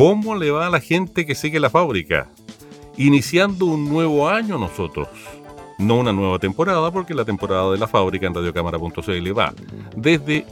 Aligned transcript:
¿Cómo 0.00 0.34
le 0.34 0.50
va 0.50 0.66
a 0.66 0.70
la 0.70 0.80
gente 0.80 1.26
que 1.26 1.34
sigue 1.34 1.60
la 1.60 1.68
fábrica? 1.68 2.30
Iniciando 2.96 3.66
un 3.66 3.86
nuevo 3.86 4.30
año 4.30 4.56
nosotros. 4.56 5.08
No 5.76 5.96
una 5.96 6.10
nueva 6.10 6.38
temporada, 6.38 6.90
porque 6.90 7.12
la 7.12 7.26
temporada 7.26 7.70
de 7.70 7.76
la 7.76 7.86
fábrica 7.86 8.26
en 8.26 8.32
radiocámara.cl 8.32 9.38
va 9.38 9.52
desde 9.94 10.46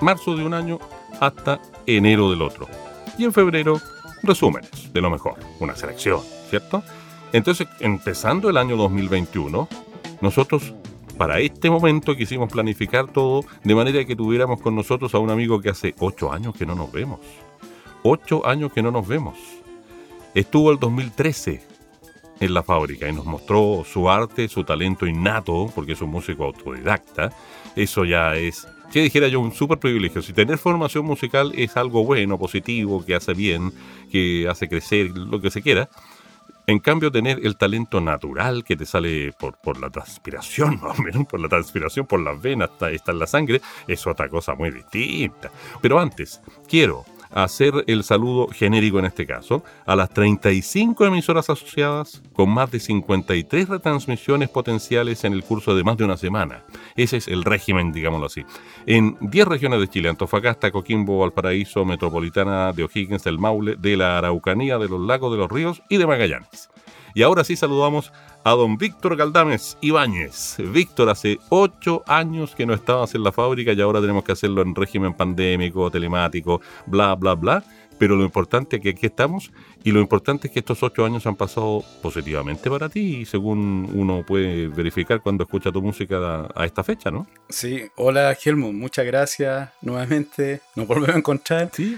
marzo 0.00 0.34
de 0.34 0.44
un 0.44 0.52
año 0.52 0.80
hasta 1.20 1.60
enero 1.86 2.28
del 2.28 2.42
otro. 2.42 2.66
Y 3.16 3.22
en 3.22 3.32
febrero, 3.32 3.80
resúmenes 4.24 4.92
de 4.92 5.00
lo 5.00 5.10
mejor, 5.10 5.36
una 5.60 5.76
selección, 5.76 6.22
¿cierto? 6.50 6.82
Entonces, 7.32 7.68
empezando 7.78 8.50
el 8.50 8.56
año 8.56 8.76
2021, 8.76 9.68
nosotros 10.20 10.74
para 11.16 11.38
este 11.38 11.70
momento 11.70 12.16
quisimos 12.16 12.50
planificar 12.50 13.06
todo 13.12 13.44
de 13.62 13.74
manera 13.76 14.04
que 14.04 14.16
tuviéramos 14.16 14.60
con 14.60 14.74
nosotros 14.74 15.14
a 15.14 15.20
un 15.20 15.30
amigo 15.30 15.60
que 15.60 15.70
hace 15.70 15.94
ocho 16.00 16.32
años 16.32 16.52
que 16.56 16.66
no 16.66 16.74
nos 16.74 16.90
vemos. 16.90 17.20
Ocho 18.08 18.46
años 18.46 18.72
que 18.72 18.84
no 18.84 18.92
nos 18.92 19.08
vemos. 19.08 19.36
Estuvo 20.32 20.70
el 20.70 20.78
2013 20.78 21.60
en 22.38 22.54
la 22.54 22.62
fábrica 22.62 23.08
y 23.08 23.12
nos 23.12 23.24
mostró 23.24 23.82
su 23.84 24.08
arte, 24.08 24.46
su 24.46 24.62
talento 24.62 25.08
innato, 25.08 25.72
porque 25.74 25.94
es 25.94 26.00
un 26.00 26.10
músico 26.10 26.44
autodidacta. 26.44 27.32
Eso 27.74 28.04
ya 28.04 28.36
es, 28.36 28.68
que 28.92 29.02
dijera 29.02 29.26
yo, 29.26 29.40
un 29.40 29.52
súper 29.52 29.78
privilegio. 29.78 30.22
Si 30.22 30.32
tener 30.32 30.56
formación 30.56 31.04
musical 31.04 31.50
es 31.56 31.76
algo 31.76 32.04
bueno, 32.04 32.38
positivo, 32.38 33.04
que 33.04 33.16
hace 33.16 33.34
bien, 33.34 33.72
que 34.12 34.46
hace 34.48 34.68
crecer, 34.68 35.10
lo 35.10 35.40
que 35.40 35.50
se 35.50 35.60
quiera, 35.60 35.88
en 36.68 36.78
cambio, 36.78 37.10
tener 37.10 37.40
el 37.44 37.56
talento 37.56 38.00
natural 38.00 38.62
que 38.62 38.76
te 38.76 38.86
sale 38.86 39.32
por, 39.32 39.80
la 39.80 39.90
transpiración, 39.90 40.78
más 40.82 40.96
o 40.96 41.02
menos, 41.02 41.26
por 41.26 41.40
la 41.40 41.48
transpiración, 41.48 42.06
por 42.06 42.20
las 42.20 42.40
venas, 42.40 42.70
está, 42.70 42.88
está 42.88 43.10
en 43.10 43.18
la 43.18 43.26
sangre, 43.26 43.60
es 43.88 44.06
otra 44.06 44.28
cosa 44.28 44.54
muy 44.54 44.70
distinta. 44.70 45.50
Pero 45.82 45.98
antes, 45.98 46.40
quiero 46.68 47.04
hacer 47.36 47.84
el 47.86 48.02
saludo 48.02 48.48
genérico 48.48 48.98
en 48.98 49.04
este 49.04 49.26
caso 49.26 49.62
a 49.84 49.94
las 49.94 50.08
35 50.08 51.04
emisoras 51.04 51.50
asociadas 51.50 52.22
con 52.32 52.48
más 52.48 52.70
de 52.70 52.80
53 52.80 53.68
retransmisiones 53.68 54.48
potenciales 54.48 55.22
en 55.24 55.34
el 55.34 55.44
curso 55.44 55.76
de 55.76 55.84
más 55.84 55.98
de 55.98 56.04
una 56.04 56.16
semana. 56.16 56.64
Ese 56.96 57.18
es 57.18 57.28
el 57.28 57.44
régimen, 57.44 57.92
digámoslo 57.92 58.26
así. 58.26 58.44
En 58.86 59.18
10 59.20 59.48
regiones 59.48 59.80
de 59.80 59.88
Chile, 59.88 60.08
Antofagasta, 60.08 60.70
Coquimbo, 60.70 61.18
Valparaíso, 61.18 61.84
Metropolitana 61.84 62.72
de 62.72 62.84
O'Higgins, 62.84 63.24
del 63.24 63.38
Maule, 63.38 63.76
de 63.76 63.98
la 63.98 64.16
Araucanía, 64.16 64.78
de 64.78 64.88
los 64.88 65.00
Lagos, 65.00 65.30
de 65.30 65.38
los 65.38 65.50
Ríos 65.50 65.82
y 65.90 65.98
de 65.98 66.06
Magallanes. 66.06 66.70
Y 67.16 67.22
ahora 67.22 67.44
sí 67.44 67.56
saludamos 67.56 68.12
a 68.46 68.50
don 68.52 68.78
Víctor 68.78 69.16
Galdames 69.16 69.76
Ibáñez. 69.80 70.58
Víctor, 70.58 71.10
hace 71.10 71.40
ocho 71.48 72.04
años 72.06 72.54
que 72.54 72.64
no 72.64 72.74
estabas 72.74 73.12
en 73.16 73.24
la 73.24 73.32
fábrica 73.32 73.72
y 73.72 73.80
ahora 73.80 74.00
tenemos 74.00 74.22
que 74.22 74.30
hacerlo 74.30 74.62
en 74.62 74.72
régimen 74.72 75.14
pandémico, 75.14 75.90
telemático, 75.90 76.60
bla, 76.86 77.16
bla, 77.16 77.34
bla. 77.34 77.64
Pero 77.98 78.14
lo 78.14 78.22
importante 78.22 78.76
es 78.76 78.82
que 78.82 78.90
aquí 78.90 79.06
estamos 79.06 79.50
y 79.82 79.90
lo 79.90 79.98
importante 79.98 80.46
es 80.46 80.52
que 80.52 80.60
estos 80.60 80.80
ocho 80.84 81.04
años 81.04 81.26
han 81.26 81.34
pasado 81.34 81.82
positivamente 82.00 82.70
para 82.70 82.88
ti, 82.88 83.24
según 83.24 83.90
uno 83.92 84.24
puede 84.24 84.68
verificar 84.68 85.20
cuando 85.22 85.42
escucha 85.42 85.72
tu 85.72 85.82
música 85.82 86.46
a, 86.54 86.64
esta 86.64 86.84
fecha, 86.84 87.10
¿no? 87.10 87.26
Sí, 87.48 87.82
hola 87.96 88.38
Helmut, 88.40 88.74
muchas 88.74 89.06
gracias 89.06 89.70
nuevamente. 89.82 90.60
Nos 90.76 90.86
volvemos 90.86 91.16
a 91.16 91.18
encontrar. 91.18 91.70
Sí. 91.72 91.96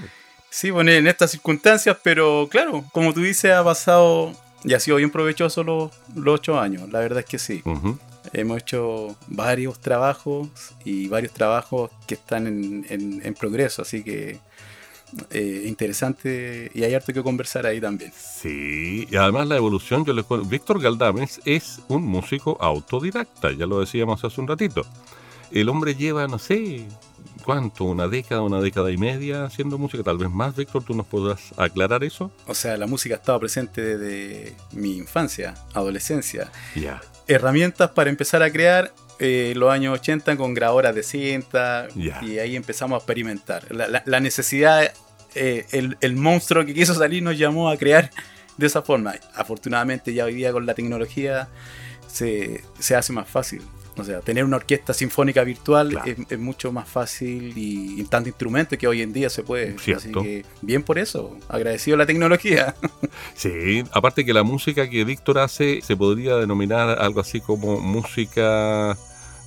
Sí, 0.49 0.71
bueno, 0.71 0.93
en 0.93 1.07
estas 1.09 1.31
circunstancias, 1.33 1.99
pero 2.03 2.49
claro, 2.51 2.83
como 2.93 3.13
tú 3.13 3.21
dices, 3.21 3.53
ha 3.53 3.63
pasado 3.63 4.33
y 4.65 4.75
ha 4.75 4.81
sido 4.81 4.97
bien 4.97 5.11
provechoso 5.11 5.63
los, 5.65 5.93
ocho 6.27 6.59
años, 6.59 6.91
la 6.91 7.01
verdad 7.01 7.21
es 7.21 7.27
que 7.27 7.39
sí. 7.39 7.63
Hemos 8.33 8.59
hecho 8.59 9.17
varios 9.29 9.79
trabajos 9.79 10.49
y 10.85 11.09
varios 11.09 11.33
trabajos 11.33 11.91
que 12.07 12.15
están 12.15 12.47
en, 12.89 13.35
progreso, 13.35 13.83
así 13.83 14.03
que 14.03 14.39
eh, 15.31 15.65
interesante 15.67 16.71
y 16.75 16.83
hay 16.83 16.93
harto 16.93 17.13
que 17.15 17.23
conversar 17.23 17.67
ahí 17.67 17.81
también. 17.81 18.13
Sí, 18.15 19.09
y 19.11 19.17
además 19.17 19.49
la 19.49 19.57
evolución, 19.57 20.05
yo 20.05 20.13
les 20.13 20.27
Víctor 20.47 20.81
Galdames 20.83 21.41
es 21.45 21.81
un 21.89 22.05
músico 22.05 22.59
autodidacta, 22.61 23.53
ya 23.53 23.67
lo 23.67 23.81
decíamos 23.81 24.23
hace 24.25 24.41
un 24.41 24.49
ratito. 24.49 24.85
El 25.51 25.71
hombre 25.71 25.95
lleva, 25.95 26.27
no 26.29 26.39
sé, 26.39 26.87
¿cuánto? 27.49 27.85
¿Una 27.85 28.09
década, 28.09 28.43
una 28.43 28.61
década 28.61 28.91
y 28.91 28.99
media 28.99 29.45
haciendo 29.45 29.79
música? 29.79 30.03
Tal 30.03 30.19
vez 30.19 30.29
más, 30.29 30.55
Víctor, 30.55 30.85
¿tú 30.85 30.95
nos 30.95 31.07
podrás 31.07 31.41
aclarar 31.57 32.05
eso? 32.05 32.31
O 32.47 32.55
sea, 32.55 32.77
la 32.77 32.87
música 32.87 33.15
ha 33.15 33.17
estado 33.17 33.41
presente 33.41 33.81
desde 33.81 34.55
mi 34.73 34.99
infancia, 34.99 35.55
adolescencia. 35.73 36.53
Ya. 36.75 37.01
Herramientas 37.27 37.93
para 37.93 38.11
empezar 38.11 38.43
a 38.43 38.51
crear 38.51 38.93
eh, 39.19 39.55
los 39.57 39.73
años 39.73 39.99
80 39.99 40.37
con 40.37 40.53
grabadoras 40.53 40.95
de 40.95 41.03
cinta 41.03 41.89
y 41.95 42.39
ahí 42.39 42.55
empezamos 42.55 42.97
a 42.97 42.99
experimentar. 42.99 43.65
La, 43.75 44.21
necesidad, 44.21 44.93
eh, 45.35 45.65
el, 46.03 46.17
monstruo 46.17 46.67
que 46.67 46.75
quiso 46.75 46.93
salir 46.93 47.23
nos 47.23 47.39
llamó 47.39 47.71
a 47.71 47.79
crear 47.79 48.11
de 48.59 48.67
esa 48.67 48.83
forma. 48.83 49.15
Afortunadamente 49.35 50.13
ya 50.13 50.27
hoy 50.27 50.35
día 50.35 50.53
con 50.53 50.67
la 50.67 50.75
tecnología 50.75 51.49
se, 52.09 52.63
se 52.79 52.95
hace 52.95 53.15
más 53.15 53.27
fácil. 53.27 53.63
O 53.99 54.05
sea, 54.05 54.21
tener 54.21 54.45
una 54.45 54.57
orquesta 54.57 54.95
sinfónica 54.95 55.43
virtual 55.45 55.99
es, 56.05 56.39
mucho 56.39 56.73
más 56.73 56.89
fácil 56.89 57.53
y, 57.57 58.03
tanto 58.05 58.29
instrumento 58.29 58.79
que 58.79 58.87
hoy 58.87 59.03
en 59.03 59.13
día 59.13 59.29
se 59.29 59.43
puede. 59.43 59.77
Así 59.95 60.13
que 60.13 60.45
bien 60.63 60.83
por 60.83 60.99
eso, 60.99 61.37
agradecido 61.49 61.97
a 61.97 61.99
la 61.99 62.07
tecnología. 62.07 62.75
Sí, 63.35 63.85
aparte 63.93 64.25
que 64.25 64.33
la 64.33 64.43
música 64.43 64.89
que 64.89 65.05
Víctor 65.05 65.39
hace 65.39 65.81
se 65.83 65.97
podría 65.97 66.37
denominar 66.37 67.01
algo 67.01 67.21
así 67.21 67.41
como 67.41 67.81
música 67.81 68.97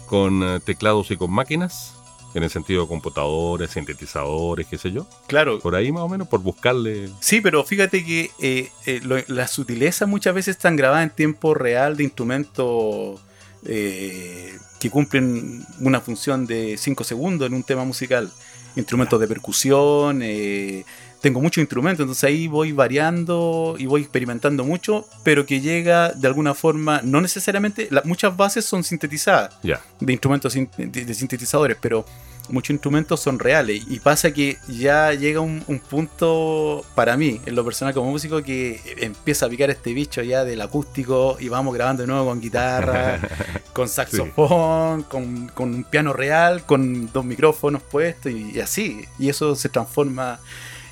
con 0.08 0.44
eh, 0.44 0.60
teclados 0.64 1.12
y 1.12 1.18
con 1.18 1.32
máquinas 1.32 1.94
en 2.34 2.44
el 2.44 2.50
sentido 2.50 2.84
de 2.84 2.88
computadores, 2.88 3.72
sintetizadores, 3.72 4.68
qué 4.68 4.78
sé 4.78 4.92
yo. 4.92 5.08
Claro. 5.28 5.60
Por 5.60 5.76
ahí 5.76 5.92
más 5.92 6.04
o 6.04 6.10
menos, 6.10 6.28
por 6.28 6.42
buscarle. 6.42 7.10
Sí, 7.20 7.42
pero 7.42 7.64
fíjate 7.64 8.06
que 8.06 8.32
eh, 8.40 8.70
eh, 8.86 9.24
las 9.28 9.52
sutilezas 9.52 10.08
muchas 10.08 10.34
veces 10.34 10.56
están 10.56 10.76
grabadas 10.76 11.04
en 11.04 11.10
tiempo 11.12 11.54
real 11.54 11.98
de 11.98 12.04
instrumentos 12.04 13.20
eh, 13.66 14.58
que 14.80 14.90
cumplen 14.90 15.66
una 15.80 16.02
función 16.02 16.46
de 16.48 16.78
5 16.78 17.04
segundos 17.04 17.48
en 17.48 17.54
un 17.54 17.64
tema 17.64 17.86
musical. 17.86 18.32
Instrumentos 18.76 19.20
de 19.20 19.28
percusión, 19.28 20.22
eh, 20.24 20.86
tengo 21.22 21.40
muchos 21.40 21.62
instrumentos, 21.62 22.04
entonces 22.04 22.24
ahí 22.24 22.48
voy 22.48 22.72
variando 22.72 23.76
y 23.78 23.86
voy 23.86 24.02
experimentando 24.02 24.64
mucho, 24.64 25.08
pero 25.24 25.46
que 25.46 25.62
llega 25.62 26.14
de 26.14 26.28
alguna 26.28 26.56
forma, 26.56 27.02
no 27.04 27.22
necesariamente, 27.22 27.90
muchas 28.06 28.36
bases 28.36 28.66
son 28.66 28.84
sintetizadas 28.84 29.56
de 29.62 30.14
instrumentos 30.14 30.54
de 30.78 31.14
sintetizadores, 31.14 31.78
pero 31.80 32.06
muchos 32.52 32.72
instrumentos 32.72 33.20
son 33.20 33.40
reales 33.40 33.84
y 33.88 34.00
pasa 34.00 34.32
que 34.32 34.58
ya 34.68 35.14
llega 35.14 35.40
un, 35.40 35.62
punto 35.90 36.86
para 36.96 37.18
mí, 37.18 37.42
en 37.46 37.56
lo 37.56 37.66
personal 37.66 37.94
como 37.94 38.12
músico, 38.12 38.44
que 38.44 38.80
empieza 38.98 39.46
a 39.46 39.50
picar 39.50 39.70
este 39.70 39.94
bicho 39.94 40.22
ya 40.22 40.44
del 40.44 40.62
acústico 40.62 41.38
y 41.40 41.50
vamos 41.50 41.74
grabando 41.74 42.04
de 42.04 42.08
nuevo 42.08 42.26
con 42.26 42.42
guitarra, 42.42 43.20
con 43.74 43.90
saxofón, 43.90 45.04
con, 45.04 45.50
un 45.58 45.84
piano 45.84 46.14
real, 46.14 46.66
con 46.66 47.12
dos 47.12 47.26
micrófonos 47.26 47.82
puestos 47.82 48.32
y, 48.32 48.60
así. 48.60 49.06
Y 49.18 49.30
eso 49.30 49.56
se 49.56 49.70
transforma 49.70 50.40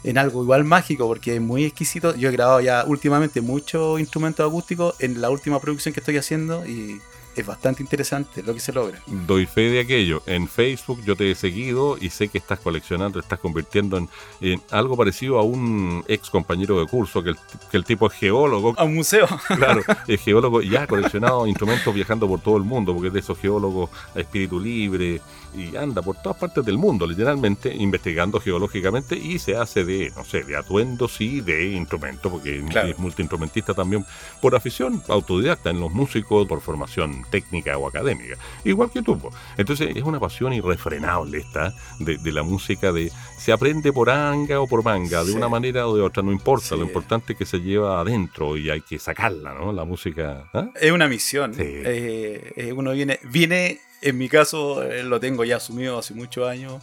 en 0.04 0.18
algo 0.18 0.44
igual 0.44 0.64
mágico 0.64 1.08
porque 1.08 1.36
es 1.36 1.42
muy 1.42 1.66
exquisito. 1.66 2.16
Yo 2.16 2.30
he 2.30 2.32
grabado 2.32 2.62
ya 2.62 2.84
últimamente 2.86 3.42
muchos 3.42 4.00
instrumentos 4.00 4.48
acústicos 4.48 4.96
en 5.00 5.22
la 5.22 5.30
última 5.30 5.60
producción 5.60 5.94
que 5.94 6.00
estoy 6.00 6.18
haciendo 6.18 6.66
y 6.66 7.02
es 7.36 7.46
bastante 7.46 7.84
interesante 7.84 8.44
lo 8.44 8.54
que 8.54 8.60
se 8.60 8.74
logra. 8.74 9.02
Doy 9.06 9.46
fe 9.46 9.70
de 9.70 9.80
aquello. 9.80 10.22
En 10.26 10.48
Facebook 10.48 11.02
yo 11.06 11.16
te 11.16 11.32
he 11.32 11.36
seguido 11.36 11.98
y 12.00 12.10
sé 12.10 12.28
que 12.28 12.38
estás 12.38 12.60
coleccionando, 12.60 13.20
estás 13.20 13.40
convirtiendo 13.40 13.98
en, 14.42 14.62
algo 14.72 14.98
parecido 14.98 15.40
a 15.40 15.44
un 15.44 16.04
ex 16.08 16.30
compañero 16.30 16.80
de 16.80 16.88
curso, 16.88 17.24
que 17.24 17.34
el, 17.72 17.84
tipo 17.86 18.08
es 18.08 18.14
geólogo. 18.14 18.74
A 18.78 18.84
un 18.84 18.96
museo. 18.96 19.28
Claro, 19.60 19.82
es 20.08 20.22
geólogo 20.22 20.62
y 20.62 20.76
ha 20.76 20.88
coleccionado 20.88 21.46
instrumentos 21.46 21.94
viajando 21.94 22.28
por 22.28 22.40
todo 22.40 22.58
el 22.58 22.64
mundo, 22.64 22.94
porque 22.94 23.08
es 23.08 23.14
de 23.14 23.20
esos 23.20 23.38
geólogos 23.38 23.90
a 24.16 24.20
espíritu 24.20 24.60
libre, 24.60 25.22
y 25.56 25.76
anda 25.76 26.02
por 26.02 26.16
todas 26.22 26.38
partes 26.38 26.64
del 26.66 26.78
mundo, 26.78 27.06
literalmente, 27.08 27.74
investigando 27.76 28.40
geológicamente 28.40 29.16
y 29.18 29.40
se 29.40 29.56
hace 29.56 29.84
de, 29.84 30.12
no 30.16 30.24
sé, 30.26 30.44
de 30.44 30.56
atuendos 30.58 31.20
y 31.22 31.42
de 31.42 31.72
instrumentos, 31.72 32.32
porque 32.32 32.64
Claro. 32.70 32.90
es 32.90 33.00
multiinstrumentista 33.00 33.74
también 33.74 34.06
por 34.42 34.56
afición 34.56 35.02
autodidacta 35.08 35.70
en 35.70 35.80
los 35.80 35.92
músicos, 35.92 36.48
por 36.48 36.62
formación 36.62 37.24
técnica 37.30 37.78
o 37.78 37.88
académica, 37.88 38.38
igual 38.64 38.92
que 38.92 39.02
tú. 39.02 39.20
Entonces 39.58 39.96
es 39.96 40.04
una 40.04 40.20
pasión 40.20 40.54
irrefrenable 40.54 41.40
esta 41.40 41.74
de, 42.00 42.18
de 42.18 42.32
la 42.32 42.44
música, 42.44 42.92
de 42.92 43.12
se 43.38 43.52
aprende 43.52 43.92
por 43.94 44.10
anga 44.10 44.60
o 44.62 44.68
por 44.68 44.84
manga, 44.84 45.24
de 45.24 45.32
una 45.34 45.50
manera 45.50 45.88
o 45.88 45.96
de 45.96 46.02
otra, 46.02 46.22
no 46.24 46.32
importa, 46.32 46.68
Sí. 46.70 46.76
lo 46.76 46.84
importante 46.84 47.34
es 47.34 47.40
que 47.40 47.46
se 47.46 47.60
lleva 47.60 48.00
adentro 48.02 48.58
y 48.58 48.70
hay 48.70 48.82
que 48.82 49.00
sacarla, 49.00 49.54
¿no? 49.54 49.72
La 49.74 49.86
música... 49.86 50.50
¿ah? 50.54 50.70
Es 50.80 50.92
una 50.92 51.08
misión. 51.08 51.54
Sí. 51.54 51.62
Eh, 51.64 52.54
eh, 52.56 52.74
uno 52.74 52.92
viene, 52.92 53.20
viene, 53.24 53.80
en 54.02 54.18
mi 54.18 54.30
caso, 54.30 54.84
eh, 54.84 55.04
lo 55.04 55.20
tengo 55.20 55.44
ya 55.44 55.58
asumido 55.58 55.98
hace 56.00 56.14
muchos 56.14 56.48
años. 56.48 56.82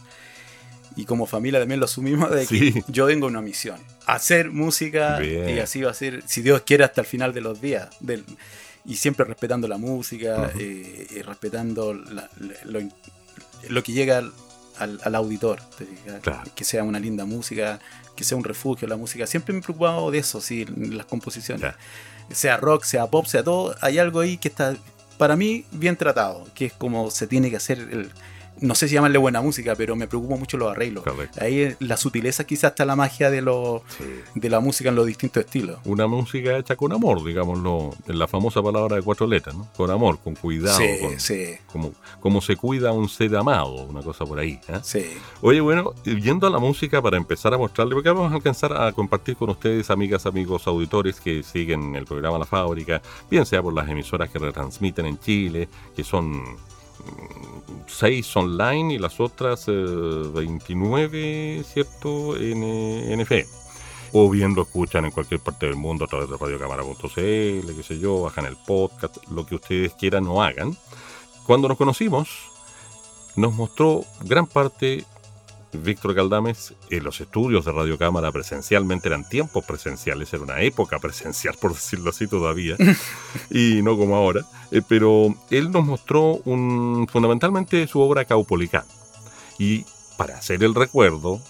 Y 0.95 1.05
como 1.05 1.27
familia 1.27 1.59
también 1.59 1.79
lo 1.79 1.85
asumimos 1.85 2.31
de 2.31 2.45
Sí. 2.47 2.73
que 2.73 2.83
yo 2.87 3.05
vengo 3.05 3.27
a 3.27 3.29
una 3.29 3.41
misión. 3.41 3.77
Hacer 4.07 4.49
música 4.49 5.19
Bien. 5.19 5.49
y 5.49 5.59
así 5.59 5.81
va 5.81 5.91
a 5.91 5.93
ser, 5.93 6.23
si 6.25 6.41
Dios 6.41 6.61
quiere, 6.65 6.83
hasta 6.83 7.01
el 7.01 7.07
final 7.07 7.33
de 7.33 7.41
los 7.41 7.61
días. 7.61 7.89
Del- 7.99 8.25
y 8.83 8.95
siempre 8.95 9.25
respetando 9.25 9.67
la 9.67 9.77
música, 9.77 10.49
Ujú. 10.49 10.59
eh, 10.59 11.07
y 11.11 11.21
respetando 11.21 11.93
la- 11.93 12.29
lo, 12.63 12.79
lo 13.69 13.83
que 13.83 13.91
llega 13.91 14.17
al, 14.19 14.31
al- 14.79 14.99
al 15.03 15.15
auditor. 15.15 15.59
Claro. 16.21 16.49
Que 16.55 16.63
sea 16.63 16.83
una 16.83 16.99
linda 16.99 17.25
música, 17.25 17.79
que 18.15 18.23
sea 18.23 18.35
un 18.37 18.43
refugio 18.43 18.87
la 18.87 18.95
música. 18.97 19.27
Siempre 19.27 19.53
me 19.53 19.59
he 19.59 19.63
preocupado 19.63 20.09
de 20.09 20.17
eso, 20.19 20.41
sí, 20.41 20.65
las 20.65 21.05
composiciones 21.05 21.61
Ya. 21.61 21.77
sea 22.35 22.57
rock, 22.57 22.83
sea 22.85 23.05
pop, 23.07 23.25
sea 23.27 23.43
todo, 23.43 23.75
hay 23.81 23.99
algo 23.99 24.21
ahí 24.21 24.37
que 24.37 24.47
está, 24.47 24.75
para 25.17 25.35
mí, 25.35 25.65
bien 25.71 25.95
tratado, 25.95 26.45
que 26.53 26.65
es 26.65 26.73
como 26.73 27.09
se 27.11 27.27
tiene 27.27 27.49
que 27.49 27.55
hacer, 27.57 27.79
el, 27.79 28.11
no 28.61 28.75
sé 28.75 28.87
si 28.87 28.95
llamarle 28.95 29.17
buena 29.17 29.41
música, 29.41 29.75
pero 29.75 29.95
me 29.95 30.07
preocupa 30.07 30.35
mucho 30.35 30.57
los 30.57 30.71
arreglos. 30.71 31.03
Correcto. 31.03 31.39
Ahí 31.41 31.75
la 31.79 31.97
sutileza 31.97 32.45
quizás 32.45 32.71
está 32.71 32.85
la 32.85 32.95
magia 32.95 33.29
de, 33.29 33.41
lo, 33.41 33.83
Sí. 33.97 34.03
de 34.35 34.49
la 34.49 34.59
música 34.59 34.89
en 34.89 34.95
los 34.95 35.05
distintos 35.05 35.43
estilos. 35.45 35.79
Una 35.85 36.07
música 36.07 36.57
hecha 36.57 36.75
con 36.75 36.91
amor, 36.93 37.23
digámoslo, 37.23 37.93
en 38.07 38.19
la 38.19 38.27
famosa 38.27 38.61
palabra 38.61 38.95
de 38.95 39.01
cuatro 39.01 39.27
letras, 39.27 39.55
¿no? 39.55 39.67
Con 39.75 39.91
amor, 39.91 40.19
con 40.23 40.35
cuidado, 40.35 40.77
sí, 40.77 40.87
con- 41.01 41.19
sí, 41.19 41.45
como, 41.71 41.91
como 42.19 42.41
se 42.41 42.55
cuida 42.55 42.91
un 42.91 43.09
ser 43.09 43.35
amado, 43.35 43.73
una 43.83 44.01
cosa 44.01 44.25
por 44.25 44.39
ahí. 44.39 44.59
¿eh? 44.67 44.79
sí. 44.83 45.05
Oye, 45.41 45.61
bueno, 45.61 45.93
yendo 46.03 46.47
a 46.47 46.49
la 46.49 46.59
música 46.59 47.01
para 47.01 47.17
empezar 47.17 47.53
a 47.53 47.57
mostrarle, 47.57 47.93
porque 47.93 48.09
vamos 48.09 48.31
a 48.31 48.35
alcanzar 48.35 48.73
a 48.73 48.91
compartir 48.91 49.35
con 49.37 49.49
ustedes, 49.49 49.89
amigas, 49.89 50.25
amigos, 50.25 50.67
auditores 50.67 51.19
que 51.21 51.43
siguen 51.43 51.95
el 51.95 52.05
programa 52.05 52.37
La 52.39 52.45
Fábrica, 52.45 53.01
bien 53.29 53.45
sea 53.45 53.61
por 53.61 53.73
las 53.73 53.87
emisoras 53.89 54.29
que 54.29 54.39
retransmiten 54.39 55.05
en 55.05 55.19
Chile, 55.19 55.67
que 55.95 56.03
son 56.03 56.41
mm, 57.87 57.89
seis 57.89 58.35
online 58.35 58.95
y 58.95 58.97
las 58.97 59.19
otras 59.19 59.65
eh, 59.67 59.71
29, 59.71 61.63
¿cierto?, 61.65 62.37
en, 62.37 62.63
en 62.63 63.19
FM. 63.21 63.49
O 64.13 64.29
bien 64.29 64.55
lo 64.55 64.61
escuchan 64.63 65.05
en 65.05 65.11
cualquier 65.11 65.39
parte 65.39 65.65
del 65.65 65.75
mundo 65.75 66.05
a 66.05 66.07
través 66.07 66.29
de 66.29 66.37
radiocámara.cl, 66.37 67.09
qué 67.75 67.83
sé 67.83 67.99
yo, 67.99 68.21
bajan 68.21 68.45
el 68.45 68.55
podcast, 68.55 69.17
lo 69.29 69.45
que 69.45 69.55
ustedes 69.55 69.93
quieran 69.93 70.27
o 70.27 70.41
hagan. 70.41 70.77
Cuando 71.45 71.67
nos 71.67 71.77
conocimos, 71.77 72.29
nos 73.35 73.53
mostró 73.53 74.03
gran 74.21 74.47
parte 74.47 75.05
Víctor 75.73 76.13
Galdames 76.13 76.73
en 76.89 77.03
los 77.03 77.19
estudios 77.21 77.65
de 77.65 77.71
Radio 77.71 77.97
Cámara 77.97 78.31
presencialmente, 78.31 79.07
eran 79.07 79.27
tiempos 79.27 79.65
presenciales, 79.65 80.33
era 80.33 80.43
una 80.43 80.61
época 80.61 80.99
presencial, 80.99 81.55
por 81.61 81.73
decirlo 81.73 82.09
así 82.09 82.27
todavía, 82.27 82.75
y 83.49 83.81
no 83.81 83.97
como 83.97 84.15
ahora, 84.15 84.45
eh, 84.71 84.81
pero 84.87 85.35
él 85.49 85.71
nos 85.71 85.85
mostró 85.85 86.35
un, 86.45 87.07
fundamentalmente 87.09 87.87
su 87.87 87.99
obra 87.99 88.25
Caupolicán. 88.25 88.85
Y 89.59 89.85
para 90.17 90.37
hacer 90.37 90.63
el 90.63 90.75
recuerdo, 90.75 91.41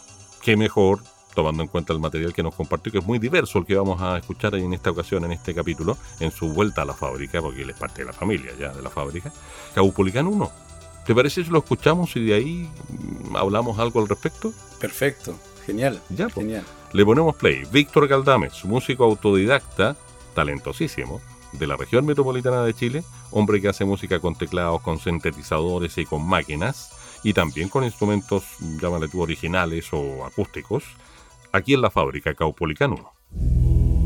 qué 0.41 0.57
mejor, 0.57 1.01
tomando 1.35 1.61
en 1.61 1.69
cuenta 1.69 1.93
el 1.93 1.99
material 1.99 2.33
que 2.33 2.41
nos 2.41 2.55
compartió, 2.55 2.91
que 2.91 2.97
es 2.99 3.05
muy 3.05 3.19
diverso 3.19 3.59
el 3.59 3.65
que 3.65 3.75
vamos 3.75 4.01
a 4.01 4.17
escuchar 4.17 4.55
en 4.55 4.73
esta 4.73 4.91
ocasión, 4.91 5.23
en 5.25 5.33
este 5.33 5.53
capítulo, 5.53 5.97
en 6.19 6.31
su 6.31 6.47
vuelta 6.49 6.81
a 6.81 6.85
la 6.85 6.93
fábrica, 6.93 7.41
porque 7.41 7.61
él 7.61 7.69
es 7.69 7.77
parte 7.77 8.01
de 8.01 8.07
la 8.07 8.13
familia 8.13 8.51
ya 8.59 8.71
de 8.73 8.81
la 8.81 8.89
fábrica, 8.89 9.31
Caupolicán 9.75 10.25
1. 10.25 10.66
¿Te 11.07 11.15
parece 11.15 11.45
si 11.45 11.49
lo 11.49 11.59
escuchamos 11.59 12.13
y 12.17 12.25
de 12.25 12.33
ahí 12.33 12.69
mm, 13.29 13.37
hablamos 13.37 13.79
algo 13.79 14.01
al 14.01 14.09
respecto? 14.09 14.51
Perfecto, 14.77 15.39
genial, 15.65 16.01
Ya, 16.09 16.25
pues. 16.25 16.45
genial. 16.45 16.65
Le 16.91 17.05
ponemos 17.05 17.33
play. 17.37 17.63
Víctor 17.71 18.09
Galdames, 18.09 18.65
músico 18.65 19.05
autodidacta, 19.05 19.95
talentosísimo, 20.35 21.21
de 21.53 21.65
la 21.65 21.77
región 21.77 22.05
metropolitana 22.05 22.61
de 22.63 22.73
Chile, 22.73 23.03
hombre 23.31 23.61
que 23.61 23.69
hace 23.69 23.85
música 23.85 24.19
con 24.19 24.35
teclados, 24.35 24.81
con 24.81 24.99
sintetizadores 24.99 25.97
y 25.97 26.05
con 26.05 26.27
máquinas, 26.27 26.91
y 27.23 27.31
también 27.31 27.69
con 27.69 27.85
instrumentos, 27.85 28.43
llámale 28.81 29.07
tú, 29.07 29.21
originales 29.21 29.87
o 29.93 30.25
acústicos, 30.25 30.83
aquí 31.53 31.73
en 31.73 31.83
la 31.83 31.89
fábrica 31.89 32.33
Caupolicán 32.35 32.91
1. 32.91 33.96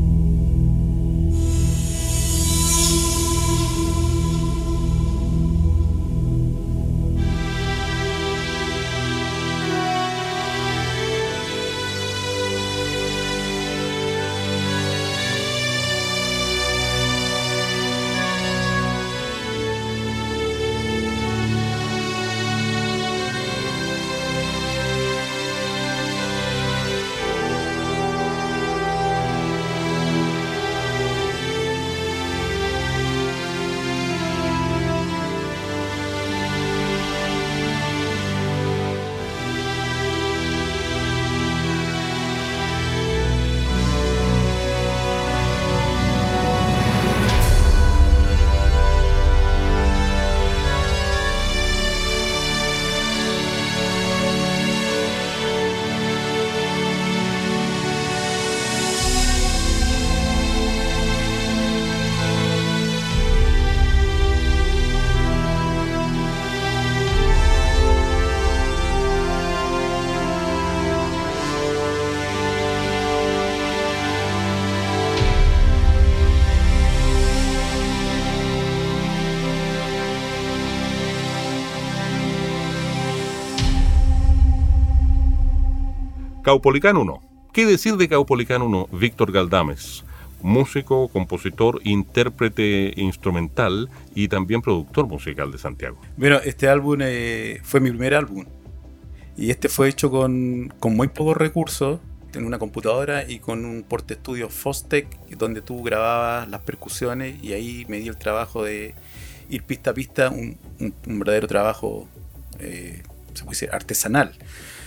Caupolicán 86.56 86.98
1. 86.98 87.20
¿Qué 87.54 87.64
decir 87.64 87.96
de 87.96 88.08
Caupolicán 88.10 88.60
1? 88.60 88.88
Víctor 88.92 89.32
Galdames, 89.32 90.04
músico, 90.42 91.08
compositor, 91.08 91.80
intérprete 91.82 92.92
instrumental 92.98 93.88
y 94.14 94.28
también 94.28 94.60
productor 94.60 95.06
musical 95.06 95.50
de 95.50 95.56
Santiago. 95.56 95.96
Bueno, 96.18 96.40
este 96.44 96.68
álbum 96.68 96.98
eh, 97.00 97.58
fue 97.62 97.80
mi 97.80 97.88
primer 97.88 98.14
álbum. 98.14 98.44
Y 99.34 99.48
este 99.48 99.70
fue 99.70 99.88
hecho 99.88 100.10
con, 100.10 100.70
con 100.78 100.94
muy 100.94 101.08
pocos 101.08 101.38
recursos, 101.38 102.00
en 102.34 102.44
una 102.44 102.58
computadora 102.58 103.26
y 103.26 103.38
con 103.38 103.64
un 103.64 103.82
porte 103.82 104.12
estudio 104.12 104.50
Fostec, 104.50 105.06
donde 105.38 105.62
tú 105.62 105.82
grababas 105.82 106.46
las 106.50 106.60
percusiones 106.60 107.42
y 107.42 107.54
ahí 107.54 107.86
me 107.88 107.96
di 107.98 108.08
el 108.08 108.18
trabajo 108.18 108.62
de 108.62 108.94
ir 109.48 109.62
pista 109.62 109.92
a 109.92 109.94
pista, 109.94 110.28
un, 110.28 110.58
un- 110.80 110.94
un 111.06 111.18
verdadero 111.18 111.46
trabajo, 111.48 112.06
eh, 112.58 113.02
se 113.32 113.44
puede 113.44 113.54
decir, 113.54 113.70
artesanal. 113.72 114.32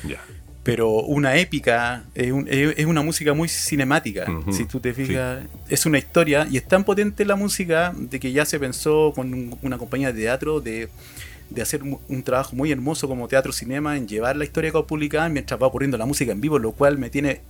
Ya. 0.08 0.20
Pero 0.66 0.90
una 0.90 1.38
épica, 1.38 2.04
es, 2.16 2.32
un- 2.32 2.48
es- 2.50 2.74
es 2.78 2.86
una 2.88 3.02
música 3.04 3.34
muy 3.34 3.48
cinemática. 3.48 4.26
Ujú, 4.30 4.52
Si 4.52 4.66
tú 4.66 4.80
te 4.82 4.94
fijas, 4.94 5.44
es 5.70 5.86
una 5.86 5.98
historia 6.00 6.46
y 6.52 6.58
es 6.58 6.68
tan 6.68 6.84
potente 6.84 7.24
la 7.24 7.36
música 7.38 7.94
de 7.96 8.20
que 8.20 8.32
ya 8.34 8.44
se 8.46 8.60
pensó 8.60 9.14
con 9.16 9.32
un- 9.34 9.58
una 9.62 9.78
compañía 9.78 10.12
de 10.12 10.20
teatro 10.24 10.60
de, 10.62 10.90
de 11.52 11.62
hacer 11.62 11.84
un, 11.84 12.00
un 12.10 12.24
trabajo 12.24 12.56
muy 12.56 12.72
hermoso 12.72 13.08
como 13.08 13.28
teatro 13.28 13.54
cinema 13.54 13.96
en 13.96 14.08
llevar 14.08 14.36
la 14.36 14.44
historia 14.44 14.72
publicada 14.74 15.30
mientras 15.30 15.62
va 15.62 15.68
ocurriendo 15.68 15.98
la 16.00 16.06
música 16.08 16.32
en 16.32 16.42
vivo, 16.42 16.58
lo 16.58 16.72
cual 16.72 16.98
me 16.98 17.10
tiene 17.12 17.42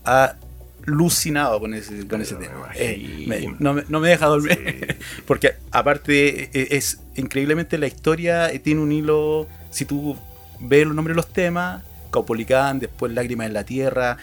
alucinado 0.86 1.60
con 1.60 1.74
ese, 1.74 2.06
con 2.08 2.22
ese 2.22 2.36
tema. 2.36 2.70
Eh, 2.76 3.24
me- 3.28 3.56
no, 3.60 3.74
me, 3.74 3.84
no 3.88 4.00
me 4.00 4.10
deja 4.10 4.26
dormir. 4.28 4.98
Porque 5.26 5.54
aparte 5.72 6.50
eh, 6.54 6.68
es 6.72 7.00
increíblemente 7.16 7.78
la 7.78 7.88
historia 7.88 8.52
eh, 8.52 8.60
tiene 8.60 8.82
un 8.82 8.92
hilo, 8.92 9.48
si 9.72 9.86
tú 9.86 10.18
ve 10.60 10.86
los 10.86 10.94
nombres 10.96 11.14
de 11.16 11.18
los 11.18 11.32
temas, 11.32 11.84
Caupolicán, 12.16 12.80
después 12.80 13.12
Lágrimas 13.14 13.48
en 13.48 13.54
la 13.54 13.64
Tierra, 13.64 14.18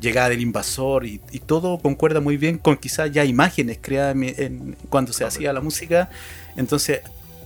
llegada 0.00 0.30
del 0.30 0.40
invasor 0.40 1.04
y, 1.04 1.20
y 1.30 1.38
todo 1.40 1.78
concuerda 1.78 2.20
muy 2.20 2.36
bien 2.36 2.58
con 2.58 2.76
quizás 2.76 3.12
ya 3.12 3.24
imágenes 3.24 3.78
creadas 3.80 4.14
en- 4.16 4.34
en- 4.38 4.76
cuando 4.88 5.12
se 5.12 5.24
hacía 5.24 5.52
la 5.52 5.60
música. 5.60 6.08
Entonces 6.56 7.00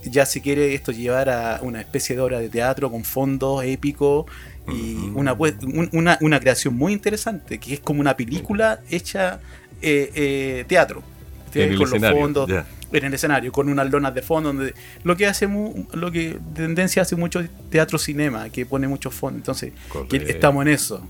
ya 0.05 0.25
se 0.25 0.41
quiere 0.41 0.75
esto 0.75 0.93
llevar 0.93 1.29
a 1.29 1.59
una 1.63 1.81
especie 1.81 2.15
de 2.15 2.23
obra 2.23 2.39
de 2.39 2.49
teatro 2.49 2.91
con 2.91 3.03
fondos 3.03 3.65
épicos 3.65 4.27
y 4.69 4.95
una, 5.93 6.19
una 6.21 6.39
creación 6.41 6.75
muy 6.75 6.93
interesante, 6.93 7.59
que 7.59 7.75
es 7.75 7.81
como 7.81 8.01
una 8.01 8.17
película 8.17 8.81
hecha 8.91 9.41
eh, 9.83 10.11
eh, 10.15 10.65
teatro. 10.69 11.03
En 11.55 11.73
el 11.73 11.79
con 11.79 11.91
los 11.91 12.13
fondos 12.13 12.51
en 12.93 13.05
el 13.05 13.15
escenario, 13.15 13.51
con 13.53 13.69
unas 13.69 13.91
lonas 13.91 14.15
de 14.15 14.23
fondo, 14.23 14.53
donde 14.53 14.73
lo 15.03 15.17
que 15.17 15.27
hace 15.27 15.47
mu- 15.47 15.87
lo 15.93 16.11
que 16.13 16.35
de 16.35 16.39
tendencia 16.55 17.03
hace 17.03 17.17
mucho 17.17 17.43
teatro 17.71 17.99
cinema, 17.99 18.49
que 18.51 18.65
pone 18.65 18.87
muchos 18.89 19.13
fondos. 19.15 19.39
Entonces, 19.41 19.73
que 20.09 20.17
estamos 20.19 20.63
en 20.63 20.69
eso. 20.73 21.01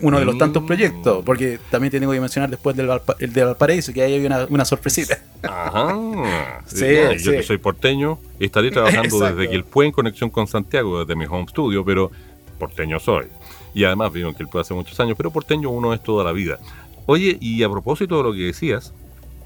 Uno 0.00 0.18
de 0.18 0.24
los 0.24 0.38
tantos 0.38 0.62
Mm. 0.62 0.66
proyectos, 0.66 1.22
porque 1.24 1.58
también 1.70 1.90
tengo 1.90 2.10
que 2.12 2.18
mencionar 2.20 2.48
después 2.50 2.74
del, 2.74 2.88
Valpa- 2.88 3.16
el 3.20 3.32
de 3.32 3.44
Valparaíso, 3.44 3.92
que 3.92 4.02
ahí 4.02 4.14
había 4.16 4.26
una, 4.26 4.46
una 4.48 4.64
sorpresita. 4.64 5.18
Ajá. 5.42 5.94
Sí, 6.66 6.84
Bueno, 6.84 7.12
yo 7.12 7.30
sí. 7.32 7.36
que 7.36 7.42
soy 7.42 7.58
porteño, 7.58 8.18
estaré 8.40 8.70
trabajando 8.70 9.18
desde 9.20 9.48
Quilpué 9.50 9.86
en 9.86 9.92
conexión 9.92 10.30
con 10.30 10.46
Santiago, 10.46 11.00
desde 11.04 11.14
mi 11.16 11.26
home 11.26 11.46
studio, 11.48 11.84
pero 11.84 12.10
porteño 12.58 12.98
soy. 12.98 13.26
Y 13.74 13.84
además 13.84 14.12
vivo 14.12 14.28
en 14.30 14.34
Quilpué 14.34 14.62
hace 14.62 14.72
muchos 14.74 14.98
años, 15.00 15.14
pero 15.16 15.30
porteño 15.30 15.68
uno 15.70 15.92
es 15.92 16.02
toda 16.02 16.24
la 16.24 16.32
vida. 16.32 16.58
Oye, 17.06 17.36
y 17.40 17.62
a 17.62 17.68
propósito 17.68 18.16
de 18.16 18.22
lo 18.22 18.32
que 18.32 18.40
decías, 18.44 18.92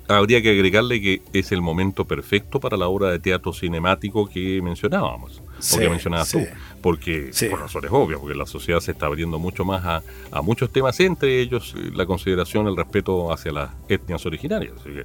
habría 0.09 0.41
que 0.43 0.51
agregarle 0.51 1.01
que 1.01 1.23
es 1.33 1.53
el 1.53 1.61
momento 1.61 2.05
perfecto 2.07 2.59
para 2.61 2.77
la 2.77 2.89
obra 2.89 3.11
de 3.11 3.19
teatro 3.19 3.53
cinemático 3.53 4.29
que 4.29 4.61
mencionábamos, 4.63 5.43
o 5.75 5.79
que 5.79 5.89
mencionabas 5.89 6.29
sí. 6.29 6.39
tú, 6.39 6.47
porque 6.81 7.29
Sí. 7.33 7.47
por 7.49 7.61
razones 7.61 7.91
obvias, 7.93 8.19
porque 8.21 8.37
la 8.37 8.47
sociedad 8.47 8.81
se 8.81 8.93
está 8.93 9.07
abriendo 9.07 9.39
mucho 9.39 9.65
más 9.65 9.85
a, 9.85 10.03
a 10.31 10.43
muchos 10.43 10.71
temas, 10.73 10.99
entre 11.01 11.41
ellos 11.41 11.75
eh, 11.77 11.91
la 11.95 12.07
consideración, 12.07 12.67
el 12.67 12.77
respeto 12.77 13.33
hacia 13.33 13.53
las 13.53 13.71
etnias 13.89 14.25
originarias, 14.27 14.73
así 14.81 14.91
que 14.91 15.05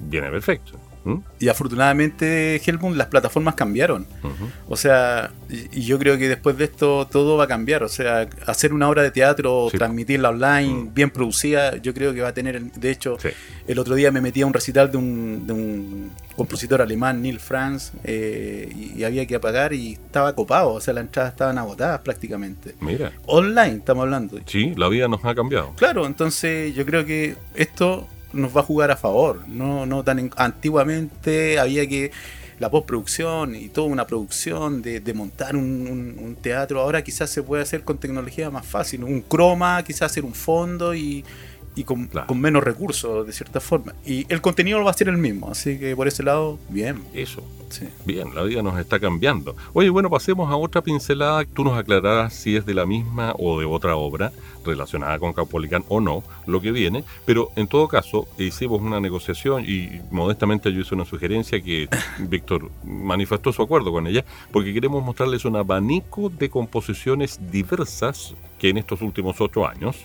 viene 0.00 0.30
perfecto. 0.30 0.72
¿Mm? 1.04 1.16
Y 1.38 1.48
afortunadamente, 1.48 2.56
Helmut, 2.64 2.96
las 2.96 3.08
plataformas 3.08 3.54
cambiaron. 3.54 4.06
O 4.68 4.76
sea, 4.76 5.30
y 5.50 5.64
y 5.80 5.82
yo 5.86 5.98
creo 5.98 6.16
que 6.16 6.28
después 6.28 6.56
de 6.56 6.64
esto 6.64 7.06
todo 7.10 7.36
va 7.36 7.44
a 7.44 7.46
cambiar. 7.46 7.82
O 7.82 7.88
sea, 7.88 8.26
hacer 8.46 8.72
una 8.72 8.88
obra 8.88 9.02
de 9.02 9.10
teatro, 9.10 9.68
Sí. 9.70 9.76
transmitirla 9.78 10.30
online, 10.30 10.72
Mm. 10.84 10.94
bien 10.94 11.10
producida, 11.10 11.76
yo 11.76 11.92
creo 11.92 12.14
que 12.14 12.20
va 12.22 12.28
a 12.28 12.32
tener. 12.34 12.60
De 12.72 12.90
hecho, 12.90 13.18
Sí. 13.20 13.28
el 13.66 13.78
otro 13.78 13.94
día 13.96 14.10
me 14.10 14.20
metí 14.20 14.40
a 14.42 14.46
un 14.46 14.54
recital 14.54 14.90
de 14.90 14.96
un, 14.96 15.46
de 15.46 15.52
un 15.52 16.10
compositor 16.36 16.80
alemán, 16.80 17.20
Neil 17.22 17.38
Franz, 17.38 17.92
eh, 18.04 18.68
y, 18.74 18.98
y 19.00 19.04
había 19.04 19.26
que 19.26 19.38
pagar 19.38 19.72
y 19.74 19.92
estaba 19.94 20.34
copado. 20.34 20.72
O 20.72 20.80
sea, 20.80 20.94
las 20.94 21.04
entradas 21.04 21.32
estaban 21.32 21.58
agotadas 21.58 22.00
prácticamente. 22.00 22.74
Mira, 22.80 23.12
Online, 23.26 23.76
estamos 23.76 24.02
hablando. 24.04 24.38
sí, 24.46 24.72
la 24.76 24.88
vida 24.88 25.06
nos 25.08 25.24
ha 25.24 25.34
cambiado. 25.34 25.72
Claro, 25.76 26.06
entonces 26.06 26.74
yo 26.74 26.84
creo 26.86 27.04
que 27.04 27.36
esto 27.54 28.08
nos 28.34 28.56
va 28.56 28.60
a 28.60 28.64
jugar 28.64 28.90
a 28.90 28.96
favor. 28.96 29.40
No, 29.48 29.86
no 29.86 30.02
tan 30.04 30.18
en- 30.18 30.30
antiguamente 30.36 31.58
había 31.58 31.86
que 31.88 32.10
la 32.58 32.70
postproducción 32.70 33.56
y 33.56 33.68
toda 33.68 33.88
una 33.88 34.06
producción 34.06 34.80
de, 34.80 35.00
montar 35.14 35.56
un, 35.56 35.86
un- 35.88 36.16
un 36.24 36.36
teatro. 36.36 36.80
Ahora 36.80 37.02
quizás 37.02 37.30
se 37.30 37.42
puede 37.42 37.62
hacer 37.62 37.82
con 37.82 37.98
tecnología 37.98 38.50
más 38.50 38.64
fácil. 38.66 39.04
Un 39.04 39.22
croma, 39.22 39.82
quizás 39.84 40.12
hacer 40.12 40.24
un 40.24 40.34
fondo 40.34 40.94
y, 40.94 41.24
y 41.76 41.84
con, 41.84 42.06
Claro. 42.06 42.26
con 42.26 42.40
menos 42.40 42.62
recursos 42.62 43.26
de 43.26 43.32
cierta 43.32 43.60
forma. 43.60 43.94
Y 44.06 44.26
el 44.32 44.40
contenido 44.40 44.82
va 44.84 44.90
a 44.90 44.94
ser 44.94 45.08
el 45.08 45.18
mismo. 45.18 45.50
Así 45.50 45.78
que 45.78 45.94
por 45.96 46.08
ese 46.08 46.22
lado, 46.22 46.58
bien. 46.68 47.02
Eso. 47.12 47.42
Sí. 47.70 47.88
Bien, 48.04 48.32
la 48.34 48.42
vida 48.42 48.62
nos 48.62 48.78
está 48.78 49.00
cambiando. 49.00 49.56
Oye, 49.72 49.90
bueno, 49.90 50.08
pasemos 50.08 50.48
a 50.50 50.56
otra 50.56 50.80
pincelada. 50.82 51.44
Tú 51.44 51.64
nos 51.64 51.76
aclararás 51.76 52.32
si 52.32 52.54
es 52.56 52.64
de 52.66 52.74
la 52.74 52.86
misma 52.86 53.34
o 53.38 53.58
de 53.58 53.66
otra 53.66 53.96
obra 53.96 54.32
relacionada 54.64 55.18
con 55.18 55.32
Caupolicán 55.32 55.84
o 55.88 56.00
no, 56.00 56.22
lo 56.46 56.60
que 56.60 56.70
viene. 56.70 57.02
Pero 57.26 57.50
en 57.56 57.66
todo 57.66 57.88
caso, 57.88 58.28
hicimos 58.38 58.80
una 58.80 59.00
negociación 59.00 59.64
y 59.66 60.00
modestamente 60.12 60.72
yo 60.72 60.80
hice 60.82 60.94
una 60.94 61.04
sugerencia 61.04 61.60
que 61.60 61.88
Víctor 62.20 62.70
manifestó 62.84 63.52
su 63.52 63.62
acuerdo 63.62 63.90
con 63.90 64.06
ella, 64.06 64.24
porque 64.52 64.72
queremos 64.72 65.02
mostrarles 65.04 65.44
un 65.44 65.56
abanico 65.56 66.30
de 66.30 66.48
composiciones 66.50 67.40
diversas 67.50 68.34
que 68.58 68.68
en 68.68 68.78
estos 68.78 69.02
últimos 69.02 69.40
ocho 69.40 69.66
años 69.66 69.96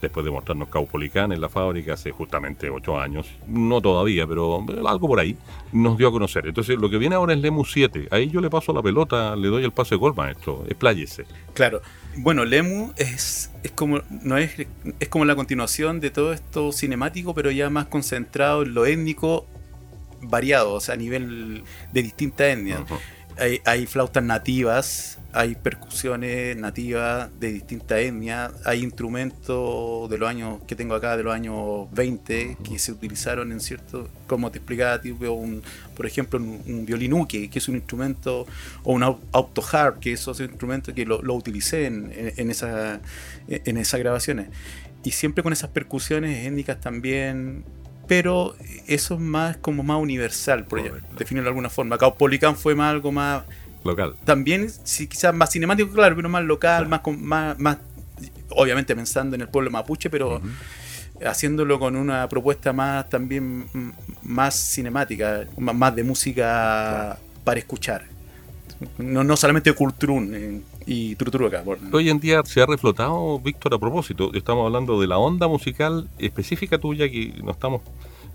después 0.00 0.24
de 0.24 0.30
mostrarnos 0.30 0.68
Caupolicán 0.68 1.32
en 1.32 1.40
la 1.40 1.48
fábrica 1.48 1.94
hace 1.94 2.10
justamente 2.10 2.70
ocho 2.70 2.98
años, 2.98 3.26
no 3.46 3.80
todavía, 3.80 4.26
pero 4.26 4.64
algo 4.86 5.08
por 5.08 5.20
ahí, 5.20 5.36
nos 5.72 5.98
dio 5.98 6.08
a 6.08 6.12
conocer. 6.12 6.46
Entonces, 6.46 6.78
lo 6.78 6.88
que 6.88 6.98
viene 6.98 7.14
ahora 7.14 7.32
es 7.32 7.40
Lemus 7.40 7.72
7. 7.72 8.08
Ahí 8.10 8.30
yo 8.30 8.40
le 8.40 8.50
paso 8.50 8.72
la 8.72 8.82
pelota, 8.82 9.34
le 9.36 9.48
doy 9.48 9.64
el 9.64 9.72
pase 9.72 9.94
de 9.94 9.98
gol, 9.98 10.14
maestro. 10.14 10.64
Expláyese. 10.68 11.24
Claro. 11.54 11.82
Bueno, 12.16 12.44
Lemu 12.44 12.92
es, 12.96 13.52
es 13.62 13.70
como 13.72 14.00
no 14.10 14.38
es, 14.38 14.52
es 14.98 15.08
como 15.08 15.24
la 15.24 15.36
continuación 15.36 16.00
de 16.00 16.10
todo 16.10 16.32
esto 16.32 16.72
cinemático, 16.72 17.34
pero 17.34 17.50
ya 17.50 17.70
más 17.70 17.86
concentrado 17.86 18.62
en 18.62 18.74
lo 18.74 18.86
étnico 18.86 19.46
variado, 20.20 20.74
o 20.74 20.80
sea, 20.80 20.94
a 20.94 20.96
nivel 20.96 21.62
de 21.92 22.02
distintas 22.02 22.48
etnias. 22.48 22.80
Hay, 23.38 23.60
hay 23.64 23.86
flautas 23.86 24.24
nativas, 24.24 25.18
hay 25.32 25.54
percusiones 25.54 26.56
nativas 26.56 27.30
de 27.38 27.52
distintas 27.52 27.98
etnias, 28.00 28.50
hay 28.64 28.82
instrumentos 28.82 30.10
de 30.10 30.18
los 30.18 30.28
años 30.28 30.60
que 30.66 30.74
tengo 30.74 30.94
acá, 30.96 31.16
de 31.16 31.22
los 31.22 31.32
años 31.32 31.86
20, 31.92 32.56
que 32.64 32.78
se 32.80 32.90
utilizaron 32.90 33.52
en 33.52 33.60
cierto, 33.60 34.08
como 34.26 34.50
te 34.50 34.58
explicaba, 34.58 35.00
tipo 35.00 35.30
un, 35.30 35.62
por 35.96 36.06
ejemplo, 36.06 36.40
un, 36.40 36.60
un 36.66 36.84
violín 36.84 37.12
uke, 37.12 37.48
que 37.48 37.58
es 37.60 37.68
un 37.68 37.76
instrumento, 37.76 38.44
o 38.82 38.92
un 38.92 39.02
au- 39.02 39.20
autoharp, 39.30 40.00
que 40.00 40.12
es 40.14 40.26
otro 40.26 40.44
instrumento 40.44 40.92
que 40.92 41.06
lo, 41.06 41.22
lo 41.22 41.34
utilicé 41.34 41.86
en 41.86 42.50
esa, 42.50 43.00
en 43.46 43.76
esas 43.76 44.00
grabaciones. 44.00 44.48
Y 45.04 45.12
siempre 45.12 45.44
con 45.44 45.52
esas 45.52 45.70
percusiones 45.70 46.44
étnicas 46.44 46.80
también, 46.80 47.64
pero 48.08 48.56
eso 48.86 49.14
es 49.14 49.20
más 49.20 49.56
como 49.58 49.82
más 49.82 50.00
universal, 50.00 50.64
por 50.64 50.78
ejemplo, 50.80 51.00
Correcto. 51.00 51.18
definirlo 51.18 51.44
de 51.44 51.50
alguna 51.50 51.68
forma. 51.70 51.98
Caupolicán 51.98 52.56
fue 52.56 52.74
más 52.74 52.90
algo 52.90 53.12
más 53.12 53.42
Local. 53.84 54.14
también 54.24 54.68
sí, 54.84 55.06
quizás 55.06 55.32
más 55.34 55.50
cinemático, 55.52 55.92
claro, 55.92 56.16
pero 56.16 56.28
más 56.28 56.42
local, 56.44 56.86
Claro. 56.88 57.02
más, 57.12 57.18
más, 57.20 57.58
más, 57.58 57.78
obviamente 58.50 58.96
pensando 58.96 59.36
en 59.36 59.42
el 59.42 59.48
pueblo 59.48 59.70
mapuche, 59.70 60.10
pero 60.10 60.40
haciéndolo 61.24 61.78
con 61.78 61.96
una 61.96 62.28
propuesta 62.28 62.72
más 62.72 63.08
también 63.08 63.66
mm, 63.72 63.90
más 64.22 64.54
cinemática, 64.54 65.44
más, 65.58 65.94
de 65.94 66.04
música 66.04 67.18
para 67.44 67.60
escuchar. 67.60 68.04
No, 68.98 69.24
no 69.24 69.36
solamente 69.36 69.72
cultrún 69.72 70.34
eh, 70.34 70.60
y 70.88 71.14
truturuca. 71.16 71.62
por- 71.62 71.78
Hoy 71.92 72.08
en 72.08 72.18
día 72.18 72.42
se 72.44 72.62
ha 72.62 72.66
reflotado, 72.66 73.38
Víctor, 73.40 73.74
a 73.74 73.78
propósito, 73.78 74.30
estamos 74.32 74.64
hablando 74.66 74.98
de 75.00 75.06
la 75.06 75.18
onda 75.18 75.46
musical 75.46 76.08
específica 76.18 76.78
tuya 76.78 77.08
que 77.10 77.34
no 77.44 77.50
estamos 77.52 77.82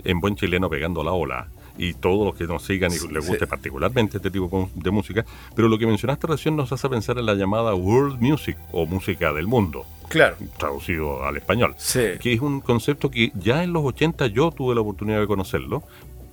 en 0.03 0.19
buen 0.19 0.35
chileno 0.35 0.69
pegando 0.69 1.03
la 1.03 1.11
ola. 1.13 1.47
Y 1.75 1.95
todos 1.95 2.23
los 2.27 2.35
que 2.35 2.43
nos 2.45 2.63
sigan 2.63 2.91
y 2.91 2.95
Sí, 2.95 3.07
les 3.11 3.27
guste 3.27 3.45
sí. 3.45 3.49
particularmente 3.49 4.17
este 4.17 4.29
tipo 4.29 4.69
de 4.75 4.91
música. 4.91 5.25
Pero 5.55 5.67
lo 5.67 5.79
que 5.79 5.87
mencionaste 5.87 6.27
recién 6.27 6.55
nos 6.55 6.71
hace 6.71 6.87
pensar 6.87 7.17
en 7.17 7.25
la 7.25 7.33
llamada 7.33 7.73
world 7.73 8.21
music 8.21 8.55
o 8.71 8.85
música 8.85 9.33
del 9.33 9.47
mundo, 9.47 9.83
Claro. 10.07 10.35
traducido 10.59 11.23
al 11.25 11.35
español. 11.37 11.73
Sí. 11.77 12.01
Que 12.21 12.33
es 12.33 12.41
un 12.41 12.61
concepto 12.61 13.09
que 13.09 13.31
ya 13.33 13.63
en 13.63 13.73
los 13.73 13.83
80 13.83 14.27
yo 14.27 14.51
tuve 14.51 14.75
la 14.75 14.81
oportunidad 14.81 15.19
de 15.19 15.25
conocerlo, 15.25 15.81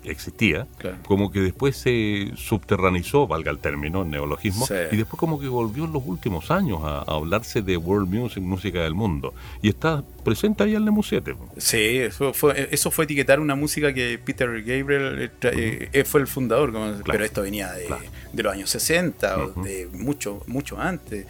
existía, 0.04 0.66
Claro. 0.78 0.97
como 1.07 1.30
que 1.30 1.40
después 1.40 1.76
se 1.76 2.30
subterranizó, 2.37 3.26
valga 3.26 3.50
el 3.50 3.59
término, 3.59 4.02
el 4.02 4.11
neologismo, 4.11 4.66
Sí. 4.66 4.75
y 4.92 4.97
después 4.97 5.19
como 5.19 5.38
que 5.40 5.49
volvió 5.49 5.85
en 5.85 5.92
los 5.92 6.02
últimos 6.07 6.50
años 6.50 6.80
a, 6.85 6.99
a 6.99 7.14
hablarse 7.16 7.62
de 7.62 7.76
world 7.76 8.09
music, 8.12 8.42
música 8.42 8.83
del 8.83 8.95
mundo. 8.95 9.35
Y 9.62 9.69
está 9.69 10.02
presente 10.25 10.64
ahí 10.64 10.75
en 10.75 10.85
7. 11.02 11.35
Sí, 11.57 11.78
eso 11.99 12.33
fue, 12.35 12.69
eso 12.71 12.90
fue 12.90 13.04
etiquetar 13.04 13.40
una 13.40 13.54
música 13.54 13.92
que 13.92 14.19
Peter 14.23 14.49
Gabriel 14.62 15.19
eh, 15.23 15.30
eh, 15.42 15.88
eh, 15.92 16.04
fue 16.04 16.21
el 16.21 16.26
fundador, 16.26 16.73
como- 16.73 16.92
pero 17.04 17.25
esto 17.25 17.42
venía 17.42 17.73
de, 17.73 17.87
Claro. 17.87 18.02
de 18.33 18.42
los 18.42 18.52
años 18.52 18.71
60, 18.71 19.37
o 19.38 19.49
Ujú. 19.50 19.62
de 19.62 19.88
mucho, 19.92 20.42
mucho 20.47 20.78
antes. 20.80 21.26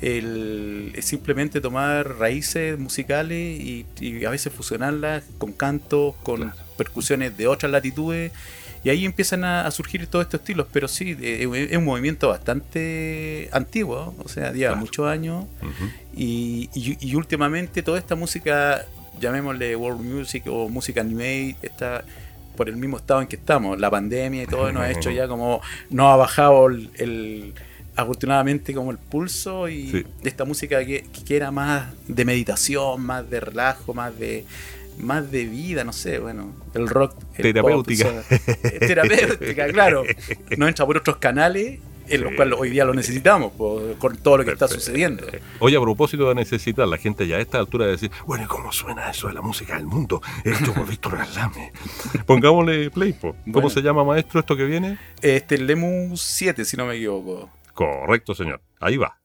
El, 0.00 0.94
simplemente 1.02 1.60
tomar 1.60 2.18
raíces 2.18 2.78
musicales 2.78 3.60
y, 3.60 3.86
y 4.00 4.24
a 4.24 4.30
veces 4.30 4.52
fusionarlas 4.52 5.22
con 5.38 5.52
cantos, 5.52 6.14
con 6.22 6.36
Claro. 6.42 6.56
percusiones 6.76 7.36
de 7.36 7.46
otras 7.46 7.70
latitudes. 7.70 8.32
Y 8.84 8.90
ahí 8.90 9.04
empiezan 9.04 9.44
a, 9.44 9.64
a 9.64 9.70
surgir 9.70 10.06
todos 10.08 10.24
estos 10.24 10.40
estilos, 10.40 10.66
pero 10.72 10.88
sí, 10.88 11.16
eh, 11.20 11.48
es 11.70 11.76
un 11.78 11.84
movimiento 11.84 12.28
bastante 12.28 13.48
antiguo, 13.52 14.12
o 14.18 14.28
sea, 14.28 14.46
lleva 14.52 14.70
Claro. 14.72 14.76
muchos 14.78 15.06
años. 15.06 15.44
Y, 16.16 16.68
y- 16.74 16.96
y 17.00 17.14
últimamente 17.14 17.82
toda 17.84 17.98
esta 17.98 18.16
música, 18.16 18.84
llamémosle 19.20 19.76
world 19.76 20.00
music 20.00 20.44
o 20.48 20.68
música 20.68 21.00
anime, 21.00 21.54
está 21.62 22.04
por 22.56 22.68
el 22.68 22.76
mismo 22.76 22.96
estado 22.96 23.22
en 23.22 23.28
que 23.28 23.36
estamos. 23.36 23.78
La 23.78 23.88
pandemia 23.88 24.42
y 24.42 24.46
todo 24.46 24.72
nos 24.72 24.82
ha 24.82 24.90
hecho 24.90 25.10
ya 25.12 25.28
como, 25.28 25.60
nos 25.90 26.06
ha 26.12 26.16
bajado 26.16 26.66
el, 26.66 26.90
el- 26.98 27.54
afortunadamente 27.96 28.72
como 28.74 28.90
el 28.90 28.98
pulso 28.98 29.68
y 29.68 29.88
Sí. 29.90 30.06
esta 30.24 30.44
música 30.44 30.84
que, 30.84 31.04
que 31.26 31.36
era 31.36 31.50
más 31.50 31.92
de 32.08 32.24
meditación, 32.24 33.04
más 33.04 33.28
de 33.28 33.40
relajo, 33.40 33.94
más 33.94 34.18
de 34.18 34.44
más 34.98 35.30
de 35.32 35.46
vida, 35.46 35.84
no 35.84 35.92
sé, 35.92 36.18
bueno, 36.18 36.52
el 36.74 36.86
rock 36.86 37.14
el 37.36 37.42
Terapéutica. 37.44 38.04
pop, 38.04 38.14
o 38.18 38.22
sea, 38.36 38.38
es 38.62 38.78
terapéutica, 38.80 39.66
claro. 39.72 40.04
No 40.58 40.68
entra 40.68 40.84
por 40.84 40.98
otros 40.98 41.16
canales 41.16 41.80
en 42.08 42.22
los 42.22 42.34
cuales 42.34 42.58
hoy 42.58 42.68
día 42.68 42.84
lo 42.84 42.92
necesitamos, 42.92 43.52
con 43.98 44.16
todo 44.18 44.36
lo 44.38 44.44
que 44.44 44.52
está 44.52 44.68
sucediendo. 44.68 45.24
Oye, 45.60 45.76
a 45.78 45.80
propósito 45.80 46.28
de 46.28 46.34
necesitar, 46.34 46.86
la 46.86 46.98
gente 46.98 47.26
ya 47.26 47.36
a 47.36 47.40
esta 47.40 47.58
altura 47.58 47.86
de 47.86 47.92
decir, 47.92 48.10
bueno, 48.26 48.44
¿y 48.44 48.46
cómo 48.46 48.70
suena 48.70 49.10
eso 49.10 49.28
de 49.28 49.34
la 49.34 49.40
música 49.40 49.76
del 49.76 49.86
mundo? 49.86 50.20
Hecho 50.44 50.74
por 50.74 50.86
Víctor 50.86 51.16
Galame. 51.16 51.72
Pongámosle 52.26 52.90
play, 52.90 53.16
¿cómo 53.50 53.70
se 53.70 53.80
llama, 53.80 54.04
maestro, 54.04 54.40
esto 54.40 54.54
que 54.56 54.64
viene? 54.64 54.98
Este, 55.22 55.54
el 55.54 55.66
Lemus 55.66 56.20
7, 56.20 56.64
si 56.66 56.76
no 56.76 56.84
me 56.86 56.96
equivoco. 56.96 57.48
Correcto, 57.74 58.34
señor. 58.34 58.60
Ahí 58.80 58.96
va. 58.96 59.21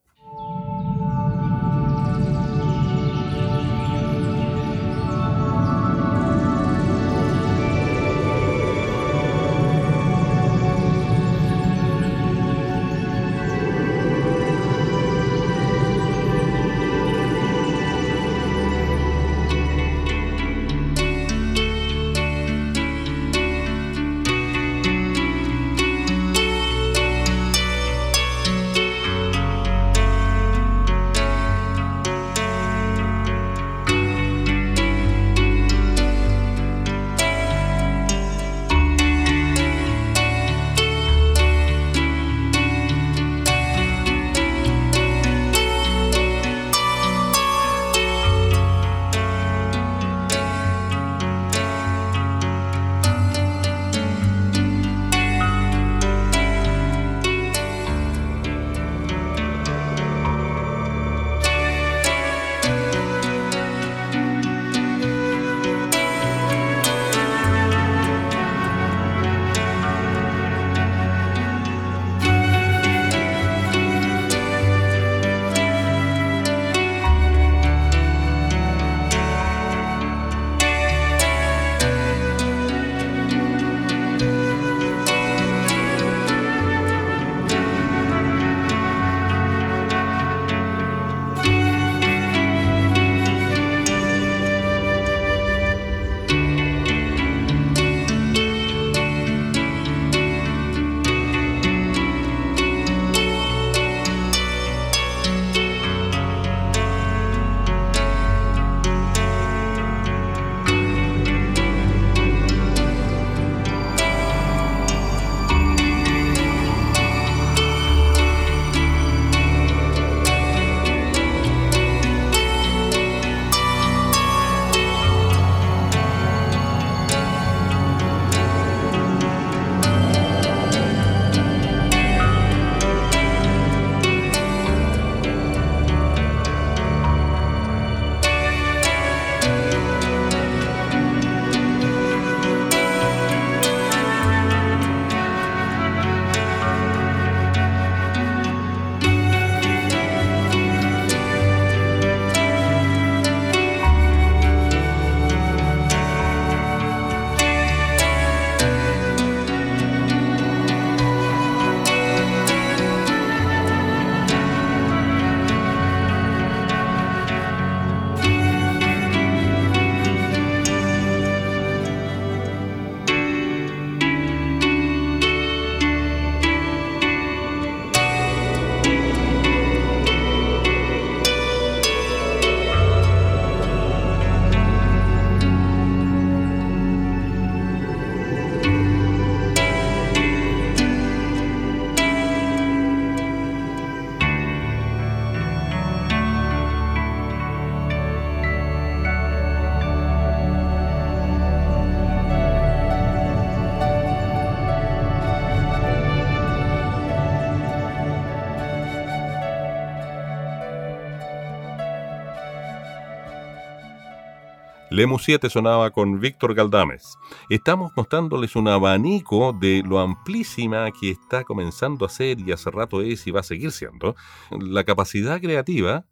Lemus 214.89 215.23
7 215.23 215.50
sonaba 215.50 215.91
con 215.91 216.19
Víctor 216.19 216.54
Galdames. 216.54 217.17
Estamos 217.50 217.91
mostrándoles 217.95 218.56
un 218.56 218.69
abanico 218.69 219.52
de 219.52 219.84
lo 219.86 220.00
amplísima 220.00 220.89
que 220.91 221.12
está 221.12 221.43
comenzando 221.43 222.06
a 222.06 222.10
ser 222.10 222.39
y 222.39 222.54
hace 222.54 222.71
rato 222.71 223.02
es 223.02 223.28
y 223.28 223.32
va 223.32 223.41
a 223.41 223.43
seguir 223.43 223.71
siendo 223.71 224.15
la 224.50 224.86
capacidad 224.86 225.41
creativa 225.41 226.06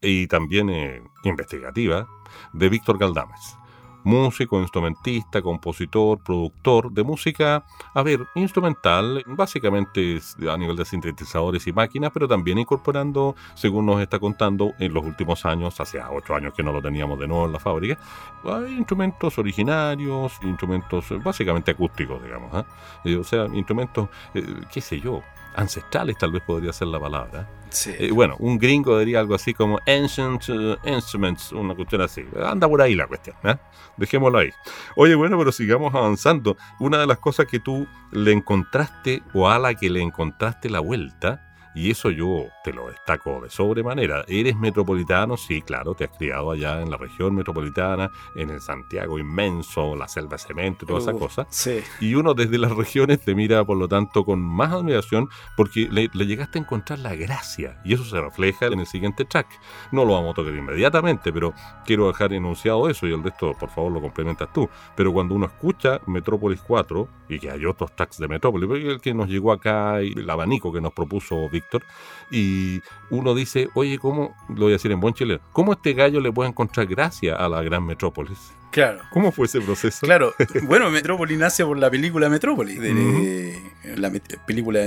y 0.00 0.28
también 0.28 0.70
eh, 0.70 1.02
investigativa 1.24 2.06
de 2.52 2.68
Víctor 2.68 2.98
Galdames 2.98 3.56
músico, 4.04 4.60
instrumentista, 4.60 5.42
compositor, 5.42 6.18
productor 6.22 6.92
de 6.92 7.02
música, 7.02 7.64
a 7.94 8.02
ver, 8.02 8.26
instrumental, 8.34 9.24
básicamente 9.26 10.20
a 10.50 10.56
nivel 10.56 10.76
de 10.76 10.84
sintetizadores 10.84 11.66
y 11.66 11.72
máquinas, 11.72 12.10
pero 12.12 12.28
también 12.28 12.58
incorporando, 12.58 13.34
según 13.54 13.86
nos 13.86 14.00
está 14.00 14.18
contando, 14.18 14.74
en 14.78 14.92
los 14.92 15.04
últimos 15.04 15.44
años, 15.44 15.80
hace 15.80 16.00
ocho 16.00 16.34
años 16.34 16.54
que 16.54 16.62
no 16.62 16.72
lo 16.72 16.82
teníamos 16.82 17.18
de 17.18 17.26
nuevo 17.26 17.46
en 17.46 17.52
la 17.52 17.58
fábrica, 17.58 17.98
hay 18.44 18.74
instrumentos 18.74 19.38
originarios, 19.38 20.38
instrumentos 20.42 21.06
básicamente 21.22 21.70
acústicos, 21.72 22.22
digamos, 22.22 22.54
¿ah? 22.54 22.66
eh, 23.04 23.16
o 23.16 23.24
sea, 23.24 23.46
instrumentos, 23.46 24.08
eh, 24.34 24.44
qué 24.70 24.80
sé 24.80 25.00
yo, 25.00 25.22
ancestrales 25.56 26.18
tal 26.18 26.32
vez 26.32 26.42
podría 26.42 26.72
ser 26.72 26.88
la 26.88 27.00
palabra. 27.00 27.48
Eh, 27.86 28.10
bueno, 28.12 28.36
un 28.38 28.58
gringo 28.58 28.98
diría 28.98 29.20
algo 29.20 29.34
así 29.34 29.52
como 29.52 29.78
Ancient 29.86 30.48
uh, 30.48 30.76
Instruments, 30.84 31.52
una 31.52 31.74
cuestión 31.74 32.02
así. 32.02 32.24
Anda 32.42 32.68
por 32.68 32.80
ahí 32.80 32.94
la 32.94 33.06
cuestión, 33.06 33.36
¿eh? 33.44 33.56
Dejémoslo 33.96 34.38
ahí. 34.38 34.50
Oye, 34.96 35.14
bueno, 35.14 35.38
pero 35.38 35.52
sigamos 35.52 35.94
avanzando. 35.94 36.56
Una 36.80 36.98
de 36.98 37.06
las 37.06 37.18
cosas 37.18 37.46
que 37.46 37.60
tú 37.60 37.86
le 38.12 38.32
encontraste 38.32 39.22
o 39.32 39.48
a 39.48 39.58
la 39.58 39.74
que 39.74 39.90
le 39.90 40.00
encontraste 40.00 40.70
la 40.70 40.80
vuelta 40.80 41.53
Y 41.74 41.90
eso 41.90 42.10
yo 42.10 42.46
te 42.62 42.72
lo 42.72 42.88
destaco 42.88 43.40
de 43.40 43.50
sobremanera. 43.50 44.24
Eres 44.28 44.56
metropolitano, 44.56 45.36
sí, 45.36 45.62
claro, 45.62 45.94
te 45.94 46.04
has 46.04 46.16
criado 46.16 46.52
allá 46.52 46.80
en 46.80 46.90
la 46.90 46.96
región 46.96 47.34
metropolitana, 47.34 48.10
en 48.36 48.50
el 48.50 48.60
Santiago 48.60 49.18
inmenso, 49.18 49.96
la 49.96 50.08
selva 50.08 50.36
de 50.36 50.38
cemento 50.38 50.84
y 50.84 50.88
todas 50.88 51.04
esas 51.04 51.16
cosas. 51.16 51.46
Sí. 51.50 51.80
Y 52.00 52.14
uno 52.14 52.34
desde 52.34 52.58
las 52.58 52.72
regiones 52.72 53.20
te 53.20 53.34
mira, 53.34 53.64
por 53.64 53.76
lo 53.76 53.88
tanto, 53.88 54.24
con 54.24 54.40
más 54.40 54.72
admiración 54.72 55.28
porque 55.56 55.88
le, 55.90 56.08
le 56.12 56.26
llegaste 56.26 56.58
a 56.58 56.62
encontrar 56.62 57.00
la 57.00 57.14
gracia. 57.14 57.80
Y 57.84 57.94
eso 57.94 58.04
se 58.04 58.20
refleja 58.20 58.66
en 58.66 58.80
el 58.80 58.86
siguiente 58.86 59.24
track. 59.24 59.46
No 59.90 60.04
lo 60.04 60.14
vamos 60.14 60.32
a 60.32 60.34
tocar 60.34 60.54
inmediatamente, 60.54 61.32
pero 61.32 61.54
quiero 61.84 62.06
dejar 62.06 62.32
enunciado 62.32 62.88
eso 62.88 63.06
y 63.06 63.12
el 63.12 63.22
resto, 63.22 63.52
por 63.58 63.70
favor, 63.70 63.92
lo 63.92 64.00
complementas 64.00 64.52
tú. 64.52 64.68
Pero 64.94 65.12
cuando 65.12 65.34
uno 65.34 65.46
escucha 65.46 66.00
Metrópolis 66.06 66.60
4 66.60 67.08
y 67.28 67.38
que 67.38 67.50
hay 67.50 67.64
otros 67.66 67.94
tracks 67.94 68.18
de 68.18 68.28
Metrópolis, 68.28 68.70
el 68.84 69.00
que 69.00 69.14
nos 69.14 69.28
llegó 69.28 69.52
acá 69.52 70.02
y 70.02 70.12
el 70.12 70.28
abanico 70.28 70.72
que 70.72 70.80
nos 70.80 70.92
propuso 70.92 71.48
Víctor, 71.64 71.82
y 72.30 72.82
uno 73.10 73.34
dice, 73.34 73.68
oye, 73.74 73.98
¿cómo, 73.98 74.34
lo 74.48 74.64
voy 74.64 74.72
a 74.72 74.76
decir 74.76 74.92
en 74.92 75.00
buen 75.00 75.14
chileno, 75.14 75.40
cómo 75.52 75.72
este 75.72 75.92
gallo 75.94 76.20
le 76.20 76.30
puede 76.32 76.48
encontrar 76.50 76.86
gracia 76.86 77.34
a 77.36 77.48
la 77.48 77.62
gran 77.62 77.84
Metrópolis? 77.84 78.38
Claro. 78.70 79.02
¿Cómo 79.12 79.30
fue 79.32 79.46
ese 79.46 79.60
proceso? 79.60 80.04
Claro, 80.06 80.34
bueno, 80.64 80.90
Metrópolis 80.90 81.38
nace 81.38 81.64
por 81.64 81.78
la 81.78 81.90
película 81.90 82.28
Metrópolis, 82.28 82.80
de, 82.80 82.92
de- 82.94 83.96
la 83.96 84.10
met- 84.10 84.38
película 84.46 84.80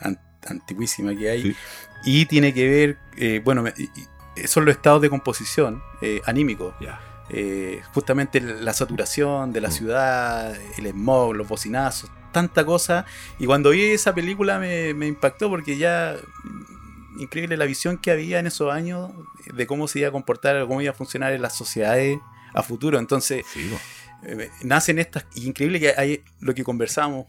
an- 0.00 0.18
antiguísima 0.48 1.14
que 1.14 1.30
hay, 1.30 1.42
Sí. 1.42 1.56
y 2.04 2.26
tiene 2.26 2.54
que 2.54 2.68
ver, 2.68 2.98
eh, 3.16 3.40
bueno, 3.44 3.64
son 4.46 4.64
los 4.64 4.74
estados 4.74 5.02
de 5.02 5.10
composición 5.10 5.82
eh, 6.00 6.20
anímicos. 6.24 6.74
Ya. 6.80 7.00
Eh, 7.30 7.82
justamente 7.92 8.40
la 8.40 8.72
saturación 8.72 9.52
de 9.52 9.60
la 9.60 9.68
Mm. 9.68 9.72
ciudad, 9.72 10.54
el 10.78 10.86
smog, 10.88 11.34
los 11.34 11.46
bocinazos, 11.48 12.10
tanta 12.32 12.64
cosa. 12.64 13.04
Y 13.38 13.46
cuando 13.46 13.70
vi 13.70 13.82
esa 13.84 14.14
película 14.14 14.58
me, 14.58 14.94
me 14.94 15.06
impactó 15.06 15.48
porque 15.50 15.76
ya 15.76 16.16
mm, 16.44 17.20
increíble 17.22 17.56
la 17.56 17.64
visión 17.66 17.98
que 17.98 18.10
había 18.10 18.38
en 18.38 18.46
esos 18.46 18.72
años 18.72 19.10
de 19.52 19.66
cómo 19.66 19.88
se 19.88 19.98
iba 20.00 20.08
a 20.08 20.12
comportar, 20.12 20.60
cómo 20.66 20.80
iba 20.80 20.90
a 20.92 20.94
funcionar 20.94 21.32
en 21.32 21.42
las 21.42 21.56
sociedades 21.56 22.18
a 22.54 22.62
futuro. 22.62 22.98
Entonces, 22.98 23.44
Sí, 23.52 23.70
eh, 24.24 24.50
nacen 24.62 24.98
estas. 24.98 25.26
Y 25.34 25.46
increíble 25.46 25.78
que 25.80 25.94
hay 25.96 26.22
lo 26.40 26.54
que 26.54 26.64
conversamos 26.64 27.26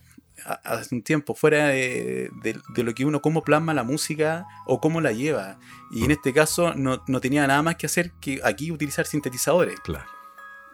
hace 0.64 0.96
un 0.96 1.02
tiempo, 1.02 1.36
fuera 1.36 1.68
de, 1.68 2.32
de- 2.44 2.60
de 2.76 2.84
lo 2.84 2.94
que 2.94 3.06
uno, 3.06 3.22
cómo 3.22 3.44
plasma 3.44 3.74
la 3.74 3.84
música 3.84 4.46
o 4.66 4.80
cómo 4.80 5.02
la 5.02 5.12
lleva. 5.12 5.58
Y 5.92 6.04
en 6.06 6.12
este 6.12 6.34
caso 6.34 6.74
no, 6.76 7.04
no 7.08 7.20
tenía 7.22 7.46
nada 7.48 7.62
más 7.62 7.76
que 7.76 7.86
hacer 7.86 8.12
que 8.22 8.40
aquí 8.44 8.72
utilizar 8.72 9.06
sintetizadores. 9.06 9.80
claro. 9.82 10.06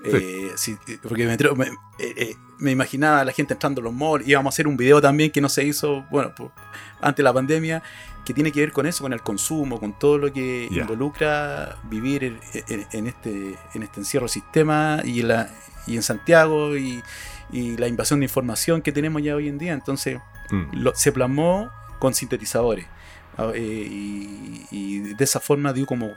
Eh, 0.04 0.52
sí, 0.56 0.78
eh, 0.88 1.00
porque 1.02 1.26
me, 1.26 1.34
eh, 1.66 1.70
eh, 2.00 2.36
me 2.60 2.70
imaginaba 2.72 3.22
a 3.22 3.26
la 3.26 3.32
gente 3.32 3.54
entrando 3.54 3.82
a 3.82 3.84
los 3.86 3.94
malls. 3.94 4.28
Íbamos 4.28 4.52
a 4.52 4.54
hacer 4.54 4.68
un 4.68 4.78
video 4.78 5.02
también 5.02 5.32
que 5.32 5.42
no 5.42 5.50
se 5.50 5.64
hizo, 5.64 6.06
bueno, 6.12 6.36
por- 6.36 6.52
antes 7.02 7.18
de 7.18 7.24
la 7.24 7.34
pandemia, 7.34 7.82
que 8.26 8.34
tiene 8.34 8.52
que 8.52 8.60
ver 8.60 8.72
con 8.72 8.86
eso, 8.86 9.04
con 9.04 9.14
el 9.14 9.22
consumo, 9.22 9.80
con 9.80 9.98
todo 9.98 10.18
lo 10.18 10.32
que 10.34 10.68
involucra 10.82 11.78
vivir 11.90 12.24
en, 12.26 12.40
en- 12.68 12.86
en 12.92 13.08
este, 13.08 13.56
en 13.74 13.84
este 13.84 14.00
encierro 14.02 14.28
sistema 14.28 15.00
y, 15.04 15.22
la, 15.24 15.50
y 15.88 15.96
en 15.96 16.04
Santiago 16.04 16.76
y, 16.78 17.02
y 17.52 17.78
la 17.78 17.88
invasión 17.88 18.20
de 18.20 18.26
información 18.26 18.82
que 18.82 18.92
tenemos 18.92 19.22
ya 19.22 19.36
hoy 19.36 19.48
en 19.48 19.58
día. 19.58 19.74
Entonces, 19.74 20.20
Mm. 20.52 20.64
lo- 20.74 20.96
se 20.96 21.12
plasmó 21.12 21.70
con 22.00 22.14
sintetizadores. 22.14 22.86
Ah, 23.38 23.52
eh, 23.56 23.88
y, 23.90 24.66
y 24.72 25.00
de 25.00 25.24
esa 25.24 25.40
forma 25.40 25.74
dio 25.74 25.86
como, 25.86 26.14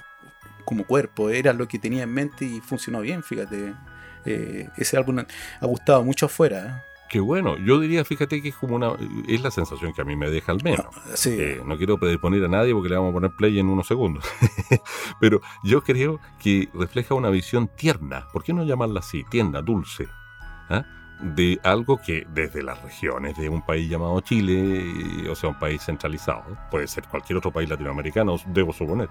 como 0.64 0.84
cuerpo, 0.84 1.30
era 1.30 1.52
lo 1.52 1.66
que 1.66 1.78
tenía 1.78 2.02
en 2.02 2.12
mente 2.12 2.44
y 2.44 2.60
funcionó 2.60 3.00
bien, 3.00 3.22
fíjate. 3.22 3.74
Eh, 4.24 4.68
ese 4.76 4.96
álbum 4.96 5.18
ha 5.60 5.66
gustado 5.66 6.04
mucho 6.04 6.26
afuera. 6.26 6.84
Qué 7.08 7.20
bueno. 7.20 7.56
Yo 7.56 7.80
diría, 7.80 8.04
fíjate 8.04 8.42
que 8.42 8.50
es 8.50 8.54
como 8.54 8.76
una. 8.76 8.90
Es 9.26 9.40
la 9.42 9.50
sensación 9.50 9.94
que 9.94 10.02
a 10.02 10.04
mí 10.04 10.14
me 10.14 10.28
deja 10.28 10.52
al 10.52 10.62
menos. 10.62 10.84
¿eh? 11.06 11.12
Sí, 11.14 11.36
Eh, 11.40 11.62
no 11.64 11.78
quiero 11.78 11.98
predisponer 11.98 12.44
a 12.44 12.48
nadie 12.48 12.74
porque 12.74 12.90
le 12.90 12.96
vamos 12.96 13.10
a 13.10 13.14
poner 13.14 13.30
play 13.30 13.58
en 13.58 13.68
unos 13.70 13.86
segundos. 13.86 14.24
Pero 15.20 15.40
yo 15.64 15.82
creo 15.82 16.20
que 16.38 16.68
refleja 16.74 17.14
una 17.14 17.30
visión 17.30 17.68
tierna. 17.68 18.28
¿Por 18.32 18.42
qué 18.44 18.52
no 18.52 18.62
llamarla 18.64 19.00
así? 19.00 19.24
Tierna, 19.30 19.62
dulce. 19.62 20.06
¿ah? 20.68 20.84
De 21.20 21.58
algo 21.64 21.98
que 21.98 22.24
desde 22.32 22.62
las 22.62 22.80
regiones 22.82 23.36
de 23.36 23.48
un 23.48 23.62
país 23.62 23.90
llamado 23.90 24.20
Chile, 24.20 25.28
o 25.28 25.34
sea, 25.34 25.48
un 25.50 25.58
país 25.58 25.82
centralizado, 25.84 26.44
puede 26.70 26.86
ser 26.86 27.08
cualquier 27.08 27.38
otro 27.38 27.50
país 27.50 27.68
latinoamericano, 27.68 28.36
debo 28.46 28.72
suponer. 28.72 29.08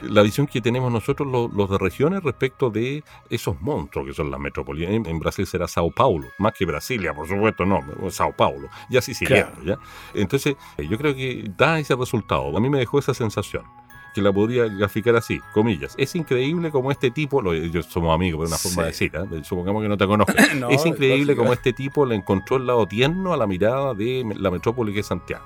La 0.00 0.22
visión 0.22 0.46
que 0.46 0.62
tenemos 0.62 0.90
nosotros, 0.90 1.28
lo- 1.28 1.48
los 1.48 1.68
de 1.68 1.76
regiones, 1.76 2.22
respecto 2.22 2.70
de 2.70 3.04
esos 3.28 3.60
monstruos 3.60 4.06
que 4.06 4.14
son 4.14 4.30
las 4.30 4.40
metrópolis. 4.40 4.88
En, 4.88 5.04
en 5.06 5.18
Brasil 5.18 5.46
será 5.46 5.68
Sao 5.68 5.90
Paulo, 5.90 6.26
más 6.38 6.54
que 6.54 6.64
Brasilia, 6.64 7.12
por 7.12 7.28
supuesto, 7.28 7.66
no, 7.66 7.80
Sao 8.10 8.32
Paulo. 8.32 8.68
Y 8.88 8.96
así 8.96 9.12
siguiendo, 9.12 9.52
Claro. 9.60 9.64
¿ya? 9.64 9.78
Entonces, 10.20 10.56
eh, 10.78 10.86
yo 10.88 10.96
creo 10.96 11.14
que 11.14 11.50
da 11.56 11.78
ese 11.78 11.94
resultado. 11.94 12.56
A 12.56 12.60
mí 12.60 12.70
me 12.70 12.78
dejó 12.78 12.98
esa 12.98 13.12
sensación. 13.12 13.64
Que 14.14 14.20
la 14.20 14.32
podría 14.32 14.66
graficar 14.68 15.16
así, 15.16 15.40
comillas. 15.52 15.94
Es 15.96 16.14
increíble 16.14 16.70
como 16.70 16.90
este 16.90 17.10
tipo, 17.10 17.40
lo, 17.40 17.54
yo 17.54 17.82
somos 17.82 18.14
amigos, 18.14 18.40
pero 18.40 18.48
una 18.48 18.58
forma 18.58 18.82
de 18.82 18.88
decir, 18.88 19.12
¿eh? 19.14 19.42
supongamos 19.42 19.82
que 19.82 19.88
no 19.88 19.96
te 19.96 20.06
conozco. 20.06 20.32
No, 20.58 20.68
es 20.68 20.84
increíble 20.84 21.34
como 21.34 21.52
este 21.52 21.72
tipo 21.72 22.04
le 22.04 22.14
encontró 22.14 22.56
el 22.56 22.66
lado 22.66 22.86
tierno 22.86 23.32
a 23.32 23.36
la 23.36 23.46
mirada 23.46 23.94
de 23.94 24.24
la 24.36 24.50
metrópoli 24.50 24.92
que 24.92 25.00
es 25.00 25.06
Santiago. 25.06 25.44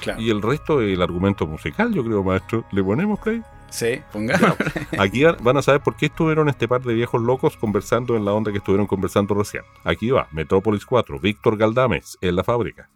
claro. 0.00 0.20
Y 0.20 0.30
el 0.30 0.42
resto 0.42 0.78
del 0.78 1.00
argumento 1.00 1.46
musical, 1.46 1.92
yo 1.92 2.04
creo, 2.04 2.22
maestro, 2.22 2.64
¿le 2.70 2.84
ponemos 2.84 3.18
play? 3.18 3.42
Sí, 3.72 4.02
pongamos. 4.12 4.56
Aquí 4.98 5.24
van 5.40 5.56
a 5.56 5.62
saber 5.62 5.80
por 5.80 5.96
qué 5.96 6.06
estuvieron 6.06 6.50
este 6.50 6.68
par 6.68 6.82
de 6.82 6.92
viejos 6.92 7.22
locos 7.22 7.56
conversando 7.56 8.16
en 8.16 8.24
la 8.26 8.34
onda 8.34 8.52
que 8.52 8.58
estuvieron 8.58 8.86
conversando 8.86 9.34
recién. 9.34 9.62
Aquí 9.84 10.10
va, 10.10 10.28
Metrópolis 10.30 10.84
4, 10.84 11.18
Víctor 11.18 11.56
Galdames, 11.56 12.18
en 12.20 12.36
la 12.36 12.44
fábrica. 12.44 12.90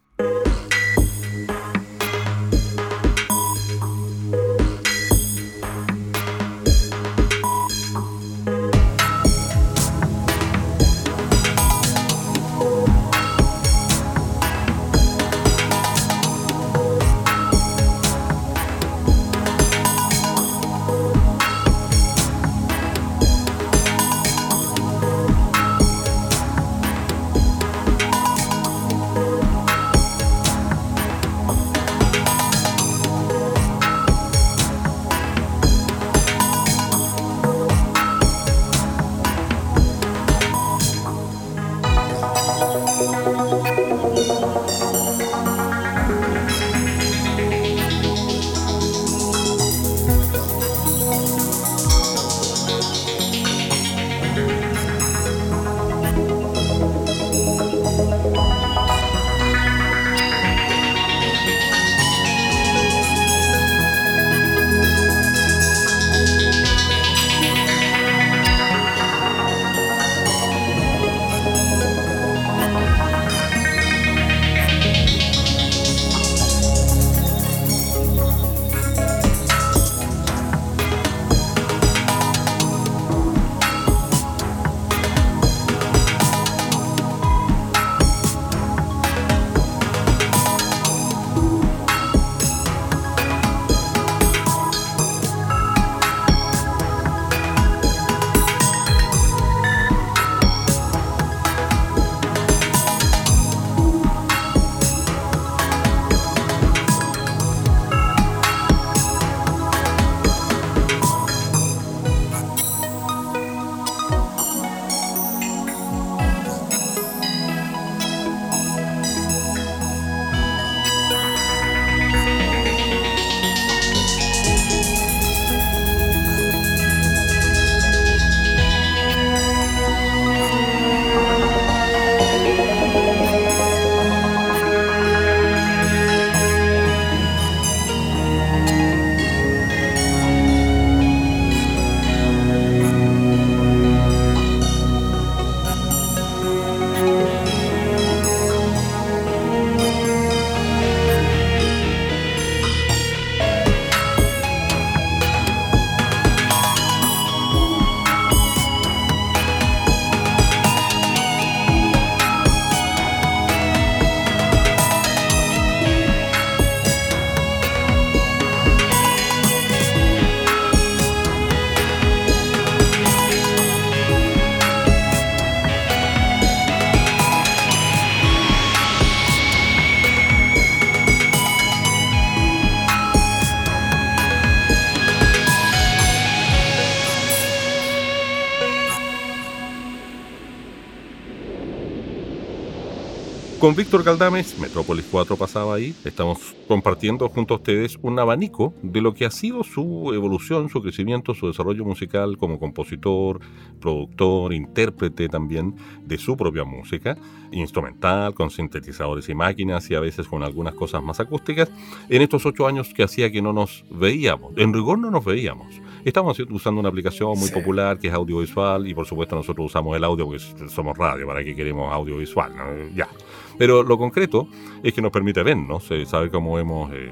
Con 193.67 193.75
Víctor 193.75 194.01
Galdames, 194.01 194.57
Metrópolis 194.59 195.05
4 195.11 195.35
pasaba 195.35 195.75
ahí, 195.75 195.93
estamos 196.05 196.55
compartiendo 196.69 197.27
junto 197.27 197.53
a 197.53 197.57
ustedes 197.57 197.99
un 198.01 198.17
abanico 198.17 198.73
de 198.81 199.01
lo 199.01 199.13
que 199.13 199.25
ha 199.25 199.29
sido 199.29 199.61
su 199.65 200.13
evolución, 200.13 200.69
su 200.69 200.81
crecimiento, 200.81 201.33
su 201.33 201.47
desarrollo 201.47 201.83
musical 201.83 202.37
como 202.37 202.59
compositor, 202.59 203.41
productor, 203.81 204.53
intérprete 204.53 205.27
también 205.27 205.75
de 206.05 206.17
su 206.17 206.37
propia 206.37 206.63
música, 206.63 207.17
instrumental, 207.51 208.33
con 208.33 208.51
sintetizadores 208.51 209.27
y 209.27 209.35
máquinas 209.35 209.91
y 209.91 209.95
a 209.95 209.99
veces 209.99 210.27
con 210.27 210.43
algunas 210.43 210.73
cosas 210.73 211.03
más 211.03 211.19
acústicas, 211.19 211.69
en 212.07 212.21
estos 212.21 212.45
ocho 212.45 212.67
años 212.67 212.93
que 212.93 213.03
hacía 213.03 213.29
que 213.33 213.41
no 213.41 213.51
nos 213.51 213.83
veíamos. 213.91 214.53
En 214.55 214.73
rigor 214.73 214.97
no 214.97 215.11
nos 215.11 215.25
veíamos. 215.25 215.75
Estamos 216.05 216.39
usando 216.39 216.79
una 216.79 216.87
aplicación 216.87 217.37
muy 217.37 217.49
popular 217.49 217.99
que 217.99 218.07
es 218.07 218.13
audiovisual 218.13 218.87
y 218.87 218.93
por 218.93 219.05
supuesto 219.05 219.35
nosotros 219.35 219.65
usamos 219.65 219.93
el 219.97 220.05
audio 220.05 220.25
porque 220.25 220.41
somos 220.69 220.97
radio, 220.97 221.27
¿para 221.27 221.43
qué 221.43 221.53
queremos 221.53 221.91
audiovisual? 221.91 222.53
Ya. 222.95 223.09
Pero 223.57 223.83
lo 223.83 223.97
concreto 223.97 224.47
es 224.83 224.93
que 224.93 225.01
nos 225.01 225.11
permite 225.11 225.43
vernos, 225.43 225.89
eh, 225.91 226.05
saber 226.05 226.31
cómo 226.31 226.59
hemos 226.59 226.91
eh, 226.93 227.11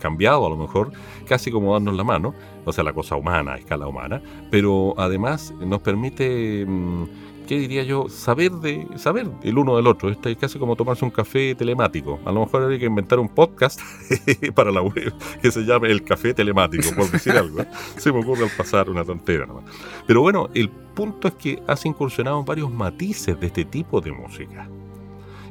cambiado 0.00 0.46
a 0.46 0.50
lo 0.50 0.56
mejor, 0.56 0.92
casi 1.26 1.50
como 1.50 1.72
darnos 1.72 1.96
la 1.96 2.04
mano, 2.04 2.34
o 2.64 2.72
sea, 2.72 2.84
la 2.84 2.92
cosa 2.92 3.16
humana, 3.16 3.54
a 3.54 3.58
escala 3.58 3.86
humana, 3.86 4.22
pero 4.50 4.94
además 4.98 5.54
nos 5.60 5.80
permite... 5.80 6.64
Mm, 6.66 7.04
¿qué 7.46 7.58
diría 7.58 7.82
yo? 7.82 8.08
Saber 8.08 8.50
de 8.52 8.86
saber 8.96 9.28
el 9.42 9.58
uno 9.58 9.76
del 9.76 9.86
otro. 9.86 10.08
Esto 10.10 10.28
es 10.28 10.36
casi 10.36 10.58
como 10.58 10.76
tomarse 10.76 11.04
un 11.04 11.10
café 11.10 11.54
telemático. 11.54 12.18
A 12.24 12.32
lo 12.32 12.40
mejor 12.40 12.62
habría 12.62 12.78
que 12.78 12.86
inventar 12.86 13.18
un 13.18 13.28
podcast 13.28 13.80
para 14.54 14.70
la 14.70 14.82
web 14.82 15.12
que 15.40 15.50
se 15.50 15.60
llame 15.62 15.90
El 15.90 16.02
Café 16.02 16.34
Telemático, 16.34 16.94
por 16.96 17.10
decir 17.10 17.32
algo. 17.32 17.60
¿eh? 17.60 17.68
Se 17.96 18.12
me 18.12 18.20
ocurre 18.20 18.44
al 18.44 18.50
pasar 18.56 18.88
una 18.88 19.04
tontera 19.04 19.46
nomás. 19.46 19.64
Pero 20.06 20.22
bueno, 20.22 20.48
el 20.54 20.70
punto 20.70 21.28
es 21.28 21.34
que 21.34 21.62
has 21.66 21.84
incursionado 21.84 22.40
en 22.40 22.44
varios 22.44 22.70
matices 22.70 23.38
de 23.38 23.46
este 23.46 23.64
tipo 23.64 24.00
de 24.00 24.12
música. 24.12 24.68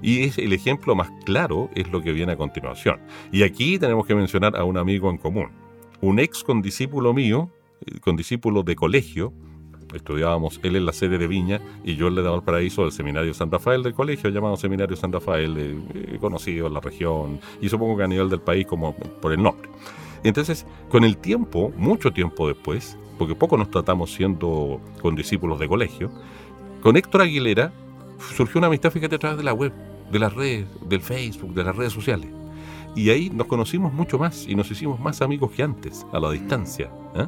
Y 0.01 0.23
es 0.23 0.37
el 0.37 0.53
ejemplo 0.53 0.95
más 0.95 1.11
claro 1.25 1.69
es 1.75 1.91
lo 1.91 2.01
que 2.01 2.11
viene 2.11 2.33
a 2.33 2.37
continuación. 2.37 2.99
Y 3.31 3.43
aquí 3.43 3.77
tenemos 3.77 4.05
que 4.05 4.15
mencionar 4.15 4.55
a 4.55 4.63
un 4.63 4.77
amigo 4.77 5.09
en 5.09 5.17
común. 5.17 5.49
Un 6.01 6.19
ex 6.19 6.43
condiscípulo 6.43 7.13
mío, 7.13 7.49
eh, 7.85 7.99
condiscípulo 7.99 8.63
de 8.63 8.75
colegio, 8.75 9.33
estudiábamos 9.93 10.59
él 10.63 10.75
en 10.75 10.85
la 10.85 10.93
sede 10.93 11.17
de 11.17 11.27
Viña 11.27 11.61
y 11.83 11.95
yo 11.95 12.07
en 12.07 12.15
le 12.15 12.21
daba 12.21 12.41
paraíso 12.41 12.83
del 12.83 12.91
seminario 12.91 13.33
San 13.33 13.51
Rafael 13.51 13.83
del 13.83 13.93
colegio 13.93 14.29
llamado 14.29 14.55
Seminario 14.57 14.95
San 14.95 15.11
Rafael, 15.11 15.55
eh, 15.57 16.17
conocido 16.19 16.67
en 16.67 16.73
la 16.73 16.79
región 16.79 17.39
y 17.61 17.69
supongo 17.69 17.97
que 17.97 18.03
a 18.03 18.07
nivel 18.07 18.29
del 18.29 18.41
país 18.41 18.65
como 18.65 18.95
por 18.95 19.33
el 19.33 19.41
nombre. 19.41 19.69
Entonces, 20.23 20.65
con 20.89 21.03
el 21.03 21.17
tiempo, 21.17 21.73
mucho 21.77 22.11
tiempo 22.11 22.47
después, 22.47 22.97
porque 23.17 23.35
poco 23.35 23.57
nos 23.57 23.71
tratamos 23.71 24.13
siendo 24.13 24.79
con 25.01 25.15
discípulos 25.15 25.59
de 25.59 25.67
colegio, 25.67 26.11
con 26.81 26.95
Héctor 26.95 27.21
Aguilera 27.21 27.73
surgió 28.35 28.59
una 28.59 28.67
amistad, 28.67 28.91
fíjate, 28.91 29.15
a 29.15 29.19
través 29.19 29.37
de 29.37 29.43
la 29.43 29.53
web, 29.53 29.73
de 30.11 30.19
las 30.19 30.33
redes, 30.33 30.65
del 30.87 31.01
Facebook, 31.01 31.53
de 31.53 31.63
las 31.63 31.75
redes 31.75 31.93
sociales. 31.93 32.29
Y 32.95 33.09
ahí 33.09 33.29
nos 33.29 33.47
conocimos 33.47 33.93
mucho 33.93 34.19
más 34.19 34.45
y 34.47 34.55
nos 34.55 34.69
hicimos 34.69 34.99
más 34.99 35.21
amigos 35.21 35.51
que 35.51 35.63
antes, 35.63 36.05
a 36.11 36.19
la 36.19 36.31
distancia. 36.31 36.89
¿eh? 37.15 37.27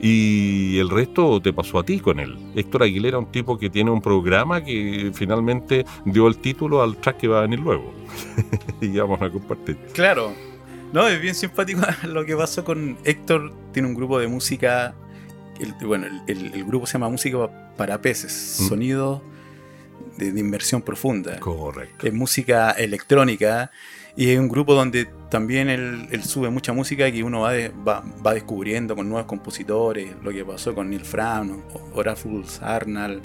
Y 0.00 0.78
el 0.78 0.90
resto 0.90 1.40
te 1.40 1.52
pasó 1.52 1.78
a 1.78 1.84
ti 1.84 1.98
con 1.98 2.20
él. 2.20 2.36
Héctor 2.54 2.84
Aguilera, 2.84 3.18
un 3.18 3.30
tipo 3.30 3.58
que 3.58 3.70
tiene 3.70 3.90
un 3.90 4.00
programa 4.00 4.62
que 4.62 5.10
finalmente 5.14 5.84
dio 6.04 6.28
el 6.28 6.38
título 6.38 6.82
al 6.82 6.96
track 6.96 7.18
que 7.18 7.28
va 7.28 7.38
a 7.38 7.42
venir 7.42 7.60
luego. 7.60 7.92
y 8.80 8.96
vamos 8.96 9.20
a 9.22 9.30
compartir. 9.30 9.76
Claro. 9.92 10.32
No, 10.92 11.08
es 11.08 11.20
bien 11.20 11.34
simpático 11.34 11.80
lo 12.06 12.24
que 12.24 12.36
pasó 12.36 12.64
con 12.64 12.96
Héctor. 13.04 13.52
Tiene 13.72 13.88
un 13.88 13.94
grupo 13.94 14.18
de 14.18 14.28
música. 14.28 14.94
bueno, 15.84 16.06
el, 16.26 16.64
grupo 16.64 16.86
se 16.86 16.94
llama 16.94 17.08
Música 17.08 17.48
para 17.76 18.00
Peces. 18.00 18.58
Mm. 18.60 18.68
Sonido 18.68 19.31
de, 20.16 20.40
inversión 20.40 20.82
profunda. 20.82 21.38
Correcto. 21.40 22.06
Es 22.06 22.12
música 22.12 22.72
electrónica. 22.72 23.70
Y 24.14 24.28
es 24.30 24.38
un 24.38 24.48
grupo 24.48 24.74
donde 24.74 25.06
también 25.30 25.70
él, 25.70 26.22
sube 26.22 26.50
mucha 26.50 26.74
música 26.74 27.10
que 27.10 27.22
uno 27.22 27.40
va, 27.40 27.52
va, 27.86 28.34
descubriendo 28.34 28.94
con 28.94 29.08
nuevos 29.08 29.26
compositores, 29.26 30.14
lo 30.22 30.30
que 30.30 30.44
pasó 30.44 30.74
con 30.74 30.90
Neil 30.90 31.04
Fram, 31.04 31.62
Orafus 31.94 32.60
Arnald, 32.60 33.22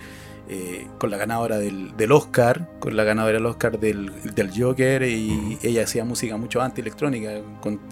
eh, 0.50 0.88
con 0.98 1.12
la 1.12 1.18
ganadora 1.18 1.58
del, 1.58 2.12
Oscar, 2.14 2.70
con 2.80 2.96
la 2.96 3.04
ganadora 3.04 3.34
del 3.34 3.46
Oscar 3.46 3.78
del, 3.78 4.14
Joker, 4.58 5.04
y 5.04 5.58
ella 5.62 5.84
hacía 5.84 6.06
música 6.06 6.38
mucho 6.38 6.62
antes 6.62 6.80
electrónica. 6.80 7.42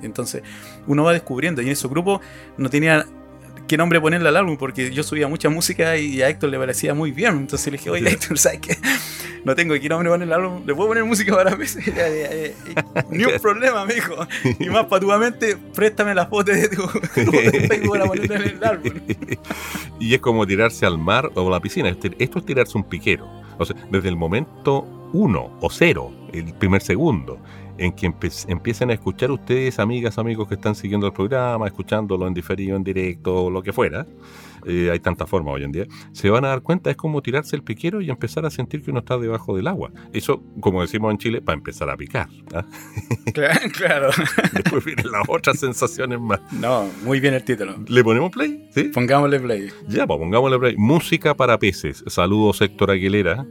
entonces 0.02 0.42
uno 0.88 1.04
va 1.04 1.12
descubriendo, 1.12 1.62
y 1.62 1.66
en 1.66 1.74
ese 1.74 1.90
grupo 1.90 2.22
no 2.58 2.70
tenía 2.70 3.06
qué 3.68 3.78
nombre 3.78 4.00
ponerle 4.00 4.30
al 4.30 4.38
álbum, 4.38 4.58
porque 4.58 4.92
yo 4.92 5.04
subía 5.04 5.28
mucha 5.28 5.50
música 5.50 5.98
y 5.98 6.22
a 6.22 6.30
Héctor 6.30 6.50
le 6.50 6.58
parecía 6.58 6.94
muy 6.94 7.12
bien. 7.12 7.38
Entonces 7.38 7.68
le 7.68 7.78
dije, 7.78 7.90
oye, 7.90 8.10
Héctor, 8.10 8.38
¿sabes 8.38 8.60
qué? 8.60 8.78
No 9.44 9.56
tengo 9.56 9.76
qué 9.76 9.90
nombre 9.90 10.10
ponerle 10.10 10.34
al 10.34 10.42
álbum, 10.42 10.64
¿le 10.66 10.74
puedo 10.74 10.90
poner 10.90 11.04
música 11.04 11.36
para 11.36 11.56
mí? 11.56 11.66
Ni 13.12 13.26
un 13.26 13.34
problema, 13.42 13.86
me 13.86 13.94
dijo. 13.94 14.16
Y 14.60 14.70
más 14.70 14.86
patuamente, 14.86 15.58
préstame 15.74 16.16
las 16.16 16.30
fotos 16.30 16.56
de 16.56 16.70
tu, 16.70 16.88
Facebook 16.88 17.92
para 17.92 18.06
ponerle 18.06 18.36
en 18.36 18.58
el 18.58 18.64
álbum. 18.64 18.94
Y 20.00 20.14
es 20.14 20.20
como 20.20 20.48
tirarse 20.48 20.86
al 20.86 20.98
mar 20.98 21.32
o 21.36 21.48
a 21.48 21.52
la 21.52 21.60
piscina. 21.60 21.90
Esto 21.90 22.40
es 22.40 22.46
tirarse 22.46 22.78
un 22.78 22.84
piquero. 22.84 23.30
O 23.58 23.66
sea, 23.66 23.76
desde 23.92 24.10
el 24.10 24.16
momento 24.16 25.10
uno 25.14 25.58
o 25.62 25.70
cero, 25.70 26.12
el 26.34 26.54
primer 26.56 26.82
segundo, 26.82 27.40
en 27.78 27.92
que 27.94 28.12
empiecen 28.48 28.90
a 28.90 28.94
escuchar 28.94 29.32
ustedes, 29.32 29.80
amigas, 29.80 30.18
amigos 30.18 30.48
que 30.48 30.56
están 30.56 30.76
siguiendo 30.76 31.08
el 31.08 31.14
programa, 31.14 31.68
escuchándolo 31.68 32.28
en 32.28 32.34
diferido, 32.34 32.76
en 32.76 32.84
directo, 32.84 33.50
lo 33.50 33.62
que 33.62 33.74
fuera, 33.74 34.06
eh, 34.66 34.90
hay 34.92 35.00
tantas 35.00 35.30
formas 35.30 35.56
hoy 35.56 35.64
en 35.64 35.72
día, 35.72 35.86
se 36.12 36.30
van 36.30 36.46
a 36.46 36.50
dar 36.50 36.62
cuenta, 36.62 36.90
es 36.90 36.98
como 36.98 37.22
tirarse 37.22 37.56
el 37.56 37.64
piquero 37.64 38.02
y 38.02 38.10
empezar 38.10 38.46
a 38.46 38.50
sentir 38.50 38.82
que 38.82 38.92
uno 38.92 39.00
está 39.00 39.18
debajo 39.18 39.56
del 39.56 39.68
agua. 39.68 39.92
Eso, 40.14 40.44
como 40.60 40.82
decimos 40.82 41.12
en 41.12 41.18
Chile, 41.18 41.42
para 41.42 41.58
empezar 41.58 41.90
a 41.90 41.98
picar. 41.98 42.28
¿ah? 42.54 42.66
Claro. 43.34 44.10
Después 44.54 44.86
vienen 44.86 45.12
las 45.12 45.24
otras 45.28 45.60
sensaciones 45.60 46.20
más. 46.20 46.40
No, 46.54 46.88
muy 47.04 47.20
bien 47.20 47.34
el 47.34 47.44
título. 47.44 47.76
¿Le 47.88 48.04
ponemos 48.04 48.32
play? 48.32 48.70
¿Sí? 48.72 48.86
Pongámosle 48.86 49.40
play. 49.40 49.70
Ya, 49.88 50.08
pues 50.08 50.20
pongámosle 50.20 50.60
play. 50.60 50.76
Música 50.78 51.36
para 51.36 51.60
peces. 51.60 52.04
Saludos, 52.08 52.62
Héctor 52.62 52.92
Aguilera, 52.92 53.46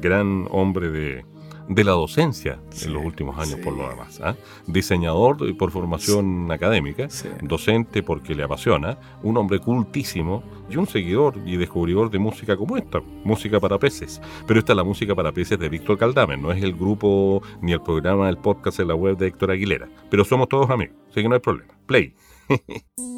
gran 0.00 0.46
hombre 0.50 0.90
de 0.90 1.24
de 1.68 1.84
la 1.84 1.92
docencia 1.92 2.60
en 2.82 2.92
los 2.92 3.04
últimos 3.04 3.38
años 3.38 3.60
por 3.60 3.76
lo 3.76 3.88
demás. 3.88 4.20
¿ah? 4.22 4.34
Diseñador 4.66 5.56
por 5.56 5.70
formación 5.70 6.50
académica, 6.50 7.08
docente 7.42 8.02
porque 8.02 8.34
le 8.34 8.42
apasiona, 8.42 8.98
un 9.22 9.36
hombre 9.36 9.58
cultísimo 9.58 10.42
y 10.68 10.76
un 10.76 10.86
seguidor 10.86 11.34
y 11.44 11.56
descubridor 11.56 12.10
de 12.10 12.18
música 12.18 12.56
como 12.56 12.76
esta, 12.76 13.00
música 13.24 13.60
para 13.60 13.78
peces. 13.78 14.20
Pero 14.46 14.60
esta 14.60 14.72
es 14.72 14.76
la 14.76 14.84
música 14.84 15.14
para 15.14 15.32
peces 15.32 15.58
de 15.58 15.68
Víctor 15.68 15.98
Caldamen, 15.98 16.42
no 16.42 16.52
es 16.52 16.62
el 16.62 16.74
grupo 16.74 17.42
ni 17.60 17.72
el 17.72 17.80
programa, 17.80 18.28
el 18.28 18.38
podcast 18.38 18.80
en 18.80 18.88
la 18.88 18.94
web 18.94 19.16
de 19.16 19.28
Héctor 19.28 19.50
Aguilera. 19.50 19.88
Pero 20.10 20.24
somos 20.24 20.48
todos 20.48 20.70
amigos, 20.70 20.96
así 21.10 21.22
que 21.22 21.28
no 21.28 21.34
hay 21.34 21.40
problema. 21.40 21.74
Play. 21.86 22.14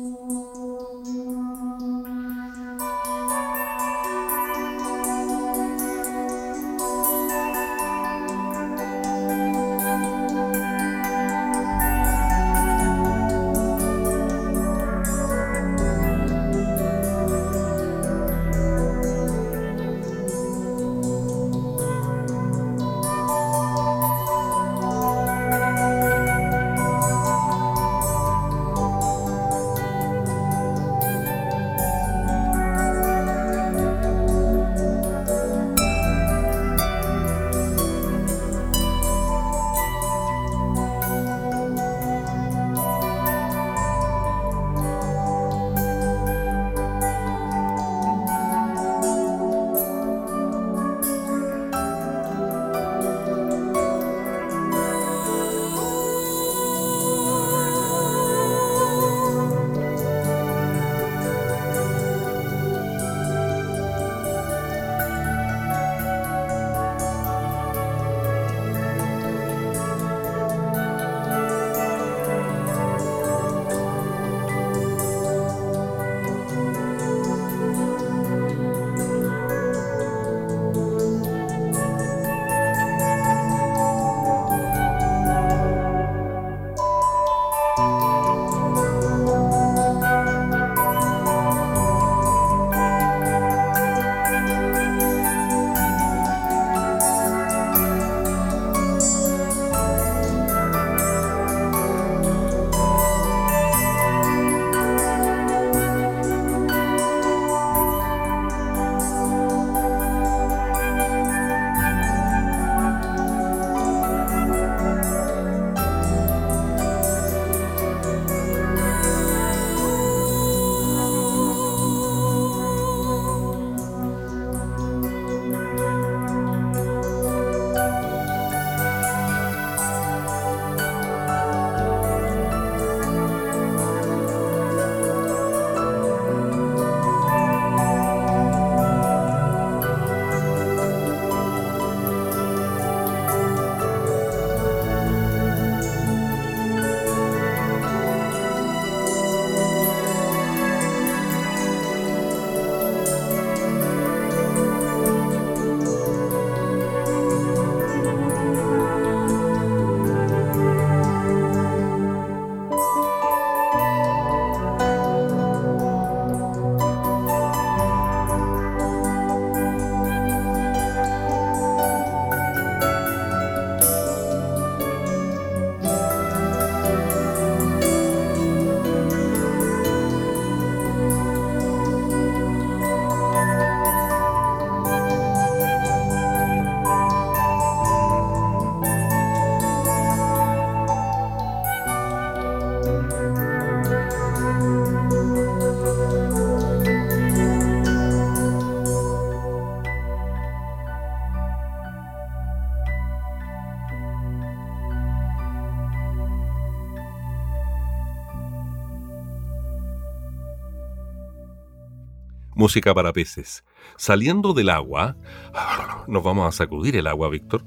música 212.67 212.93
para 212.93 213.13
peces. 213.13 213.63
Saliendo 213.97 214.53
del 214.53 214.71
agua, 214.71 215.15
nos 216.09 216.25
vamos 216.25 216.49
a 216.49 216.51
sacudir 216.51 216.97
el 216.97 217.07
agua, 217.07 217.29
Víctor, 217.29 217.63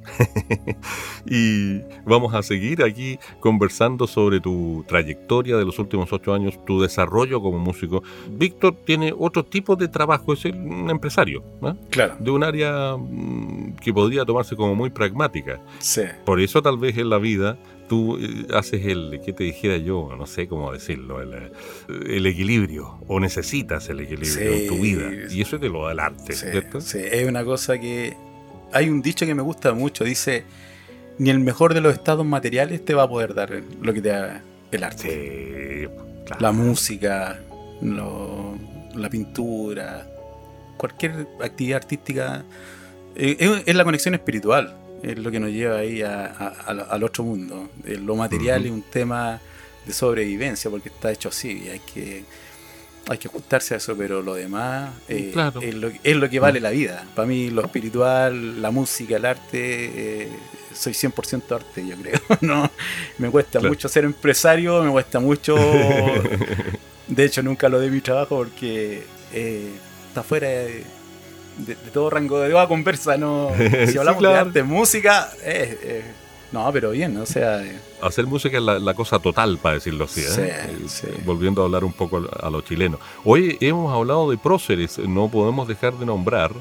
y 1.25 1.79
vamos 2.05 2.33
a 2.33 2.43
seguir 2.43 2.83
aquí 2.83 3.17
conversando 3.39 4.07
sobre 4.07 4.41
tu 4.41 4.83
trayectoria 4.89 5.55
de 5.55 5.63
los 5.63 5.79
últimos 5.79 6.11
ocho 6.11 6.33
años, 6.33 6.59
tu 6.65 6.81
desarrollo 6.81 7.41
como 7.41 7.59
músico. 7.59 8.03
Víctor 8.29 8.75
tiene 8.85 9.13
otro 9.17 9.45
tipo 9.45 9.77
de 9.77 9.87
trabajo, 9.87 10.33
es 10.33 10.43
un 10.43 10.89
empresario, 10.89 11.45
Claro. 11.89 12.17
De 12.19 12.31
un 12.31 12.43
área 12.43 12.97
mm, 12.97 13.77
que 13.81 13.93
podría 13.93 14.25
tomarse 14.25 14.57
como 14.57 14.75
muy 14.75 14.89
pragmática. 14.89 15.61
Sí. 15.79 16.01
Por 16.25 16.41
eso 16.41 16.61
tal 16.61 16.77
vez 16.77 16.97
en 16.97 17.09
la 17.09 17.19
vida 17.19 17.57
tú 17.89 18.17
eh, 18.17 18.47
haces 18.53 18.85
el, 18.85 19.19
¿qué 19.25 19.33
te 19.33 19.43
dijera 19.43 19.75
yo? 19.77 20.15
No 20.17 20.25
sé 20.25 20.47
cómo 20.47 20.71
decirlo, 20.71 21.21
el, 21.21 21.33
eh, 21.33 21.51
el 22.15 22.25
equilibrio, 22.25 22.99
o 23.07 23.19
necesitas 23.19 23.89
el 23.89 23.99
equilibrio 23.99 24.53
en 24.53 24.67
tu 24.67 24.75
vida. 24.79 25.09
Y 25.29 25.41
eso 25.41 25.57
es 25.57 25.61
de 25.61 25.67
lo 25.67 25.89
del 25.89 25.99
arte, 25.99 26.31
sí, 26.33 26.45
¿cierto? 26.49 26.79
Sí, 26.79 26.99
es 26.99 27.27
una 27.27 27.43
cosa 27.43 27.77
que... 27.77 28.15
Hay 28.71 28.87
un 28.87 29.01
dicho 29.01 29.25
que 29.25 29.35
me 29.35 29.41
gusta 29.41 29.73
mucho, 29.73 30.03
dice, 30.05 30.43
ni 31.17 31.31
el 31.31 31.39
mejor 31.39 31.73
de 31.73 31.81
los 31.81 31.93
estados 31.93 32.25
materiales 32.25 32.85
te 32.85 32.93
va 32.93 33.03
a 33.03 33.09
poder 33.09 33.33
dar 33.33 33.51
lo 33.81 33.93
que 33.93 34.01
te 34.01 34.09
da 34.09 34.41
el 34.71 34.83
arte. 34.83 35.89
Sí, 35.89 36.23
claro. 36.25 36.41
La 36.41 36.51
música, 36.51 37.39
lo- 37.81 38.55
la 38.95 39.09
pintura, 39.09 40.07
cualquier 40.77 41.27
actividad 41.43 41.77
artística, 41.77 42.43
eh, 43.15 43.35
es, 43.39 43.63
es 43.65 43.75
la 43.75 43.83
conexión 43.83 44.13
espiritual, 44.13 44.75
es 45.03 45.17
lo 45.17 45.31
que 45.31 45.39
nos 45.39 45.49
lleva 45.51 45.77
ahí 45.79 46.01
a- 46.01 46.25
a- 46.25 46.47
al- 46.67 46.87
al 46.89 47.03
otro 47.03 47.23
mundo. 47.23 47.69
Eh, 47.85 47.97
Lo 47.97 48.15
material 48.15 48.65
es 48.65 48.71
un 48.71 48.81
tema 48.83 49.39
de 49.85 49.93
sobrevivencia 49.93 50.69
porque 50.69 50.89
está 50.89 51.11
hecho 51.11 51.29
así 51.29 51.63
y 51.65 51.69
hay 51.69 51.79
que, 51.79 52.23
hay 53.09 53.17
que 53.17 53.27
ajustarse 53.27 53.73
a 53.73 53.77
eso, 53.77 53.95
pero 53.97 54.21
lo 54.21 54.35
demás 54.35 54.91
eh, 55.07 55.29
Claro. 55.33 55.61
es, 55.61 55.73
lo, 55.73 55.89
es 56.03 56.15
lo 56.15 56.29
que 56.29 56.39
vale 56.39 56.59
la 56.59 56.69
vida. 56.69 57.05
Para 57.15 57.27
mí 57.27 57.49
lo 57.49 57.61
espiritual, 57.63 58.61
la 58.61 58.71
música, 58.71 59.15
el 59.15 59.25
arte, 59.25 60.23
eh, 60.23 60.29
soy 60.75 60.93
100% 60.93 61.55
arte, 61.55 61.87
yo 61.87 61.95
creo. 61.95 62.19
no, 62.41 62.69
me 63.17 63.29
cuesta 63.29 63.59
Claro. 63.59 63.69
mucho 63.69 63.87
ser 63.89 64.03
empresario, 64.05 64.83
me 64.83 64.91
cuesta 64.91 65.19
mucho 65.19 65.55
de 67.07 67.25
hecho, 67.25 67.41
nunca 67.41 67.69
lo 67.69 67.79
de 67.79 67.89
mi 67.89 68.01
trabajo 68.01 68.37
porque 68.37 69.03
eh, 69.33 69.69
está 70.07 70.21
fuera 70.23 70.47
de, 70.47 70.83
de- 71.65 71.75
de 71.75 71.91
todo 71.91 72.09
rango 72.09 72.39
de 72.39 72.67
conversa. 72.67 73.17
No, 73.17 73.49
si 73.57 73.91
Sí, 73.91 73.97
hablamos 73.97 74.19
claro. 74.19 74.35
de 74.35 74.39
arte, 74.41 74.63
música, 74.63 75.29
eh, 75.43 75.79
eh, 75.83 76.03
no, 76.51 76.71
pero 76.71 76.91
bien, 76.91 77.15
o 77.17 77.25
sea, 77.25 77.63
eh, 77.63 77.79
Hacer 78.01 78.25
música 78.25 78.57
es 78.57 78.63
la, 78.63 78.79
la 78.79 78.93
cosa 78.93 79.19
total, 79.19 79.57
para 79.57 79.75
decirlo 79.75 80.05
así. 80.05 80.21
¿eh? 80.21 80.23
Sí, 80.29 80.41
Eh, 80.41 80.77
sí. 80.87 81.07
Volviendo 81.25 81.61
a 81.61 81.65
hablar 81.65 81.83
un 81.83 81.93
poco 81.93 82.21
a 82.41 82.49
lo 82.49 82.61
chileno. 82.61 82.97
Hoy 83.25 83.57
hemos 83.61 83.93
hablado 83.93 84.29
de 84.31 84.37
próceres, 84.37 84.97
no 84.99 85.27
podemos 85.29 85.67
dejar 85.67 85.93
de 85.93 86.05
nombrar 86.05 86.51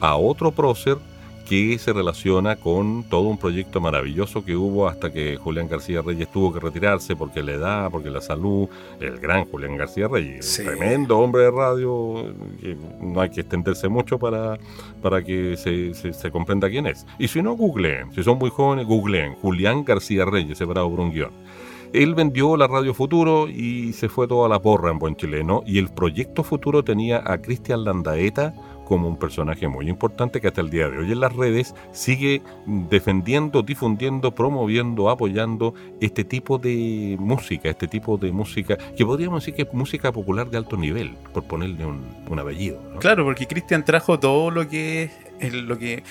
a 0.00 0.16
otro 0.16 0.50
prócer 0.50 0.96
que 1.50 1.76
se 1.80 1.92
relaciona 1.92 2.54
con 2.54 3.02
todo 3.02 3.22
un 3.22 3.36
proyecto 3.36 3.80
maravilloso 3.80 4.44
que 4.44 4.54
hubo 4.54 4.86
hasta 4.86 5.12
que 5.12 5.36
Julián 5.36 5.66
García 5.68 6.00
Reyes 6.00 6.30
tuvo 6.30 6.52
que 6.52 6.60
retirarse 6.60 7.16
porque 7.16 7.42
la 7.42 7.52
edad, 7.54 7.90
porque 7.90 8.08
la 8.08 8.20
salud, 8.20 8.68
el 9.00 9.18
gran 9.18 9.44
Julián 9.46 9.76
García 9.76 10.06
Reyes, 10.06 10.46
Sí. 10.46 10.62
tremendo 10.62 11.18
hombre 11.18 11.42
de 11.42 11.50
radio, 11.50 12.32
que 12.60 12.76
no 13.02 13.20
hay 13.20 13.30
que 13.30 13.40
extenderse 13.40 13.88
mucho 13.88 14.16
para, 14.16 14.58
para 15.02 15.24
que 15.24 15.56
se, 15.56 15.92
se- 15.94 16.12
se 16.12 16.30
comprenda 16.30 16.70
quién 16.70 16.86
es. 16.86 17.04
Y 17.18 17.26
si 17.26 17.42
no, 17.42 17.54
googleen, 17.56 18.12
si 18.14 18.22
son 18.22 18.38
muy 18.38 18.50
jóvenes, 18.50 18.86
googleen 18.86 19.34
Julián 19.42 19.84
García 19.84 20.24
Reyes, 20.24 20.56
separado 20.56 20.88
por 20.88 21.00
un 21.00 21.10
guion. 21.10 21.32
Él 21.92 22.14
vendió 22.14 22.56
la 22.56 22.68
Radio 22.68 22.94
Futuro 22.94 23.48
y 23.48 23.92
se 23.92 24.08
fue 24.08 24.28
toda 24.28 24.48
la 24.48 24.62
porra 24.62 24.92
en 24.92 25.00
buen 25.00 25.16
chileno. 25.16 25.64
Y 25.66 25.78
el 25.78 25.88
proyecto 25.88 26.44
Futuro 26.44 26.84
tenía 26.84 27.20
a 27.26 27.38
Cristian 27.38 27.82
Landaeta 27.82 28.54
como 28.90 29.06
un 29.06 29.16
personaje 29.16 29.68
muy 29.68 29.88
importante 29.88 30.40
que 30.40 30.48
hasta 30.48 30.60
el 30.62 30.68
día 30.68 30.88
de 30.90 30.98
hoy 30.98 31.12
en 31.12 31.20
las 31.20 31.32
redes 31.32 31.76
sigue 31.92 32.42
defendiendo, 32.66 33.62
difundiendo, 33.62 34.34
promoviendo, 34.34 35.10
apoyando 35.10 35.74
este 36.00 36.24
tipo 36.24 36.58
de 36.58 37.16
música, 37.20 37.70
este 37.70 37.86
tipo 37.86 38.18
de 38.18 38.32
música 38.32 38.76
que 38.96 39.06
podríamos 39.06 39.42
decir 39.42 39.54
que 39.54 39.62
es 39.62 39.72
música 39.72 40.10
popular 40.10 40.50
de 40.50 40.56
alto 40.58 40.76
nivel, 40.76 41.14
por 41.32 41.44
ponerle 41.44 41.86
un, 41.86 42.04
un 42.28 42.38
apellido. 42.40 42.80
¿no? 42.92 42.98
claro, 42.98 43.24
porque 43.24 43.46
Cristian 43.46 43.84
trajo 43.84 44.18
todo 44.18 44.50
lo 44.50 44.66
que 44.68 45.08
es 45.38 45.54
lo 45.54 45.78
que 45.78 46.02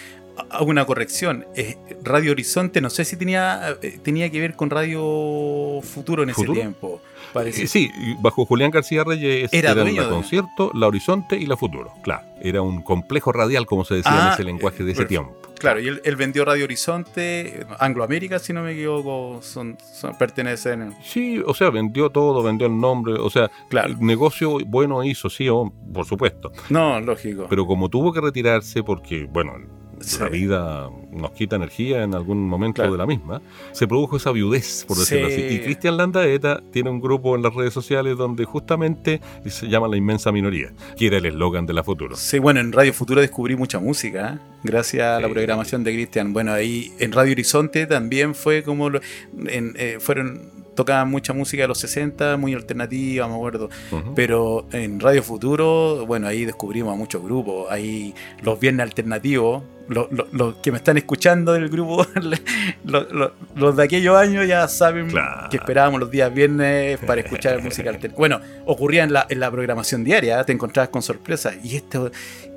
hago 0.50 0.68
una 0.68 0.86
corrección. 0.86 1.46
eh, 1.56 1.76
Radio 2.02 2.32
Horizonte, 2.32 2.80
no 2.80 2.90
sé 2.90 3.04
si 3.04 3.18
tenía 3.18 3.76
eh, 3.82 4.00
tenía 4.02 4.30
que 4.30 4.40
ver 4.40 4.56
con 4.56 4.70
Radio 4.70 5.82
Futuro 5.84 6.24
en 6.24 6.30
¿Futuro? 6.30 6.54
ese 6.54 6.62
tiempo. 6.62 7.02
Parece. 7.34 7.64
Eh, 7.64 7.68
Sí, 7.68 7.92
bajo 8.20 8.46
Julián 8.46 8.72
García 8.72 9.04
Reyes 9.04 9.52
Era 9.54 9.72
eran 9.72 9.96
la 9.96 10.04
de- 10.04 10.10
Concierto, 10.10 10.72
la 10.74 10.88
Horizonte 10.88 11.38
y 11.38 11.46
la 11.46 11.56
Futuro. 11.58 11.94
Claro, 12.02 12.24
era 12.42 12.62
un 12.62 12.82
complejo 12.82 13.32
radial, 13.32 13.66
como 13.66 13.86
se 13.86 13.96
decía 13.96 14.12
en 14.12 14.18
Ah, 14.20 14.32
ese 14.34 14.44
lenguaje 14.44 14.84
de 14.84 14.92
ese 14.92 15.02
perfecto. 15.06 15.24
tiempo. 15.32 15.50
Claro, 15.60 15.82
y 15.82 15.88
él, 15.90 16.02
él 16.06 16.16
vendió 16.16 16.46
Radio 16.46 16.64
Horizonte, 16.64 17.66
Angloamérica, 17.80 18.40
si 18.40 18.54
no 18.54 18.64
me 18.64 18.72
equivoco, 18.72 19.42
son, 19.42 19.78
son- 19.94 20.18
pertenecen. 20.18 20.96
Sí, 21.04 21.42
o 21.46 21.54
sea, 21.54 21.70
vendió 21.70 22.10
todo, 22.10 22.42
vendió 22.42 22.66
el 22.68 22.80
nombre, 22.80 23.14
o 23.14 23.30
sea, 23.30 23.52
Claro. 23.70 23.90
el 23.90 24.00
negocio 24.00 24.58
bueno 24.66 25.04
hizo, 25.04 25.30
sí, 25.30 25.48
por 25.94 26.06
supuesto. 26.06 26.52
No, 26.70 27.00
lógico. 27.02 27.48
Pero 27.50 27.66
como 27.68 27.90
tuvo 27.90 28.14
que 28.14 28.22
retirarse 28.22 28.84
porque, 28.84 29.26
bueno, 29.30 29.54
Sí. 30.02 30.20
la 30.20 30.30
vida 30.30 30.90
nos 31.12 31.32
quita 31.32 31.56
energía 31.58 32.04
en 32.04 32.16
algún 32.16 32.48
momento 32.48 32.82
Claro. 32.82 32.92
de 32.94 32.98
la 32.98 33.06
misma, 33.06 33.42
se 33.72 33.88
produjo 33.88 34.18
esa 34.18 34.32
viudez, 34.32 34.86
por 34.88 34.98
decirlo 34.98 35.28
Sí. 35.30 35.34
así. 35.36 35.56
Y 35.56 35.60
Cristian 35.60 35.98
Landaeta 35.98 36.62
tiene 36.72 36.90
un 36.90 37.00
grupo 37.02 37.36
en 37.36 37.42
las 37.42 37.54
redes 37.54 37.74
sociales 37.74 38.18
donde 38.18 38.46
justamente 38.46 39.20
se 39.48 39.68
llama 39.68 39.88
La 39.88 39.98
Inmensa 39.98 40.32
Minoría, 40.32 40.72
que 40.98 41.08
era 41.08 41.18
el 41.18 41.26
eslogan 41.26 41.66
de 41.66 41.74
la 41.74 41.84
Futuro. 41.84 42.16
Sí, 42.16 42.40
bueno, 42.40 42.60
en 42.60 42.72
Radio 42.72 42.94
Futuro 42.94 43.22
descubrí 43.22 43.56
mucha 43.56 43.80
música, 43.80 44.36
¿eh? 44.36 44.60
gracias 44.64 45.06
a 45.18 45.20
la 45.20 45.28
Sí. 45.28 45.34
programación 45.34 45.84
de 45.84 45.94
Cristian. 45.94 46.34
Bueno, 46.34 46.52
ahí 46.54 46.92
en 47.00 47.12
Radio 47.12 47.32
Horizonte 47.32 47.86
también 47.88 48.36
fue 48.36 48.64
como. 48.64 48.90
lo- 48.90 49.00
en, 49.48 49.74
eh, 49.78 49.98
fueron. 50.00 50.60
Tocaban 50.76 51.10
mucha 51.12 51.34
música 51.34 51.64
de 51.64 51.68
los 51.68 51.78
60, 51.80 52.38
muy 52.38 52.54
alternativa, 52.54 53.28
me 53.28 53.34
acuerdo. 53.34 53.70
Pero 54.16 54.66
en 54.72 55.02
Radio 55.02 55.22
Futuro, 55.22 56.06
bueno, 56.06 56.26
ahí 56.28 56.46
descubrimos 56.46 56.94
a 56.94 56.96
muchos 56.96 57.22
grupos. 57.22 57.68
Ahí 57.70 58.14
los 58.44 58.58
viernes 58.62 58.84
alternativos, 58.86 59.64
los, 59.90 60.08
los 60.32 60.56
que 60.58 60.72
me 60.72 60.78
están 60.78 60.98
escuchando 60.98 61.54
del 61.54 61.68
grupo, 61.70 62.06
los, 62.86 63.08
los- 63.56 63.76
de 63.76 63.84
aquellos 63.84 64.16
años 64.16 64.48
ya 64.48 64.68
saben 64.68 65.10
Claro. 65.10 65.50
que 65.50 65.58
esperábamos 65.58 66.00
los 66.00 66.12
días 66.12 66.34
viernes 66.34 67.00
para 67.06 67.22
escuchar 67.22 67.62
música 67.62 67.90
alternativa. 67.90 68.18
Bueno, 68.18 68.40
ocurría 68.66 69.04
en 69.04 69.14
la, 69.14 69.26
en 69.30 69.40
la 69.40 69.52
programación 69.52 70.04
diaria, 70.04 70.40
¿eh? 70.40 70.44
te 70.46 70.52
encontrabas 70.54 70.90
con 70.90 71.02
sorpresas. 71.02 71.56
¿Y 71.64 71.76
esto, 71.76 72.12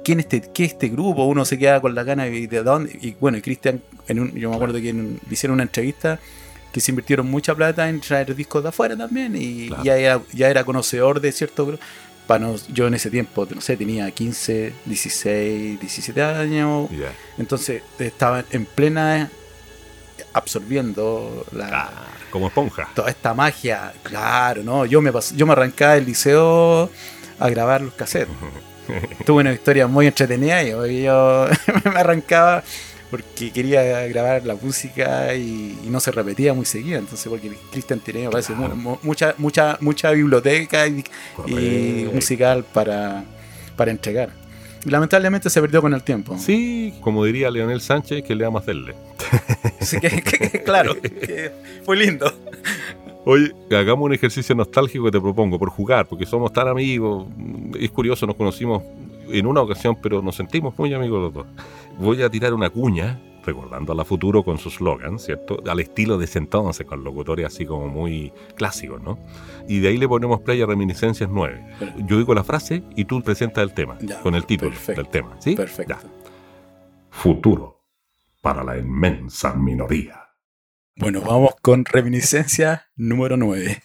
quién 0.05 0.21
este, 0.21 0.43
qué 0.55 0.65
es 0.65 0.73
este 0.73 0.89
grupo? 0.89 1.25
Uno 1.25 1.45
se 1.45 1.59
queda 1.59 1.81
con 1.81 1.95
la 1.95 2.05
gana 2.05 2.25
de, 2.25 2.47
de 2.47 2.63
dónde. 2.63 2.97
Y 3.01 3.15
bueno, 3.21 3.39
y 3.39 3.43
Cristian, 3.43 3.81
en 4.09 4.21
un- 4.21 4.33
yo 4.35 4.51
me 4.51 4.57
acuerdo 4.57 4.81
que 4.81 4.91
en 4.91 5.19
hicieron 5.31 5.55
una 5.55 5.63
entrevista 5.65 6.19
que 6.73 6.81
se 6.81 6.91
invirtieron 6.91 7.27
mucha 7.31 7.55
plata 7.55 7.89
en 7.89 8.01
traer 8.01 8.35
discos 8.35 8.63
de 8.63 8.71
afuera 8.71 8.97
también 8.97 9.35
y 9.37 9.69
Claro. 9.69 9.85
ya, 9.85 9.97
era, 9.99 10.21
ya 10.33 10.49
era 10.49 10.65
conocedor 10.65 11.21
de 11.21 11.31
cierto 11.33 11.67
grupo. 11.67 11.83
Para 12.27 12.39
no- 12.47 12.57
yo 12.73 12.87
en 12.87 12.95
ese 12.95 13.11
tiempo, 13.11 13.47
no 13.55 13.61
sé, 13.61 13.77
tenía 13.77 14.11
15, 14.11 14.73
16, 14.85 15.81
17 15.81 16.23
años, 16.23 16.89
entonces 17.37 17.83
estaba 17.99 18.45
en 18.51 18.65
plena 18.65 19.29
absorbiendo 20.33 21.45
la, 21.53 21.69
Ah, 21.73 21.91
como 22.31 22.47
esponja. 22.49 22.89
toda 22.95 23.11
esta 23.11 23.35
magia. 23.35 23.93
Claro, 24.03 24.63
no, 24.63 24.87
yo 24.87 25.03
me 25.03 25.13
pas- 25.13 25.35
yo 25.37 25.47
me 25.47 25.53
arrancaba 25.53 25.95
del 25.95 26.07
liceo 26.07 26.91
a 27.39 27.49
grabar 27.49 27.81
los 27.83 27.95
cassettes. 27.95 28.35
Tuve 29.27 29.41
una 29.43 29.53
historia 29.53 29.87
muy 29.87 30.07
entretenida 30.07 30.63
y 30.63 30.71
yo, 30.71 30.87
yo 30.87 31.47
me 31.93 32.01
arrancaba 32.01 32.63
porque 33.13 33.53
quería 33.53 34.07
grabar 34.09 34.45
la 34.47 34.55
música 34.57 35.35
y, 35.35 35.79
y 35.85 35.89
no 35.91 36.01
se 36.01 36.11
repetía 36.11 36.55
muy 36.55 36.65
seguida. 36.65 36.99
Entonces, 36.99 37.29
porque 37.29 37.53
Cristian 37.71 38.01
tenía, 38.01 38.31
parece, 38.31 38.55
mu- 38.55 38.75
mu- 38.75 38.99
mucha, 39.03 39.35
mucha, 39.39 39.77
mucha 39.81 40.11
biblioteca 40.11 40.87
y, 40.89 41.05
musical 42.13 42.65
para, 42.73 43.23
para 43.77 43.91
entregar. 43.91 44.31
Y 44.85 44.91
lamentablemente 44.91 45.49
se 45.51 45.61
perdió 45.61 45.81
con 45.83 45.93
el 45.95 46.03
tiempo. 46.03 46.37
Sí, 46.39 46.95
como 47.03 47.25
diría 47.25 47.51
Leonel 47.51 47.81
Sánchez, 47.83 48.25
que 48.25 48.35
le 48.35 48.45
hacerle. 48.47 48.95
Que, 50.01 50.01
que- 50.23 50.49
que, 50.51 50.63
claro, 50.63 50.95
que 51.01 51.51
fue 51.85 51.97
lindo. 51.97 52.33
Oye, 53.25 53.53
hagamos 53.71 54.07
un 54.07 54.15
ejercicio 54.15 54.55
nostálgico 54.55 55.05
que 55.05 55.11
te 55.13 55.21
propongo 55.21 55.59
por 55.59 55.71
jugar, 55.71 56.07
porque 56.09 56.25
somos 56.27 56.53
tan 56.53 56.67
amigos. 56.69 57.27
Es 57.79 57.91
curioso, 57.91 58.27
nos 58.27 58.37
conocimos 58.37 58.83
en 59.29 59.47
una 59.47 59.61
ocasión, 59.61 59.97
pero 60.03 60.23
nos 60.23 60.35
sentimos 60.37 60.77
muy 60.79 60.93
amigos 60.95 61.21
los 61.23 61.35
dos. 61.35 61.47
Voy 61.99 62.23
a 62.23 62.31
tirar 62.31 62.55
una 62.55 62.71
cuña, 62.71 63.21
recordando 63.45 63.93
a 63.93 63.97
la 63.97 64.05
futuro 64.05 64.43
con 64.43 64.59
su 64.59 64.71
slogan, 64.71 65.19
¿cierto? 65.19 65.63
Al 65.69 65.81
estilo 65.81 66.19
de 66.19 66.25
ese 66.25 66.39
entonces, 66.39 66.87
con 66.87 67.05
locutores 67.05 67.47
así 67.47 67.67
como 67.67 67.89
muy 67.89 68.33
clásicos, 68.57 69.03
¿no? 69.03 69.19
Y 69.69 69.81
de 69.81 69.89
ahí 69.89 69.99
le 69.99 70.09
ponemos 70.09 70.41
play 70.41 70.61
a 70.63 70.67
Reminiscencias 70.67 71.29
9. 71.31 71.65
Yo 72.07 72.19
digo 72.19 72.35
la 72.35 72.45
frase 72.45 72.83
y 72.97 73.05
tú 73.05 73.23
presentas 73.23 73.63
el 73.63 73.75
tema, 73.75 73.99
Ya, 74.01 74.21
con 74.21 74.35
el 74.35 74.47
título 74.47 74.71
perfecto, 74.71 75.03
del 75.03 75.11
tema, 75.11 75.37
¿sí? 75.41 75.55
Perfecto. 75.55 75.95
Ya. 75.95 76.11
Futuro 77.11 77.83
para 78.41 78.65
la 78.65 78.79
inmensa 78.79 79.55
minoría. 79.55 80.19
Bueno, 80.97 81.23
vamos 81.23 81.55
con 81.63 81.85
reminiscencia 81.85 82.89
número 82.97 83.37
9. 83.37 83.83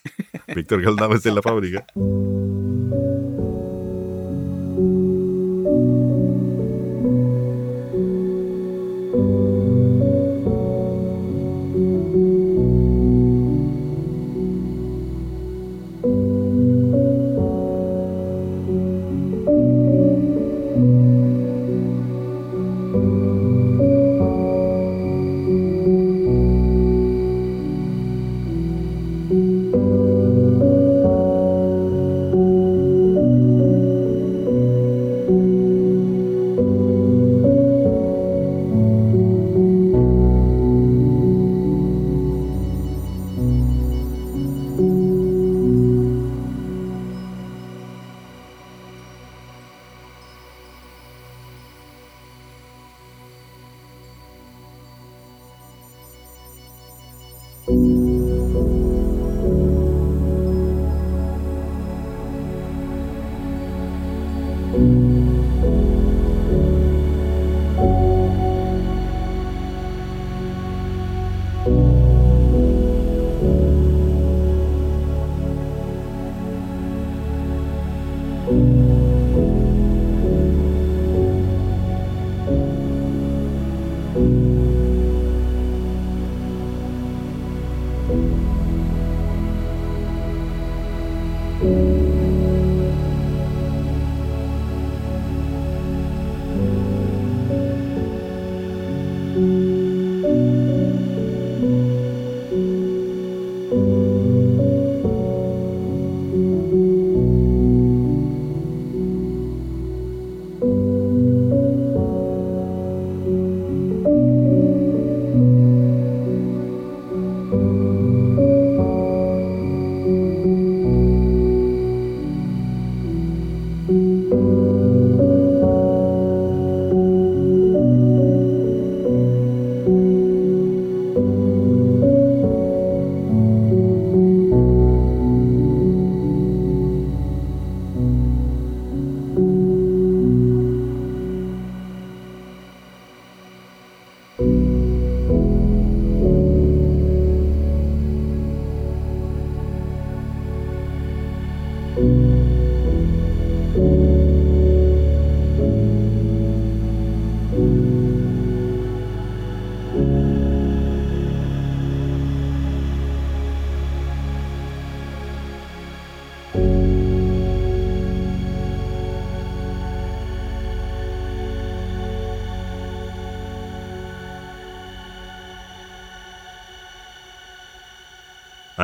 Víctor 0.56 0.82
Galdames 0.82 1.26
en 1.26 1.36
la 1.36 1.42
fábrica. 1.42 1.86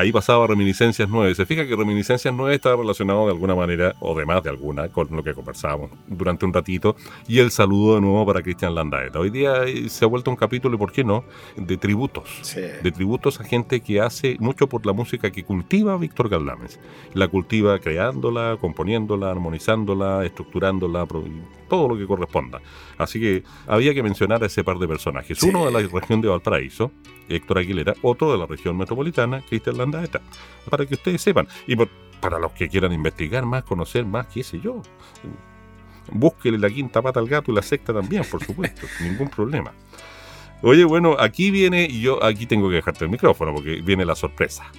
Ahí 0.04 0.12
pasaba 0.12 0.46
Reminiscencias 0.48 1.08
9. 1.08 1.34
Se 1.34 1.46
fija 1.46 1.66
que 1.66 1.78
Reminiscencias 1.78 2.34
9 2.34 2.56
está 2.56 2.76
relacionado 2.76 3.24
de 3.26 3.32
alguna 3.32 3.56
manera, 3.56 3.96
o 4.02 4.14
de 4.14 4.26
más 4.26 4.44
de 4.44 4.50
alguna, 4.50 4.90
con 4.90 5.08
lo 5.16 5.24
que 5.24 5.34
conversábamos 5.34 5.92
durante 6.08 6.46
un 6.46 6.52
ratito. 6.52 6.98
Y 7.26 7.40
el 7.40 7.52
saludo 7.52 7.96
de 7.96 8.02
nuevo 8.02 8.26
para 8.26 8.42
Cristian 8.42 8.76
Landaeta. 8.76 9.18
Hoy 9.20 9.30
día 9.30 9.64
eh, 9.64 9.88
se 9.88 10.04
ha 10.04 10.10
vuelto 10.10 10.30
un 10.30 10.36
capítulo, 10.36 10.78
¿por 10.78 10.92
qué 10.92 11.06
no?, 11.06 11.24
de 11.56 11.78
tributos. 11.78 12.54
De 12.54 12.92
tributos 12.92 13.40
a 13.40 13.46
gente 13.46 13.80
que 13.80 14.02
hace 14.02 14.36
mucho 14.42 14.68
por 14.68 14.86
la 14.86 14.92
música 14.92 15.32
que 15.32 15.46
cultiva 15.46 15.96
Víctor 15.96 16.28
Galdames. 16.28 16.82
La 17.14 17.30
cultiva 17.30 17.80
creándola, 17.80 18.58
componiéndola, 18.60 19.32
armonizándola, 19.32 20.26
estructurándola, 20.26 21.08
todo 21.70 21.88
lo 21.88 21.98
que 21.98 22.06
corresponda. 22.06 22.60
Así 22.98 23.22
que 23.22 23.44
había 23.68 23.94
que 23.94 24.04
mencionar 24.04 24.44
a 24.44 24.48
ese 24.48 24.66
par 24.66 24.80
de 24.80 24.88
personajes. 24.90 25.42
Uno 25.44 25.66
de 25.66 25.72
la 25.72 25.80
región 25.80 26.20
de 26.20 26.28
Valparaíso, 26.28 26.92
Héctor 27.30 27.60
Aguilera, 27.60 27.94
otro 28.02 28.34
de 28.34 28.38
la 28.38 28.46
región 28.46 28.78
metropolitana, 28.78 29.42
Cristian 29.48 29.78
Landaeta, 29.78 29.93
para 30.70 30.86
que 30.86 30.96
ustedes 30.96 31.22
sepan. 31.22 31.48
Y 31.68 31.76
para 32.20 32.40
los 32.40 32.52
que 32.54 32.70
quieran 32.70 32.94
investigar 32.94 33.46
más, 33.46 33.64
conocer 33.64 34.06
más, 34.06 34.28
qué 34.28 34.44
sé 34.44 34.60
yo. 34.60 34.82
Búsquele 36.12 36.58
la 36.58 36.70
quinta 36.70 37.02
pata 37.02 37.20
al 37.20 37.28
gato 37.28 37.52
y 37.52 37.56
la 37.56 37.62
sexta 37.62 37.94
también, 37.94 38.24
por 38.30 38.44
supuesto, 38.44 38.88
ningún 39.02 39.30
problema. 39.30 39.74
Oye, 40.62 40.86
bueno, 40.86 41.18
aquí 41.20 41.52
viene, 41.52 41.88
y 41.90 42.02
yo 42.02 42.24
aquí 42.24 42.46
tengo 42.46 42.70
que 42.70 42.76
dejarte 42.76 43.04
el 43.04 43.12
micrófono 43.12 43.54
porque 43.54 43.82
viene 43.82 44.06
la 44.06 44.16
sorpresa 44.16 44.72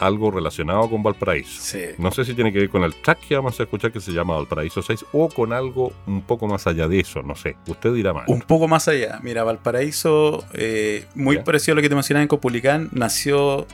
algo 0.00 0.30
relacionado 0.30 0.88
con 0.88 1.02
Valparaíso. 1.02 1.78
No 1.98 2.10
sé 2.10 2.24
si 2.24 2.34
tiene 2.34 2.52
que 2.52 2.58
ver 2.58 2.70
con 2.70 2.82
el 2.82 2.94
track 2.94 3.20
que 3.28 3.36
vamos 3.36 3.60
a 3.60 3.64
escuchar 3.64 3.92
que 3.92 4.00
se 4.00 4.12
llama 4.12 4.34
Valparaíso 4.34 4.82
6 4.82 5.04
o 5.12 5.28
con 5.28 5.52
algo 5.52 5.92
un 6.06 6.22
poco 6.22 6.48
más 6.48 6.66
allá 6.66 6.88
de 6.88 7.00
eso, 7.00 7.22
no 7.22 7.36
sé. 7.36 7.56
Usted 7.66 7.92
dirá 7.92 8.14
más. 8.14 8.26
Un 8.26 8.40
poco 8.40 8.66
más 8.66 8.88
allá. 8.88 9.20
Mira, 9.22 9.44
Valparaíso, 9.44 10.44
eh, 10.54 11.04
muy 11.14 11.38
parecido 11.40 11.74
a 11.74 11.76
lo 11.76 11.82
que 11.82 11.90
te 11.90 11.94
mencionaba 11.94 12.22
en 12.22 12.28
Copulicán, 12.28 12.88
nació 12.92 13.66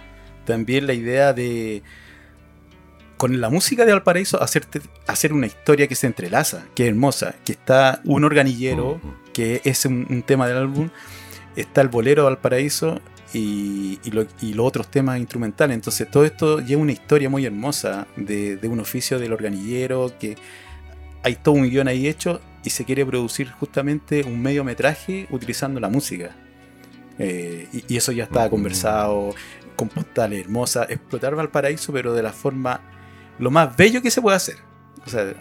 también 0.46 0.86
la 0.86 0.94
idea 0.94 1.34
de 1.34 1.82
con 3.16 3.40
la 3.40 3.48
música 3.48 3.84
de 3.84 3.92
Valparaíso 3.92 4.42
hacerte, 4.42 4.80
hacer 5.06 5.32
una 5.32 5.46
historia 5.46 5.86
que 5.86 5.94
se 5.94 6.06
entrelaza, 6.06 6.66
que 6.74 6.84
es 6.84 6.88
hermosa, 6.90 7.34
que 7.44 7.52
está 7.52 8.00
un 8.04 8.24
organillero, 8.24 9.00
que 9.32 9.62
es 9.64 9.86
un, 9.86 10.22
tema 10.26 10.46
del 10.48 10.58
álbum, 10.58 10.90
está 11.56 11.80
el 11.80 11.88
bolero 11.88 12.22
de 12.22 12.30
Valparaíso 12.30 13.00
y, 13.32 13.98
los 14.10 14.26
otros 14.58 14.90
temas 14.90 15.18
instrumentales. 15.18 15.74
Entonces 15.74 16.10
todo 16.10 16.24
esto 16.24 16.60
lleva 16.60 16.82
una 16.82 16.92
historia 16.92 17.30
muy 17.30 17.46
hermosa 17.46 18.06
de, 18.16 18.58
un 18.64 18.80
oficio 18.80 19.18
del 19.18 19.32
organillero, 19.32 20.12
que 20.18 20.36
hay 21.22 21.36
todo 21.36 21.54
un 21.54 21.68
guion 21.68 21.88
ahí 21.88 22.06
hecho 22.06 22.40
y 22.64 22.70
se 22.70 22.84
quiere 22.84 23.06
producir 23.06 23.50
justamente 23.50 24.24
un 24.24 24.42
mediometraje 24.42 25.26
utilizando 25.30 25.80
la 25.80 25.88
música. 25.88 26.36
Eh, 27.18 27.66
y, 27.88 27.96
eso 27.96 28.12
ya 28.12 28.24
está 28.24 28.50
conversado, 28.50 29.34
con 29.76 29.88
postales 29.88 30.40
hermosas, 30.40 30.90
explotar 30.90 31.34
Valparaíso, 31.34 31.92
pero 31.92 32.14
de 32.14 32.22
la 32.22 32.32
forma 32.32 32.80
lo 33.38 33.50
más 33.50 33.76
bello 33.76 34.02
que 34.02 34.10
se 34.10 34.20
puede 34.20 34.36
hacer. 34.36 34.56
O 35.04 35.08
sea, 35.08 35.34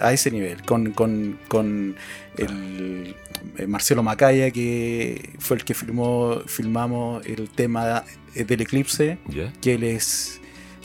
a 0.00 0.12
ese 0.12 0.30
nivel, 0.30 0.62
con, 0.62 0.92
con 0.92 1.96
el 2.38 3.14
eh, 3.58 3.66
Marcelo 3.66 4.02
Macaya, 4.02 4.50
que 4.50 5.34
fue 5.38 5.58
el 5.58 5.64
que 5.64 5.74
filmó, 5.74 6.40
filmamos 6.46 7.24
el 7.26 7.50
tema 7.50 8.04
del 8.34 8.60
eclipse, 8.60 9.18
que 9.60 9.74
él 9.74 9.84
es, 9.84 10.40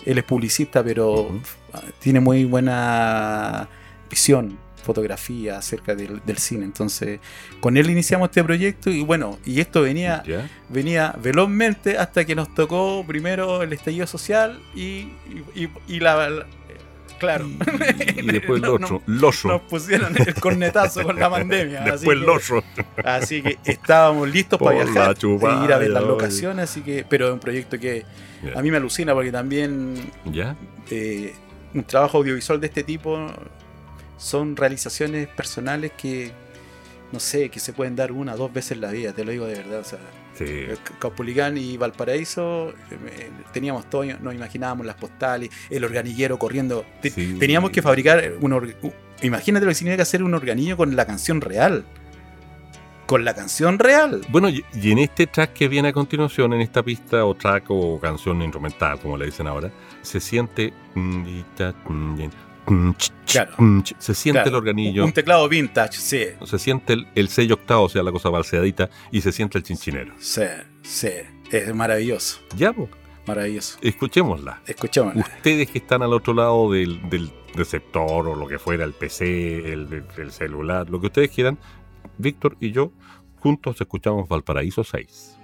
él 0.06 0.18
es 0.18 0.24
publicista, 0.24 0.84
pero 0.84 1.40
tiene 2.00 2.20
muy 2.20 2.46
buena 2.46 3.70
visión, 4.10 4.58
fotografía 4.88 5.58
acerca 5.58 5.94
del, 5.94 6.38
cine. 6.38 6.66
Entonces, 6.66 7.20
con 7.60 7.78
él 7.78 7.90
iniciamos 7.90 8.30
este 8.30 8.44
proyecto 8.44 8.90
y 8.90 9.04
bueno, 9.04 9.38
y 9.46 9.60
esto 9.60 9.82
venía, 9.82 10.24
venía 10.70 11.14
velozmente 11.22 11.98
hasta 11.98 12.26
que 12.26 12.34
nos 12.36 12.54
tocó 12.56 13.04
primero 13.06 13.62
el 13.62 13.74
estallido 13.74 14.08
social 14.08 14.60
y, 14.74 15.10
y 15.88 16.00
la, 16.00 16.46
Claro. 17.18 17.48
Y, 17.48 18.26
después 18.32 18.62
el 18.62 18.70
otro, 18.70 19.02
Nos 19.06 19.62
pusieron 19.70 20.16
el 20.18 20.34
cornetazo 20.36 21.04
con 21.04 21.20
la 21.20 21.30
pandemia. 21.30 21.82
Después 21.92 22.18
el 22.18 22.30
otro. 22.30 22.64
Así 23.04 23.42
que 23.42 23.58
estábamos 23.66 24.30
listos 24.30 24.60
para 24.60 24.84
viajar 24.84 25.18
y 25.22 25.66
ir 25.66 25.74
a 25.74 25.78
ver 25.78 25.90
las 25.90 26.04
locaciones. 26.04 26.70
Así 26.70 26.82
que, 26.82 27.06
pero 27.08 27.28
es 27.28 27.34
un 27.34 27.40
proyecto 27.40 27.80
que 27.80 28.06
a 28.56 28.62
mí 28.62 28.72
me 28.72 28.78
alucina 28.78 29.14
porque 29.14 29.32
también 29.32 30.12
¿Ya? 30.26 30.56
Eh, 30.90 31.34
un 31.74 31.84
trabajo 31.84 32.20
audiovisual 32.20 32.60
de 32.62 32.68
este 32.68 32.84
tipo 32.84 33.28
son 34.18 34.56
realizaciones 34.56 35.28
personales 35.28 35.92
que 35.98 36.32
no 37.12 37.20
sé, 37.20 37.50
que 37.50 37.60
se 37.60 37.74
pueden 37.74 37.96
dar 37.96 38.12
una 38.12 38.34
o 38.34 38.38
dos 38.38 38.54
veces 38.54 38.74
en 38.74 38.82
la 38.82 38.92
vida, 38.92 39.14
te 39.14 39.24
lo 39.24 39.32
digo 39.32 39.46
de 39.46 39.56
verdad. 39.56 39.80
O 39.80 39.84
sea, 39.84 40.00
Caupolicán 41.00 41.58
y 41.58 41.78
Valparaíso, 41.78 42.74
eh, 42.92 43.32
teníamos 43.54 43.90
todo, 43.90 44.04
nos 44.04 44.36
imaginábamos 44.36 44.86
las 44.86 44.96
postales, 44.96 45.50
el 45.70 45.84
organillero 45.84 46.38
corriendo. 46.38 46.86
Teníamos 47.40 47.72
que 47.72 47.82
fabricar 47.82 48.34
un 48.42 48.74
imagínate 49.22 49.66
lo 49.66 49.70
que 49.70 49.76
significa 49.76 50.04
hacer 50.04 50.22
un 50.22 50.34
organillo 50.34 50.78
con 50.78 50.96
la 50.96 51.06
canción 51.06 51.42
real. 51.42 51.86
Con 53.06 53.24
la 53.24 53.34
canción 53.34 53.80
real. 53.80 54.22
Bueno, 54.28 54.50
y 54.50 54.92
en 54.92 55.00
este 55.00 55.28
track 55.28 55.54
que 55.54 55.70
viene 55.70 55.88
a 55.88 55.94
continuación, 55.94 56.52
en 56.52 56.60
esta 56.60 56.84
pista 56.84 57.24
o 57.24 57.36
track 57.36 57.64
o 57.70 57.98
canción 58.02 58.42
instrumental, 58.42 59.00
como 59.00 59.16
le 59.16 59.28
dicen 59.28 59.48
ahora, 59.48 59.72
se 60.02 60.20
siente 60.20 60.74
se 63.98 64.16
siente 64.16 64.50
el 64.50 64.56
organillo. 64.56 65.06
Un 65.06 65.12
teclado 65.12 65.48
vintage, 65.48 65.98
sí. 65.98 66.26
Se 66.46 66.60
siente 66.60 66.98
el, 67.16 67.30
sello 67.30 67.56
octavo, 67.56 67.84
o 67.84 67.90
sea, 67.90 68.04
la 68.04 68.12
cosa 68.12 68.30
balseadita, 68.30 68.90
y 69.12 69.22
se 69.22 69.32
siente 69.32 69.58
el 69.58 69.64
chinchinero. 69.64 70.14
Sí, 70.20 70.44
sí. 70.82 71.10
Es 71.52 71.74
maravilloso. 71.74 72.40
Ya, 72.56 72.74
pues. 72.74 72.90
Maravilloso. 73.26 73.78
Escuchémosla. 73.82 74.62
Escuchémosla. 74.66 75.22
Ustedes 75.22 75.70
que 75.70 75.80
están 75.80 76.02
al 76.02 76.14
otro 76.14 76.34
lado 76.34 76.72
del, 76.72 77.10
del 77.10 77.30
receptor 77.56 78.28
o 78.28 78.36
lo 78.36 78.48
que 78.48 78.58
fuera, 78.58 78.86
el 78.86 78.94
PC, 78.94 79.74
el, 79.74 80.06
el 80.18 80.32
celular, 80.32 80.90
lo 80.90 81.02
que 81.02 81.08
ustedes 81.08 81.30
quieran, 81.32 81.58
Víctor 82.18 82.58
y 82.60 82.72
yo 82.72 82.92
juntos 83.40 83.80
escuchamos 83.80 84.28
Valparaíso 84.28 84.84
6. 84.84 85.37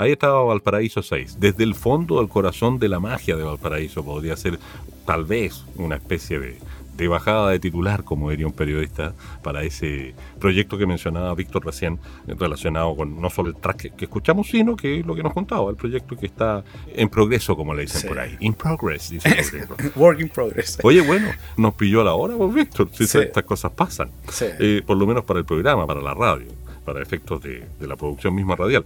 Ahí 0.00 0.12
estaba 0.12 0.42
Valparaíso 0.42 1.02
6. 1.02 1.40
Desde 1.40 1.62
el 1.62 1.74
fondo 1.74 2.20
del 2.20 2.28
corazón 2.30 2.78
de 2.78 2.88
la 2.88 3.00
magia 3.00 3.36
de 3.36 3.42
Valparaíso 3.42 4.02
podría 4.02 4.34
ser 4.34 4.58
tal 5.04 5.26
vez 5.26 5.62
una 5.76 5.96
especie 5.96 6.40
de, 6.40 6.56
de 6.96 7.06
bajada 7.06 7.50
de 7.50 7.58
titular, 7.58 8.02
como 8.02 8.30
diría 8.30 8.46
un 8.46 8.54
periodista, 8.54 9.12
para 9.42 9.62
ese 9.62 10.14
proyecto 10.38 10.78
que 10.78 10.86
mencionaba 10.86 11.34
Víctor 11.34 11.66
recién, 11.66 11.98
relacionado 12.26 12.96
con 12.96 13.20
no 13.20 13.28
solo 13.28 13.50
el 13.50 13.56
track 13.56 13.94
que, 13.94 14.06
escuchamos, 14.06 14.48
sino 14.48 14.74
que 14.74 15.04
lo 15.04 15.14
que 15.14 15.22
nos 15.22 15.34
contaba, 15.34 15.68
el 15.68 15.76
proyecto 15.76 16.16
que 16.16 16.24
está 16.24 16.64
en 16.94 17.10
progreso, 17.10 17.54
como 17.54 17.74
le 17.74 17.82
dicen 17.82 18.08
por 18.08 18.20
ahí. 18.20 18.38
In 18.40 18.54
progress, 18.54 19.10
dice 19.10 19.28
Work 19.96 20.18
in 20.18 20.30
progress. 20.30 20.78
Oye, 20.82 21.02
bueno, 21.02 21.28
nos 21.58 21.74
pilló 21.74 22.00
a 22.00 22.04
la 22.04 22.14
hora, 22.14 22.38
pues, 22.38 22.54
Víctor, 22.54 22.88
si 22.90 23.04
estas 23.04 23.44
cosas 23.44 23.70
pasan. 23.72 24.10
Eh, 24.40 24.80
por 24.86 24.96
lo 24.96 25.06
menos 25.06 25.24
para 25.24 25.40
el 25.40 25.44
programa, 25.44 25.86
para 25.86 26.00
la 26.00 26.14
radio, 26.14 26.46
para 26.86 27.02
efectos 27.02 27.42
de, 27.42 27.66
de 27.78 27.86
la 27.86 27.96
producción 27.96 28.34
misma 28.34 28.56
radial. 28.56 28.82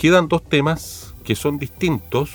Quedan 0.00 0.28
dos 0.28 0.42
temas 0.42 1.14
que 1.24 1.36
son 1.36 1.58
distintos, 1.58 2.30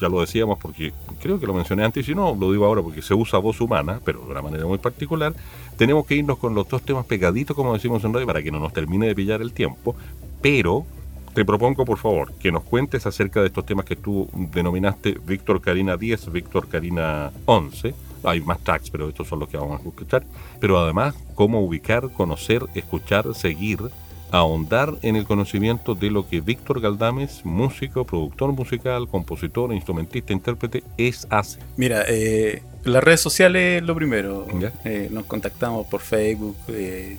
ya 0.00 0.08
lo 0.08 0.22
decíamos 0.22 0.58
porque 0.58 0.94
creo 1.20 1.38
que 1.38 1.46
lo 1.46 1.52
mencioné 1.52 1.84
antes 1.84 2.08
y 2.08 2.14
no 2.14 2.34
lo 2.34 2.50
digo 2.50 2.64
ahora 2.64 2.80
porque 2.80 3.02
se 3.02 3.12
usa 3.12 3.38
voz 3.38 3.60
humana, 3.60 4.00
pero 4.02 4.20
de 4.20 4.30
una 4.30 4.40
manera 4.40 4.64
muy 4.64 4.78
particular. 4.78 5.34
Tenemos 5.76 6.06
que 6.06 6.14
irnos 6.14 6.38
con 6.38 6.54
los 6.54 6.66
dos 6.66 6.80
temas 6.80 7.04
pegaditos, 7.04 7.54
como 7.54 7.74
decimos 7.74 8.02
en 8.04 8.14
radio, 8.14 8.26
para 8.26 8.42
que 8.42 8.50
no 8.50 8.58
nos 8.58 8.72
termine 8.72 9.06
de 9.06 9.14
pillar 9.14 9.42
el 9.42 9.52
tiempo, 9.52 9.94
pero 10.40 10.86
te 11.34 11.44
propongo, 11.44 11.84
por 11.84 11.98
favor, 11.98 12.32
que 12.40 12.50
nos 12.50 12.62
cuentes 12.62 13.04
acerca 13.04 13.40
de 13.40 13.48
estos 13.48 13.66
temas 13.66 13.84
que 13.84 13.96
tú 13.96 14.26
denominaste 14.32 15.18
Víctor 15.22 15.60
Karina 15.60 15.98
10, 15.98 16.32
Víctor 16.32 16.68
Karina 16.68 17.32
11. 17.44 17.94
Hay 18.24 18.40
más 18.40 18.60
tracks, 18.60 18.88
pero 18.88 19.10
estos 19.10 19.28
son 19.28 19.40
los 19.40 19.48
que 19.50 19.58
vamos 19.58 19.78
a 19.78 19.86
escuchar. 19.86 20.24
Pero 20.58 20.78
además, 20.78 21.14
cómo 21.34 21.60
ubicar, 21.60 22.10
conocer, 22.14 22.64
escuchar, 22.74 23.34
seguir 23.34 23.90
ahondar 24.32 24.96
en 25.02 25.16
el 25.16 25.24
conocimiento 25.24 25.94
de 25.94 26.10
lo 26.10 26.28
que 26.28 26.40
Víctor 26.40 26.80
Galdames, 26.80 27.44
músico, 27.44 28.04
productor 28.04 28.52
musical, 28.52 29.08
compositor, 29.08 29.72
instrumentista, 29.72 30.32
intérprete, 30.32 30.82
es 30.96 31.26
hace. 31.30 31.58
Mira, 31.76 32.04
eh, 32.08 32.62
las 32.84 33.02
redes 33.02 33.20
sociales 33.20 33.82
lo 33.82 33.94
primero. 33.94 34.46
Eh, 34.84 35.08
nos 35.10 35.24
contactamos 35.26 35.86
por 35.86 36.00
Facebook 36.00 36.56
eh, 36.68 37.18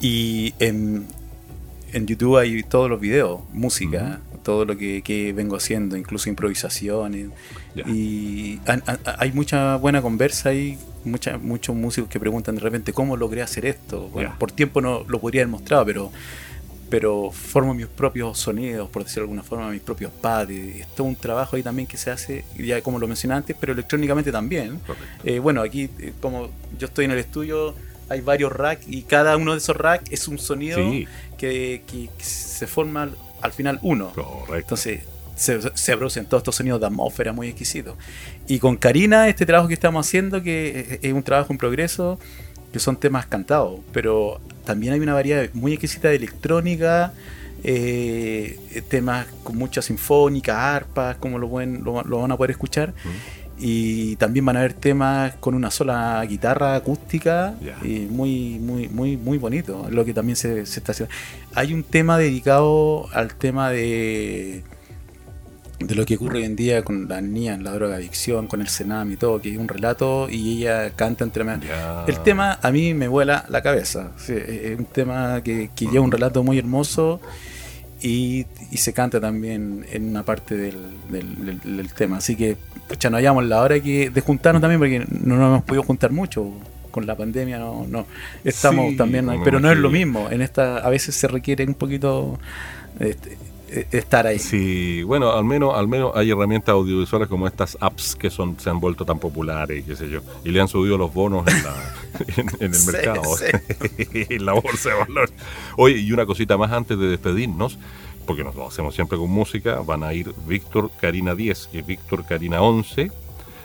y 0.00 0.54
en, 0.58 1.06
en, 1.92 2.06
YouTube 2.06 2.38
hay 2.38 2.62
todos 2.62 2.90
los 2.90 3.00
videos, 3.00 3.40
música, 3.52 4.20
todo 4.42 4.64
lo 4.64 4.76
que, 4.76 5.32
vengo 5.34 5.56
haciendo, 5.56 5.96
incluso 5.96 6.28
improvisaciones. 6.28 7.28
Y 7.86 8.60
hay 9.18 9.32
mucha 9.32 9.76
buena 9.76 10.02
conversa 10.02 10.50
ahí 10.50 10.78
mucha, 11.04 11.38
muchos 11.38 11.74
músicos 11.74 12.08
que 12.10 12.20
preguntan 12.20 12.54
de 12.54 12.60
repente 12.60 12.92
cómo 12.92 13.16
logré 13.16 13.42
hacer 13.42 13.66
esto. 13.66 14.08
Bueno, 14.08 14.34
por 14.38 14.52
tiempo 14.52 14.80
no 14.80 15.04
lo 15.08 15.20
podría 15.20 15.42
haber 15.42 15.50
mostrado, 15.50 15.84
pero, 15.84 16.12
pero 16.90 17.30
formo 17.30 17.74
mis 17.74 17.86
propios 17.86 18.38
sonidos, 18.38 18.88
por 18.90 19.04
decirlo 19.04 19.22
de 19.22 19.24
alguna 19.24 19.42
forma, 19.42 19.70
mis 19.70 19.80
propios 19.80 20.12
pads. 20.12 20.50
Es 20.50 20.86
todo 20.94 21.06
un 21.06 21.16
trabajo 21.16 21.56
ahí 21.56 21.62
también 21.62 21.86
que 21.86 21.96
se 21.96 22.10
hace, 22.10 22.44
ya 22.56 22.80
como 22.82 22.98
lo 22.98 23.08
mencioné 23.08 23.34
antes, 23.34 23.56
pero 23.58 23.72
electrónicamente 23.72 24.32
también. 24.32 24.80
Eh, 25.24 25.38
bueno, 25.38 25.62
aquí, 25.62 25.90
eh, 25.98 26.12
como 26.20 26.50
yo 26.78 26.86
estoy 26.86 27.06
en 27.06 27.12
el 27.12 27.18
estudio, 27.18 27.74
hay 28.08 28.20
varios 28.20 28.52
racks 28.52 28.86
y 28.88 29.02
cada 29.02 29.36
uno 29.36 29.52
de 29.52 29.58
esos 29.58 29.76
racks 29.76 30.10
es 30.10 30.28
un 30.28 30.38
sonido 30.38 30.78
que, 31.38 31.82
que, 31.86 32.10
se 32.18 32.66
forma 32.66 33.10
al 33.40 33.52
final 33.52 33.78
uno. 33.82 34.12
Correcto. 34.12 34.56
Entonces 34.56 35.00
se, 35.42 35.60
se 35.76 35.96
producen 35.96 36.26
todos 36.26 36.42
estos 36.42 36.54
sonidos 36.56 36.80
de 36.80 36.86
atmósfera 36.86 37.32
muy 37.32 37.48
exquisitos. 37.48 37.96
Y 38.46 38.58
con 38.58 38.76
Karina, 38.76 39.28
este 39.28 39.44
trabajo 39.44 39.68
que 39.68 39.74
estamos 39.74 40.06
haciendo, 40.06 40.42
que 40.42 40.98
es 41.02 41.12
un 41.12 41.22
trabajo 41.22 41.52
en 41.52 41.58
progreso, 41.58 42.18
que 42.72 42.78
son 42.78 42.96
temas 42.96 43.26
cantados, 43.26 43.80
pero 43.92 44.40
también 44.64 44.92
hay 44.94 45.00
una 45.00 45.14
variedad 45.14 45.48
muy 45.52 45.72
exquisita 45.72 46.08
de 46.08 46.16
electrónica, 46.16 47.12
eh, 47.64 48.58
temas 48.88 49.26
con 49.42 49.56
mucha 49.56 49.82
sinfónica, 49.82 50.74
arpas, 50.74 51.16
como 51.16 51.38
lo, 51.38 51.48
pueden, 51.48 51.84
lo, 51.84 52.02
lo 52.02 52.20
van 52.20 52.32
a 52.32 52.36
poder 52.36 52.52
escuchar. 52.52 52.90
Mm. 52.90 53.42
Y 53.64 54.16
también 54.16 54.44
van 54.44 54.56
a 54.56 54.60
haber 54.60 54.72
temas 54.72 55.34
con 55.36 55.54
una 55.54 55.70
sola 55.70 56.24
guitarra 56.28 56.74
acústica 56.74 57.54
Ya. 57.60 57.76
y 57.86 58.06
muy, 58.10 58.58
muy, 58.58 58.88
muy, 58.88 59.16
muy 59.16 59.38
bonito. 59.38 59.86
Lo 59.90 60.04
que 60.04 60.12
también 60.12 60.34
se, 60.34 60.66
se 60.66 60.80
está 60.80 60.90
haciendo. 60.92 61.14
Hay 61.54 61.72
un 61.72 61.84
tema 61.84 62.18
dedicado 62.18 63.06
al 63.12 63.34
tema 63.36 63.70
de 63.70 64.64
de 65.86 65.94
lo 65.94 66.04
que 66.06 66.16
ocurre 66.16 66.38
hoy 66.38 66.44
en 66.44 66.56
día 66.56 66.82
con 66.82 67.08
las 67.08 67.22
niñas, 67.22 67.60
la 67.62 67.72
drogadicción, 67.72 68.46
con 68.46 68.60
el 68.60 68.68
Senam 68.68 69.10
y 69.12 69.16
todo, 69.16 69.40
que 69.40 69.50
es 69.52 69.58
un 69.58 69.68
relato 69.68 70.28
y 70.30 70.58
ella 70.62 70.90
canta 70.90 71.24
entre 71.24 71.44
medio. 71.44 71.68
Ya. 71.68 72.04
El 72.06 72.18
tema 72.22 72.58
a 72.62 72.70
mí 72.70 72.94
me 72.94 73.08
vuela 73.08 73.44
la 73.48 73.62
cabeza. 73.62 74.12
Sí, 74.16 74.34
es 74.36 74.78
un 74.78 74.86
tema 74.86 75.40
que, 75.42 75.70
que 75.74 75.86
lleva 75.86 76.04
un 76.04 76.12
relato 76.12 76.42
muy 76.42 76.58
hermoso 76.58 77.20
y, 78.00 78.46
y 78.70 78.76
se 78.78 78.92
canta 78.92 79.20
también 79.20 79.86
en 79.92 80.08
una 80.08 80.24
parte 80.24 80.56
del, 80.56 80.76
del- 81.10 81.44
del- 81.60 81.76
del 81.76 81.92
tema. 81.92 82.16
Así 82.18 82.34
que 82.36 82.56
ya 82.98 83.10
no 83.10 83.16
hayamos 83.16 83.44
la 83.44 83.60
hora 83.62 83.78
que, 83.80 84.10
de 84.10 84.20
juntarnos 84.20 84.60
también 84.60 84.80
porque 84.80 84.98
no 85.24 85.36
nos 85.36 85.46
hemos 85.48 85.62
podido 85.64 85.82
juntar 85.84 86.10
mucho. 86.12 86.50
Con 86.90 87.06
la 87.06 87.16
pandemia 87.16 87.58
no, 87.58 87.86
no 87.88 88.04
estamos 88.44 88.90
Sí, 88.90 88.96
también, 88.98 89.26
pero 89.44 89.60
no 89.60 89.70
es 89.72 89.78
lo 89.78 89.88
mismo. 89.88 90.28
En 90.30 90.42
esta 90.42 90.76
a 90.76 90.90
veces 90.90 91.14
se 91.14 91.26
requiere 91.26 91.64
un 91.64 91.72
poquito 91.72 92.38
este, 93.00 93.38
estar 93.90 94.26
ahí. 94.26 94.38
Sí, 94.38 95.02
bueno, 95.02 95.32
al 95.32 95.44
menos, 95.44 95.74
al 95.76 95.88
menos 95.88 96.12
hay 96.14 96.30
herramientas 96.30 96.70
audiovisuales 96.74 97.28
como 97.28 97.46
estas 97.46 97.76
apps 97.80 98.14
que 98.16 98.30
son, 98.30 98.58
se 98.60 98.70
han 98.70 98.80
vuelto 98.80 99.04
tan 99.04 99.18
populares 99.18 99.80
y 99.80 99.82
qué 99.82 99.96
sé 99.96 100.08
yo. 100.10 100.20
Y 100.44 100.50
le 100.50 100.60
han 100.60 100.68
subido 100.68 100.98
los 100.98 101.12
bonos 101.12 101.46
en, 101.46 101.62
la- 101.62 101.94
en- 102.36 102.48
en 102.60 102.66
el 102.72 102.74
Sí, 102.74 102.90
mercado, 102.92 103.22
sí. 103.36 103.46
en 104.28 104.44
la 104.46 104.52
bolsa 104.52 104.90
de 104.90 104.94
valores. 104.96 105.32
Oye, 105.76 105.98
y 105.98 106.12
una 106.12 106.26
cosita 106.26 106.56
más 106.56 106.70
antes 106.72 106.98
de 106.98 107.06
despedirnos, 107.06 107.78
porque 108.26 108.44
nos 108.44 108.54
lo 108.54 108.68
hacemos 108.68 108.94
siempre 108.94 109.18
con 109.18 109.30
música, 109.30 109.80
van 109.80 110.04
a 110.04 110.12
ir 110.14 110.32
Víctor 110.46 110.90
Karina 111.00 111.34
10 111.34 111.70
y 111.72 111.82
Víctor 111.82 112.24
Karina 112.24 112.60
11. 112.62 113.10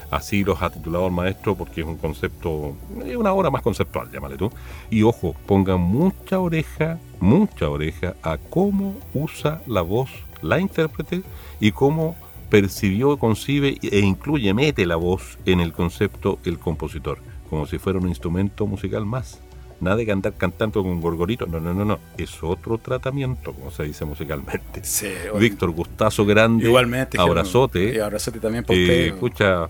Así 0.09 0.43
los 0.43 0.61
ha 0.61 0.69
titulado 0.69 1.07
el 1.07 1.11
maestro 1.11 1.55
porque 1.55 1.81
es 1.81 1.87
un 1.87 1.97
concepto, 1.97 2.75
es 3.05 3.15
una 3.17 3.33
obra 3.33 3.49
más 3.49 3.61
conceptual, 3.61 4.09
llámale 4.11 4.37
tú. 4.37 4.49
Y 4.89 5.03
ojo, 5.03 5.35
pongan 5.45 5.81
mucha 5.81 6.39
oreja, 6.39 6.97
mucha 7.19 7.69
oreja 7.69 8.15
a 8.23 8.37
cómo 8.37 8.95
usa 9.13 9.61
la 9.67 9.81
voz 9.81 10.09
la 10.41 10.59
intérprete 10.59 11.23
y 11.59 11.71
cómo 11.71 12.15
percibió, 12.49 13.17
concibe 13.17 13.77
e 13.81 13.99
incluye, 13.99 14.53
mete 14.53 14.85
la 14.85 14.95
voz 14.95 15.37
en 15.45 15.59
el 15.59 15.73
concepto 15.73 16.39
el 16.45 16.59
compositor, 16.59 17.17
como 17.49 17.65
si 17.65 17.77
fuera 17.77 17.99
un 17.99 18.07
instrumento 18.07 18.65
musical 18.67 19.05
más. 19.05 19.41
Nada 19.81 19.97
de 19.97 20.05
cantar 20.05 20.33
cantando 20.33 20.81
con 20.81 21.01
gorgorito, 21.01 21.45
no, 21.45 21.59
no, 21.59 21.73
no, 21.73 21.85
no, 21.85 21.99
es 22.17 22.41
otro 22.41 22.77
tratamiento, 22.77 23.51
como 23.53 23.69
se 23.71 23.83
dice 23.83 24.05
musicalmente. 24.05 24.83
Sí, 24.83 25.07
Víctor, 25.39 25.71
gustazo 25.71 26.25
grande, 26.25 26.65
Igualmente. 26.65 27.19
abrazote. 27.19 27.93
Y 27.95 27.99
abrazote 27.99 28.39
también 28.39 28.63
por 28.63 28.75
Eh, 28.75 28.81
usted. 28.83 29.07
escucha, 29.13 29.69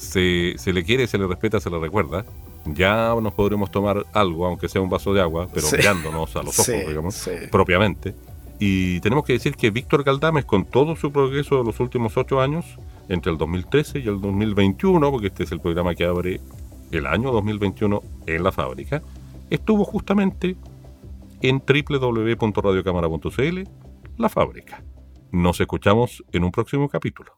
se, 0.00 0.54
se 0.56 0.72
le 0.72 0.82
quiere, 0.84 1.06
se 1.06 1.18
le 1.18 1.26
respeta, 1.26 1.60
se 1.60 1.68
le 1.70 1.78
recuerda. 1.78 2.24
Ya 2.66 3.14
nos 3.20 3.32
podremos 3.34 3.70
tomar 3.70 4.04
algo, 4.12 4.46
aunque 4.46 4.68
sea 4.68 4.80
un 4.80 4.90
vaso 4.90 5.12
de 5.14 5.20
agua, 5.20 5.48
pero 5.52 5.66
Sí. 5.66 5.76
mirándonos 5.76 6.34
a 6.36 6.42
los 6.42 6.58
ojos, 6.58 6.66
Sí, 6.66 6.72
digamos, 6.88 7.14
sí. 7.14 7.30
propiamente. 7.50 8.14
Y 8.58 9.00
tenemos 9.00 9.24
que 9.24 9.32
decir 9.34 9.54
que 9.56 9.70
Víctor 9.70 10.04
Galdames, 10.04 10.44
con 10.44 10.64
todo 10.66 10.94
su 10.96 11.10
progreso 11.12 11.56
de 11.58 11.64
los 11.64 11.80
últimos 11.80 12.16
ocho 12.16 12.40
años, 12.40 12.64
entre 13.08 13.32
el 13.32 13.38
2013 13.38 14.00
y 14.00 14.08
el 14.08 14.20
2021, 14.20 15.10
porque 15.10 15.28
este 15.28 15.44
es 15.44 15.52
el 15.52 15.60
programa 15.60 15.94
que 15.94 16.04
abre 16.04 16.40
el 16.92 17.06
año 17.06 17.32
2021 17.32 18.02
en 18.26 18.42
la 18.42 18.52
fábrica, 18.52 19.02
estuvo 19.48 19.84
justamente 19.84 20.56
en 21.40 21.62
www.radiocámara.cl, 21.66 23.62
la 24.18 24.28
fábrica. 24.28 24.82
Nos 25.32 25.60
escuchamos 25.60 26.22
en 26.32 26.44
un 26.44 26.50
próximo 26.52 26.88
capítulo. 26.88 27.32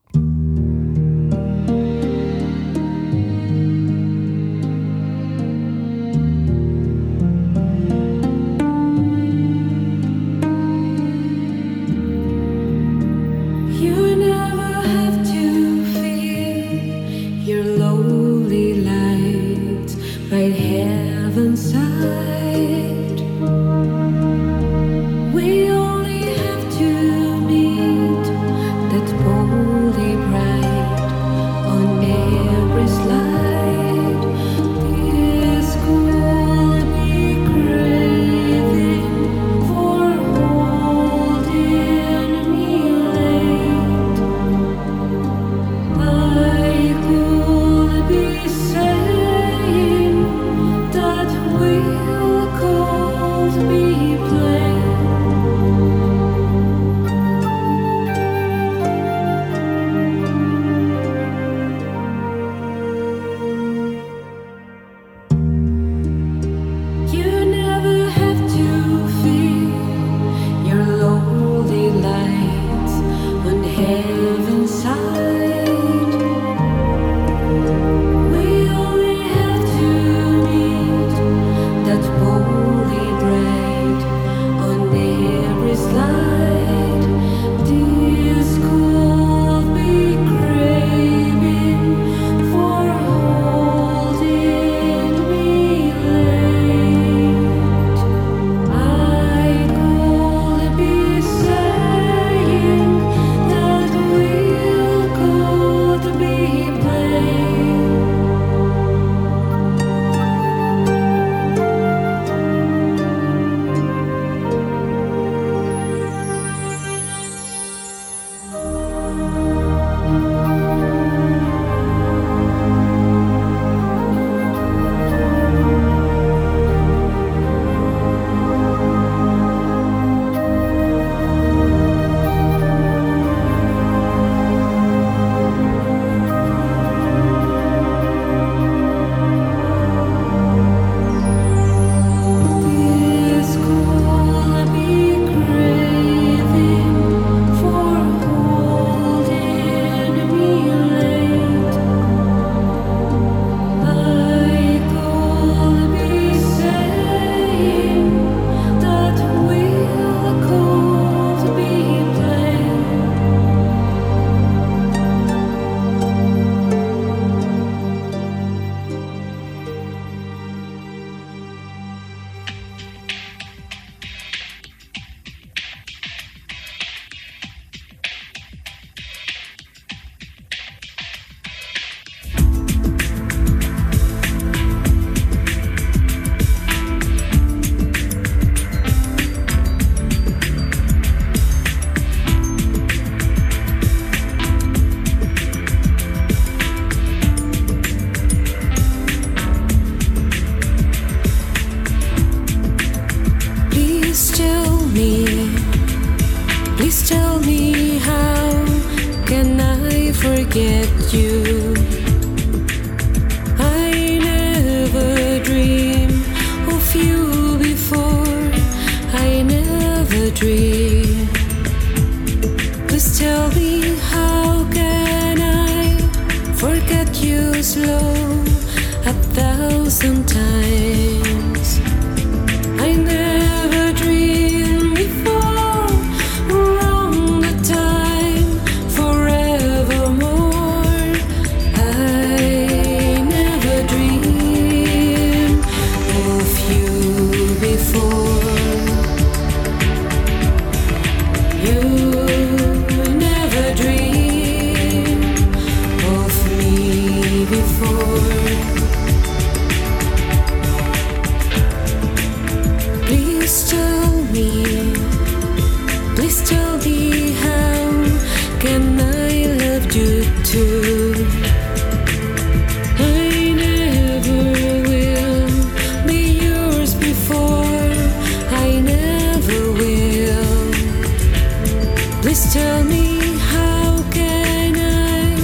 Please 282.23 282.53
tell 282.53 282.85
me 282.85 283.35
how 283.51 284.01
can 284.09 284.77
I 284.77 285.35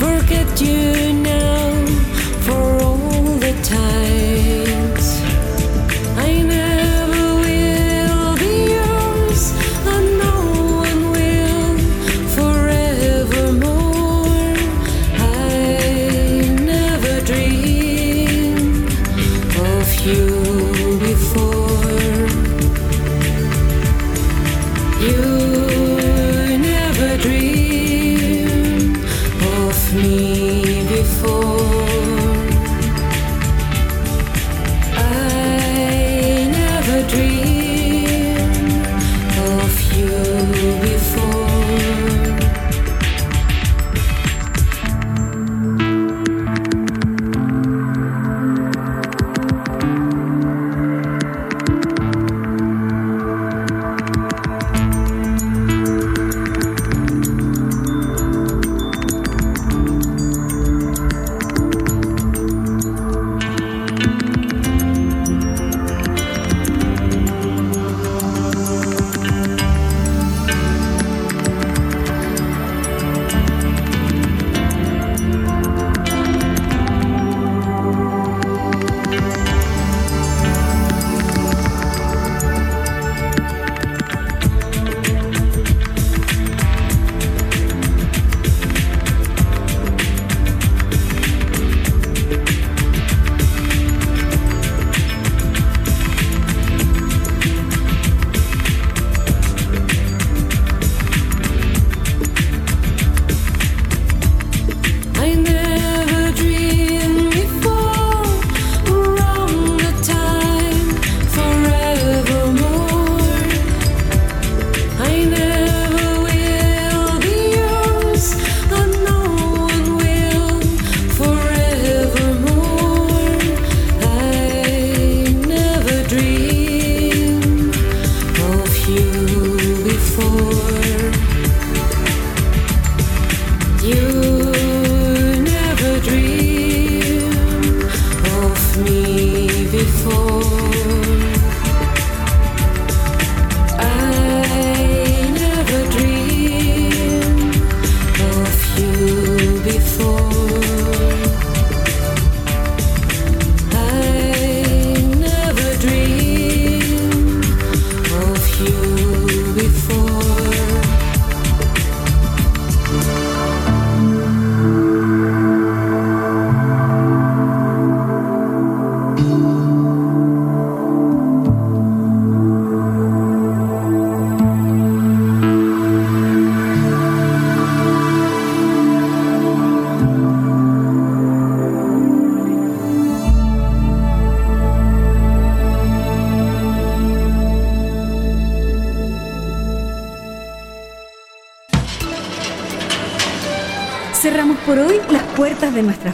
forget 0.00 0.60
you? 0.60 1.05